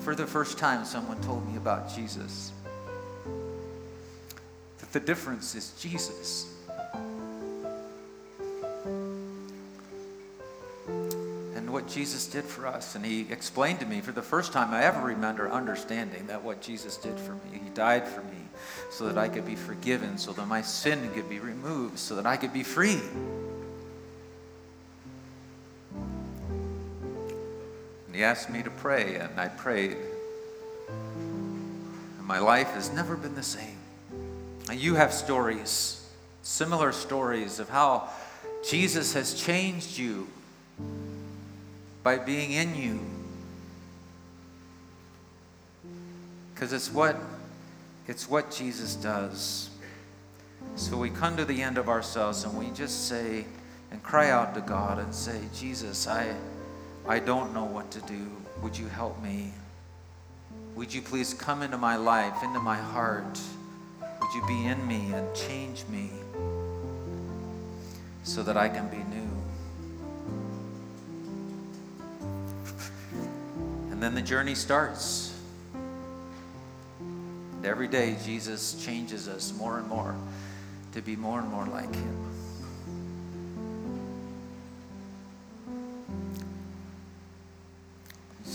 For 0.07 0.15
the 0.15 0.25
first 0.25 0.57
time, 0.57 0.85
someone 0.85 1.21
told 1.23 1.51
me 1.51 1.57
about 1.57 1.93
Jesus. 1.93 2.53
That 4.79 4.93
the 4.93 5.01
difference 5.01 5.57
is 5.57 5.73
Jesus. 5.81 6.55
And 11.57 11.73
what 11.73 11.89
Jesus 11.89 12.29
did 12.29 12.45
for 12.45 12.69
us. 12.69 12.95
And 12.95 13.05
he 13.05 13.27
explained 13.33 13.81
to 13.81 13.87
me 13.87 14.01
for 14.01 14.13
the 14.13 14.23
first 14.23 14.53
time 14.53 14.73
I 14.73 14.85
ever 14.85 15.05
remember 15.05 15.51
understanding 15.51 16.29
that 16.29 16.41
what 16.41 16.61
Jesus 16.61 16.97
did 16.97 17.19
for 17.19 17.33
me. 17.33 17.61
He 17.65 17.71
died 17.71 18.07
for 18.07 18.21
me 18.23 18.45
so 18.91 19.07
that 19.07 19.19
I 19.19 19.29
could 19.29 19.45
be 19.45 19.57
forgiven, 19.57 20.19
so 20.19 20.33
that 20.35 20.47
my 20.47 20.63
sin 20.63 21.11
could 21.15 21.29
be 21.29 21.41
removed, 21.41 21.99
so 21.99 22.15
that 22.15 22.27
I 22.27 22.37
could 22.37 22.53
be 22.53 22.63
free. 22.63 23.01
He 28.17 28.25
asked 28.25 28.49
me 28.49 28.63
to 28.63 28.71
pray, 28.71 29.17
and 29.17 29.39
I 29.39 29.49
prayed. 29.49 29.99
And 30.89 32.27
my 32.27 32.39
life 32.39 32.69
has 32.69 32.91
never 32.91 33.15
been 33.15 33.35
the 33.35 33.43
same. 33.43 33.77
And 34.71 34.81
you 34.81 34.95
have 34.95 35.13
stories, 35.13 36.03
similar 36.41 36.93
stories 36.93 37.61
of 37.61 37.69
how 37.69 38.09
Jesus 38.67 39.13
has 39.13 39.35
changed 39.35 39.99
you 39.99 40.29
by 42.03 42.17
being 42.17 42.53
in 42.53 42.75
you. 42.75 43.01
Because 46.55 46.73
it's 46.73 46.91
what 46.91 47.17
it's 48.09 48.31
what 48.31 48.51
Jesus 48.51 48.95
does. 48.95 49.69
So 50.77 50.97
we 50.97 51.11
come 51.11 51.37
to 51.37 51.45
the 51.45 51.61
end 51.61 51.77
of 51.77 51.91
ourselves 51.91 52.45
and 52.45 52.57
we 52.57 52.71
just 52.71 53.09
say 53.09 53.45
and 53.91 54.03
cry 54.03 54.31
out 54.31 54.55
to 54.55 54.63
God 54.63 54.99
and 54.99 55.15
say, 55.15 55.39
Jesus, 55.55 56.07
I 56.07 56.35
I 57.09 57.21
don't 57.21 57.55
know 57.55 57.65
what 57.65 57.91
to 57.93 58.01
do. 58.01 58.31
Would 58.63 58.77
you 58.77 58.89
help 58.89 59.23
me? 59.23 59.53
Would 60.75 60.93
you 60.93 61.01
please 61.01 61.33
come 61.35 61.63
into 61.63 61.79
my 61.79 61.97
life, 61.97 62.43
into 62.43 62.59
my 62.59 62.77
heart? 62.77 63.41
Would 64.01 64.35
you 64.35 64.45
be 64.47 64.67
in 64.67 64.87
me 64.89 65.13
and 65.15 65.35
change 65.35 65.85
me 65.89 66.11
so 68.25 68.43
that 68.43 68.57
I 68.57 68.69
can 68.69 68.89
be 68.89 68.97
new? 68.97 69.29
And 73.93 74.03
then 74.03 74.15
the 74.15 74.23
journey 74.23 74.57
starts. 74.57 75.33
And 76.19 77.65
every 77.65 77.89
day, 77.89 78.17
Jesus 78.25 78.85
changes 78.85 79.29
us 79.29 79.55
more 79.57 79.79
and 79.79 79.87
more 79.89 80.17
to 80.93 81.01
be 81.01 81.15
more 81.15 81.39
and 81.39 81.49
more 81.49 81.67
like 81.67 81.95
Him. 81.95 82.36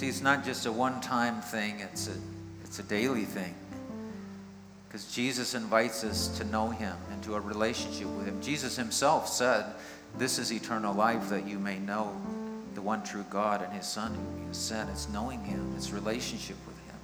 See, 0.02 0.08
it's 0.08 0.24
not 0.24 0.43
just 0.43 0.66
a 0.66 0.72
one 0.72 0.99
time 0.99 1.41
thing, 1.41 1.80
it's 1.80 2.08
a, 2.08 2.14
it's 2.64 2.80
a 2.80 2.84
daily 2.84 3.24
thing. 3.24 3.54
Because 4.88 5.14
Jesus 5.14 5.54
invites 5.54 6.04
us 6.04 6.28
to 6.39 6.43
know 6.45 6.70
Him, 6.70 6.95
into 7.14 7.36
a 7.36 7.39
relationship 7.39 8.08
with 8.08 8.26
Him. 8.26 8.41
Jesus 8.41 8.76
Himself 8.76 9.28
said, 9.28 9.64
This 10.18 10.39
is 10.39 10.52
eternal 10.52 10.95
life, 10.95 11.30
that 11.30 11.47
you 11.47 11.60
may 11.60 11.78
know 11.78 12.20
the 12.74 12.82
one 12.82 13.04
true 13.04 13.24
God 13.30 13.62
and 13.62 13.72
His 13.74 13.86
Son 13.86 14.18
has 14.47 14.58
sent. 14.58 14.89
It's 14.89 15.08
knowing 15.10 15.43
Him, 15.43 15.72
it's 15.78 15.91
relationship 15.91 16.58
with 16.66 16.78
Him. 16.88 16.95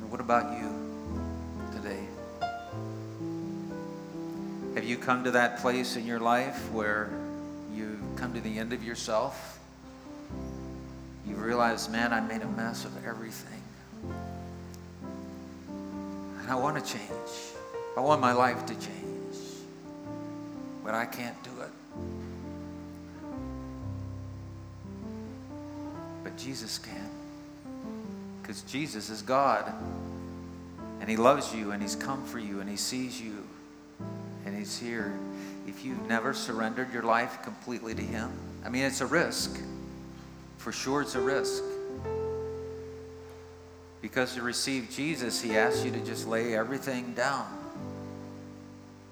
And 0.00 0.12
what 0.12 0.20
about 0.20 0.60
you? 0.60 0.73
Have 4.84 4.90
you 4.90 4.98
come 4.98 5.24
to 5.24 5.30
that 5.30 5.60
place 5.60 5.96
in 5.96 6.06
your 6.06 6.20
life 6.20 6.70
where 6.70 7.08
you 7.74 7.98
come 8.16 8.34
to 8.34 8.40
the 8.42 8.58
end 8.58 8.74
of 8.74 8.84
yourself? 8.84 9.58
You 11.26 11.36
realize, 11.36 11.88
man, 11.88 12.12
I 12.12 12.20
made 12.20 12.42
a 12.42 12.48
mess 12.48 12.84
of 12.84 12.92
everything. 13.02 13.62
And 16.38 16.50
I 16.50 16.54
want 16.54 16.76
to 16.76 16.92
change. 16.92 17.30
I 17.96 18.00
want 18.00 18.20
my 18.20 18.32
life 18.32 18.66
to 18.66 18.74
change. 18.74 19.36
But 20.84 20.92
I 20.92 21.06
can't 21.06 21.42
do 21.42 21.50
it. 21.62 21.70
But 26.22 26.36
Jesus 26.36 26.76
can. 26.76 27.08
Because 28.42 28.60
Jesus 28.64 29.08
is 29.08 29.22
God. 29.22 29.72
And 31.00 31.08
He 31.08 31.16
loves 31.16 31.54
you 31.54 31.70
and 31.70 31.80
He's 31.80 31.96
come 31.96 32.22
for 32.26 32.38
you 32.38 32.60
and 32.60 32.68
He 32.68 32.76
sees 32.76 33.18
you 33.18 33.43
Here. 34.64 35.14
If 35.66 35.84
you've 35.84 36.08
never 36.08 36.32
surrendered 36.32 36.90
your 36.90 37.02
life 37.02 37.42
completely 37.42 37.94
to 37.94 38.02
Him, 38.02 38.30
I 38.64 38.70
mean, 38.70 38.84
it's 38.84 39.02
a 39.02 39.06
risk. 39.06 39.60
For 40.56 40.72
sure, 40.72 41.02
it's 41.02 41.14
a 41.16 41.20
risk. 41.20 41.62
Because 44.00 44.34
to 44.34 44.42
receive 44.42 44.88
Jesus, 44.90 45.42
He 45.42 45.56
asks 45.56 45.84
you 45.84 45.90
to 45.90 46.00
just 46.00 46.26
lay 46.26 46.56
everything 46.56 47.12
down, 47.12 47.46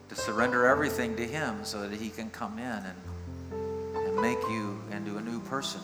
to 0.09 0.15
surrender 0.15 0.67
everything 0.67 1.17
to 1.17 1.27
Him 1.27 1.65
so 1.65 1.87
that 1.87 2.01
He 2.01 2.09
can 2.09 2.31
come 2.31 2.59
in 2.59 2.65
and, 2.65 4.07
and 4.07 4.21
make 4.23 4.41
you 4.49 4.81
into 4.91 5.19
a 5.19 5.21
new 5.21 5.41
person. 5.41 5.83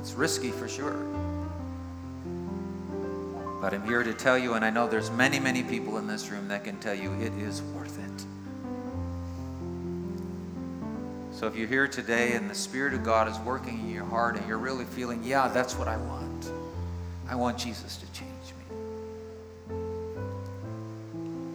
It's 0.00 0.12
risky 0.14 0.52
for 0.52 0.68
sure. 0.68 0.96
But 3.60 3.74
I'm 3.74 3.84
here 3.84 4.04
to 4.04 4.14
tell 4.14 4.38
you, 4.38 4.54
and 4.54 4.64
I 4.64 4.70
know 4.70 4.86
there's 4.86 5.10
many, 5.10 5.40
many 5.40 5.64
people 5.64 5.98
in 5.98 6.06
this 6.06 6.30
room 6.30 6.46
that 6.48 6.62
can 6.62 6.76
tell 6.78 6.94
you 6.94 7.12
it 7.14 7.32
is 7.32 7.62
worth 7.62 7.98
it. 7.98 8.26
So 11.36 11.46
if 11.46 11.54
you're 11.54 11.68
here 11.68 11.86
today 11.86 12.32
and 12.32 12.48
the 12.48 12.54
Spirit 12.54 12.94
of 12.94 13.04
God 13.04 13.28
is 13.28 13.38
working 13.40 13.78
in 13.78 13.90
your 13.90 14.06
heart 14.06 14.38
and 14.38 14.48
you're 14.48 14.56
really 14.56 14.86
feeling, 14.86 15.22
yeah, 15.22 15.48
that's 15.48 15.74
what 15.74 15.86
I 15.86 15.98
want. 15.98 16.50
I 17.28 17.34
want 17.34 17.58
Jesus 17.58 17.98
to 17.98 18.06
change 18.18 18.30
me. 18.58 19.76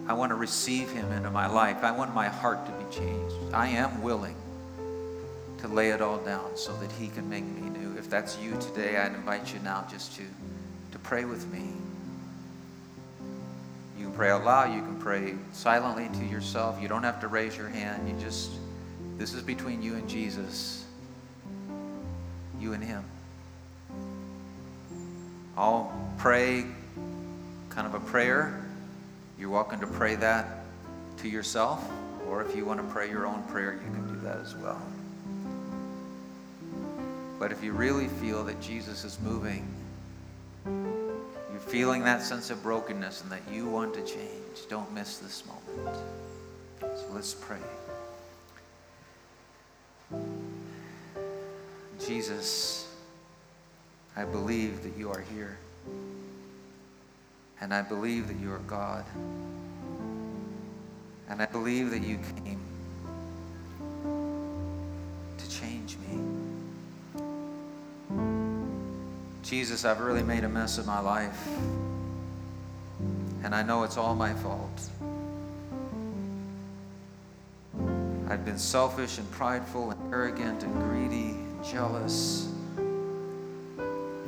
I 0.06 0.12
want 0.12 0.30
to 0.30 0.36
receive 0.36 0.88
him 0.92 1.10
into 1.10 1.32
my 1.32 1.48
life. 1.48 1.82
I 1.82 1.90
want 1.90 2.14
my 2.14 2.28
heart 2.28 2.64
to 2.66 2.70
be 2.70 2.84
changed. 2.94 3.34
I 3.52 3.70
am 3.70 4.02
willing 4.02 4.36
to 5.58 5.66
lay 5.66 5.90
it 5.90 6.00
all 6.00 6.18
down 6.18 6.56
so 6.56 6.76
that 6.76 6.92
he 6.92 7.08
can 7.08 7.28
make 7.28 7.44
me 7.44 7.68
new. 7.68 7.98
If 7.98 8.08
that's 8.08 8.38
you 8.38 8.52
today, 8.60 8.98
I 8.98 9.08
invite 9.08 9.52
you 9.52 9.58
now 9.64 9.84
just 9.90 10.14
to, 10.16 10.22
to 10.92 10.98
pray 11.00 11.24
with 11.24 11.52
me. 11.52 11.72
You 13.98 14.04
can 14.04 14.14
pray 14.14 14.30
out 14.30 14.44
loud. 14.44 14.72
You 14.76 14.82
can 14.82 15.00
pray 15.00 15.34
silently 15.50 16.08
to 16.20 16.24
yourself. 16.24 16.80
You 16.80 16.86
don't 16.86 17.02
have 17.02 17.20
to 17.22 17.26
raise 17.26 17.56
your 17.56 17.68
hand. 17.68 18.08
You 18.08 18.14
just, 18.24 18.52
this 19.18 19.34
is 19.34 19.42
between 19.42 19.82
you 19.82 19.94
and 19.94 20.08
Jesus, 20.08 20.84
you 22.58 22.72
and 22.72 22.82
Him. 22.82 23.04
I'll 25.56 25.92
pray 26.18 26.64
kind 27.68 27.86
of 27.86 27.94
a 27.94 28.00
prayer. 28.00 28.64
You're 29.38 29.50
welcome 29.50 29.80
to 29.80 29.86
pray 29.86 30.14
that 30.16 30.64
to 31.18 31.28
yourself, 31.28 31.88
or 32.28 32.42
if 32.42 32.56
you 32.56 32.64
want 32.64 32.80
to 32.80 32.92
pray 32.92 33.08
your 33.08 33.26
own 33.26 33.42
prayer, 33.44 33.74
you 33.74 33.94
can 33.94 34.14
do 34.14 34.20
that 34.20 34.38
as 34.38 34.54
well. 34.56 34.80
But 37.38 37.52
if 37.52 37.62
you 37.62 37.72
really 37.72 38.08
feel 38.08 38.44
that 38.44 38.60
Jesus 38.60 39.04
is 39.04 39.18
moving, 39.20 39.66
you're 40.64 41.60
feeling 41.60 42.04
that 42.04 42.22
sense 42.22 42.50
of 42.50 42.62
brokenness 42.62 43.22
and 43.22 43.32
that 43.32 43.42
you 43.50 43.66
want 43.66 43.94
to 43.94 44.00
change, 44.00 44.68
don't 44.68 44.92
miss 44.94 45.18
this 45.18 45.42
moment. 45.46 45.96
So 46.80 47.04
let's 47.12 47.34
pray. 47.34 47.58
Jesus, 52.04 52.88
I 54.16 54.24
believe 54.24 54.82
that 54.82 54.96
you 54.98 55.10
are 55.10 55.24
here. 55.34 55.56
And 57.60 57.72
I 57.72 57.82
believe 57.82 58.28
that 58.28 58.38
you 58.38 58.52
are 58.52 58.58
God. 58.58 59.04
And 61.28 61.40
I 61.40 61.46
believe 61.46 61.90
that 61.90 62.02
you 62.02 62.18
came 62.44 62.60
to 65.38 65.50
change 65.50 65.96
me. 65.98 66.20
Jesus, 69.42 69.84
I've 69.84 70.00
really 70.00 70.22
made 70.22 70.44
a 70.44 70.48
mess 70.48 70.78
of 70.78 70.86
my 70.86 70.98
life. 70.98 71.46
And 73.44 73.54
I 73.54 73.62
know 73.62 73.84
it's 73.84 73.96
all 73.96 74.14
my 74.14 74.34
fault. 74.34 74.90
I've 78.32 78.46
been 78.46 78.58
selfish 78.58 79.18
and 79.18 79.30
prideful 79.30 79.90
and 79.90 80.14
arrogant 80.14 80.62
and 80.62 80.74
greedy 80.84 81.32
and 81.32 81.62
jealous, 81.62 82.48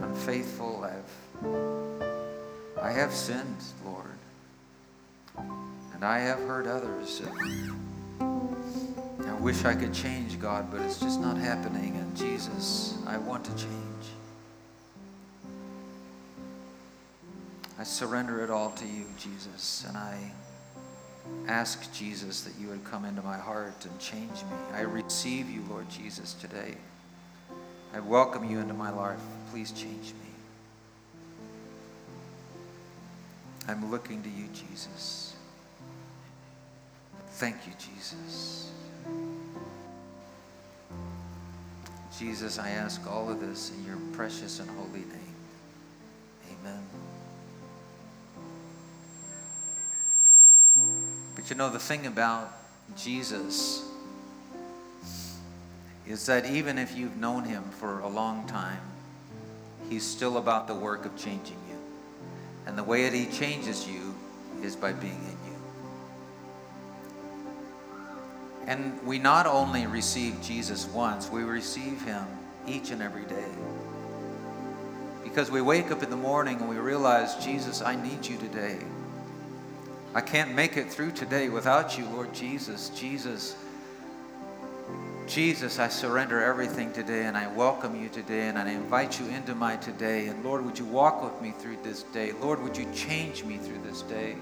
unfaithful. 0.02 0.84
I've, 0.84 1.10
I 2.82 2.92
have 2.92 3.14
sinned, 3.14 3.64
Lord. 3.82 4.04
And 5.94 6.04
I 6.04 6.18
have 6.18 6.38
hurt 6.40 6.66
others. 6.66 7.22
I 8.20 9.32
wish 9.40 9.64
I 9.64 9.74
could 9.74 9.94
change, 9.94 10.38
God, 10.38 10.70
but 10.70 10.82
it's 10.82 11.00
just 11.00 11.18
not 11.18 11.38
happening. 11.38 11.96
And 11.96 12.14
Jesus, 12.14 12.98
I 13.06 13.16
want 13.16 13.46
to 13.46 13.52
change. 13.52 13.70
I 17.78 17.84
surrender 17.84 18.44
it 18.44 18.50
all 18.50 18.70
to 18.72 18.84
you, 18.84 19.06
Jesus, 19.18 19.86
and 19.88 19.96
I 19.96 20.30
ask 21.46 21.92
Jesus 21.92 22.42
that 22.42 22.54
you 22.60 22.68
would 22.68 22.84
come 22.84 23.04
into 23.04 23.22
my 23.22 23.36
heart 23.36 23.84
and 23.84 23.98
change 23.98 24.42
me. 24.42 24.56
I 24.72 24.80
receive 24.80 25.50
you, 25.50 25.62
Lord 25.68 25.88
Jesus, 25.88 26.34
today. 26.34 26.74
I 27.94 28.00
welcome 28.00 28.50
you 28.50 28.58
into 28.58 28.74
my 28.74 28.90
life. 28.90 29.20
Please 29.50 29.70
change 29.70 30.12
me. 30.12 30.30
I'm 33.68 33.90
looking 33.90 34.22
to 34.22 34.28
you, 34.28 34.46
Jesus. 34.52 35.36
Thank 37.32 37.56
you, 37.66 37.72
Jesus. 37.78 38.70
Jesus, 42.18 42.58
I 42.58 42.70
ask 42.70 43.06
all 43.10 43.30
of 43.30 43.40
this 43.40 43.72
in 43.76 43.84
your 43.84 43.96
precious 44.12 44.60
and 44.60 44.70
holy 44.70 45.00
name. 45.00 45.33
You 51.54 51.58
know, 51.58 51.70
the 51.70 51.78
thing 51.78 52.04
about 52.04 52.52
Jesus 52.96 53.88
is 56.04 56.26
that 56.26 56.46
even 56.46 56.78
if 56.78 56.96
you've 56.96 57.16
known 57.16 57.44
him 57.44 57.62
for 57.78 58.00
a 58.00 58.08
long 58.08 58.44
time, 58.48 58.80
he's 59.88 60.02
still 60.04 60.36
about 60.36 60.66
the 60.66 60.74
work 60.74 61.06
of 61.06 61.16
changing 61.16 61.56
you. 61.68 61.76
And 62.66 62.76
the 62.76 62.82
way 62.82 63.08
that 63.08 63.14
he 63.16 63.26
changes 63.26 63.88
you 63.88 64.16
is 64.64 64.74
by 64.74 64.94
being 64.94 65.12
in 65.12 65.38
you. 65.46 65.56
And 68.66 69.06
we 69.06 69.20
not 69.20 69.46
only 69.46 69.86
receive 69.86 70.42
Jesus 70.42 70.86
once, 70.88 71.30
we 71.30 71.44
receive 71.44 72.02
him 72.02 72.26
each 72.66 72.90
and 72.90 73.00
every 73.00 73.26
day. 73.26 73.52
Because 75.22 75.52
we 75.52 75.60
wake 75.60 75.92
up 75.92 76.02
in 76.02 76.10
the 76.10 76.16
morning 76.16 76.58
and 76.58 76.68
we 76.68 76.78
realize, 76.78 77.36
Jesus, 77.36 77.80
I 77.80 77.94
need 77.94 78.26
you 78.26 78.38
today. 78.38 78.78
I 80.14 80.20
can't 80.20 80.54
make 80.54 80.76
it 80.76 80.88
through 80.88 81.10
today 81.10 81.48
without 81.48 81.98
you, 81.98 82.06
Lord 82.06 82.32
Jesus. 82.32 82.90
Jesus, 82.90 83.56
Jesus, 85.26 85.80
I 85.80 85.88
surrender 85.88 86.40
everything 86.40 86.92
today 86.92 87.24
and 87.24 87.36
I 87.36 87.48
welcome 87.48 88.00
you 88.00 88.08
today 88.08 88.46
and 88.46 88.56
I 88.56 88.70
invite 88.70 89.18
you 89.18 89.26
into 89.26 89.56
my 89.56 89.74
today. 89.74 90.28
And 90.28 90.44
Lord, 90.44 90.64
would 90.64 90.78
you 90.78 90.84
walk 90.84 91.24
with 91.24 91.42
me 91.42 91.50
through 91.50 91.78
this 91.82 92.04
day? 92.04 92.30
Lord, 92.30 92.62
would 92.62 92.76
you 92.76 92.86
change 92.94 93.42
me 93.42 93.56
through 93.56 93.82
this 93.82 94.02
day? 94.02 94.36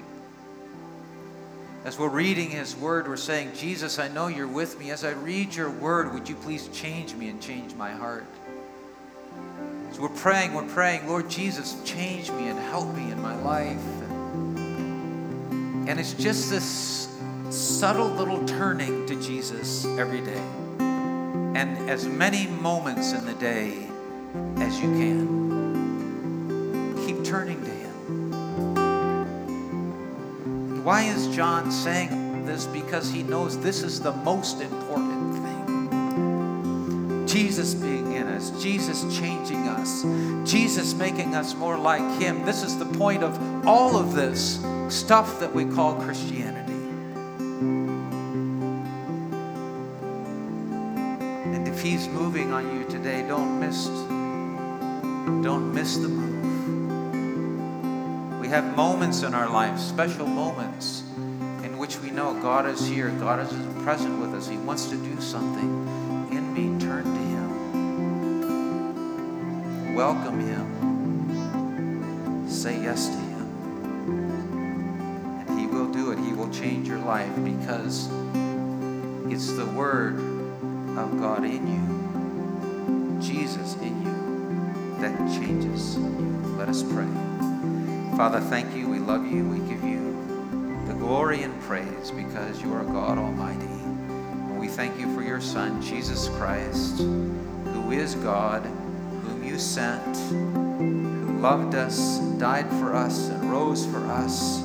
As 1.85 1.97
we're 1.97 2.07
reading 2.07 2.51
His 2.51 2.75
Word, 2.75 3.07
we're 3.07 3.17
saying, 3.17 3.53
Jesus, 3.55 3.97
I 3.97 4.09
know 4.09 4.27
you're 4.27 4.47
with 4.47 4.79
me. 4.79 4.91
As 4.91 5.03
I 5.03 5.11
read 5.11 5.55
your 5.55 5.71
Word, 5.71 6.13
would 6.13 6.29
you 6.29 6.35
please 6.35 6.67
change 6.67 7.15
me 7.15 7.29
and 7.29 7.41
change 7.41 7.73
my 7.73 7.91
heart? 7.91 8.25
As 9.89 9.99
we're 9.99 10.09
praying, 10.09 10.53
we're 10.53 10.67
praying, 10.69 11.07
Lord 11.07 11.29
Jesus, 11.29 11.75
change 11.83 12.31
me 12.31 12.47
and 12.47 12.59
help 12.59 12.93
me 12.95 13.11
in 13.11 13.21
my 13.21 13.35
life. 13.41 14.02
And 15.87 15.99
it's 15.99 16.13
just 16.13 16.49
this 16.49 17.09
subtle 17.49 18.07
little 18.07 18.43
turning 18.45 19.05
to 19.07 19.21
Jesus 19.21 19.85
every 19.85 20.21
day. 20.21 20.43
And 20.79 21.89
as 21.89 22.05
many 22.07 22.47
moments 22.47 23.11
in 23.11 23.25
the 23.25 23.33
day 23.33 23.87
as 24.57 24.79
you 24.79 24.89
can. 24.93 25.43
Keep 27.05 27.23
turning 27.23 27.63
to 27.63 27.69
Him. 27.69 27.83
Why 30.83 31.03
is 31.03 31.27
John 31.35 31.71
saying 31.71 32.45
this? 32.45 32.65
Because 32.65 33.09
he 33.11 33.23
knows 33.23 33.59
this 33.59 33.83
is 33.83 33.99
the 34.01 34.11
most 34.11 34.59
important 34.61 35.35
thing. 35.35 37.27
Jesus 37.27 37.73
being 37.73 38.02
in 38.49 38.55
us, 38.55 38.63
Jesus 38.63 39.17
changing 39.17 39.67
us, 39.67 40.03
Jesus 40.49 40.93
making 40.93 41.35
us 41.35 41.55
more 41.55 41.77
like 41.77 42.21
Him. 42.21 42.45
This 42.45 42.63
is 42.63 42.77
the 42.77 42.85
point 42.85 43.23
of 43.23 43.67
all 43.67 43.95
of 43.97 44.13
this 44.13 44.59
stuff 44.89 45.39
that 45.39 45.53
we 45.53 45.65
call 45.65 45.95
Christianity. 46.01 46.73
And 51.53 51.67
if 51.67 51.81
he's 51.81 52.07
moving 52.07 52.53
on 52.53 52.75
you 52.75 52.85
today, 52.89 53.25
don't 53.27 53.59
miss 53.59 53.87
don't 55.43 55.73
miss 55.73 55.97
the 55.97 56.09
move. 56.09 56.33
We 58.41 58.47
have 58.49 58.75
moments 58.75 59.23
in 59.23 59.33
our 59.33 59.49
lives, 59.49 59.83
special 59.85 60.27
moments 60.27 61.03
in 61.63 61.77
which 61.77 61.97
we 61.99 62.11
know 62.11 62.33
God 62.41 62.65
is 62.65 62.85
here, 62.85 63.09
God 63.11 63.39
is 63.39 63.49
present 63.83 64.19
with 64.19 64.33
us. 64.33 64.47
He 64.47 64.57
wants 64.57 64.85
to 64.87 64.97
do 64.97 65.19
something 65.21 66.02
Welcome 69.93 70.39
him. 70.39 72.47
Say 72.49 72.81
yes 72.81 73.09
to 73.09 73.15
him. 73.15 73.43
And 75.47 75.59
He 75.59 75.67
will 75.67 75.91
do 75.91 76.11
it. 76.11 76.17
He 76.17 76.33
will 76.33 76.49
change 76.49 76.87
your 76.87 76.97
life 76.97 77.31
because 77.43 78.09
it's 79.31 79.53
the 79.53 79.67
Word 79.75 80.15
of 80.97 81.19
God 81.19 81.43
in 81.43 81.67
you, 81.67 83.21
Jesus 83.21 83.75
in 83.75 84.01
you, 84.03 84.15
that 84.99 85.15
changes 85.31 85.95
you. 85.95 86.03
Let 86.57 86.69
us 86.69 86.81
pray. 86.81 87.05
Father, 88.17 88.39
thank 88.39 88.73
you. 88.75 88.89
We 88.89 88.97
love 88.97 89.27
you. 89.31 89.47
We 89.47 89.59
give 89.69 89.83
you 89.83 90.17
the 90.87 90.95
glory 90.95 91.43
and 91.43 91.61
praise 91.61 92.09
because 92.09 92.63
you 92.63 92.73
are 92.73 92.83
God 92.83 93.19
Almighty. 93.19 93.65
And 93.65 94.59
we 94.59 94.69
thank 94.69 94.99
you 94.99 95.13
for 95.13 95.21
your 95.21 95.39
Son, 95.39 95.79
Jesus 95.83 96.29
Christ, 96.29 96.97
who 96.97 97.91
is 97.91 98.15
God, 98.15 98.65
sent, 99.63 100.17
who 100.17 101.39
loved 101.39 101.73
us, 101.75 102.19
died 102.37 102.69
for 102.69 102.93
us, 102.93 103.29
and 103.29 103.51
rose 103.51 103.85
for 103.85 104.05
us 104.07 104.63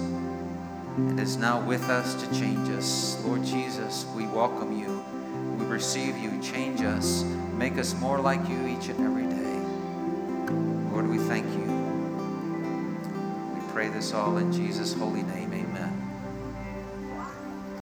and 0.98 1.20
is 1.20 1.36
now 1.36 1.60
with 1.60 1.88
us 1.88 2.20
to 2.20 2.26
change 2.34 2.68
us. 2.70 3.22
Lord 3.24 3.44
Jesus, 3.44 4.04
we 4.16 4.26
welcome 4.26 4.76
you. 4.76 5.04
We 5.56 5.66
receive 5.66 6.18
you. 6.18 6.40
Change 6.42 6.82
us. 6.82 7.22
Make 7.56 7.78
us 7.78 7.94
more 8.00 8.18
like 8.18 8.48
you 8.48 8.66
each 8.66 8.88
and 8.88 8.98
every 9.06 9.26
day. 9.26 10.92
Lord, 10.92 11.08
we 11.08 11.18
thank 11.18 11.46
you. 11.54 11.70
We 13.54 13.60
pray 13.72 13.88
this 13.88 14.12
all 14.12 14.38
in 14.38 14.52
Jesus' 14.52 14.92
holy 14.92 15.22
name. 15.22 15.47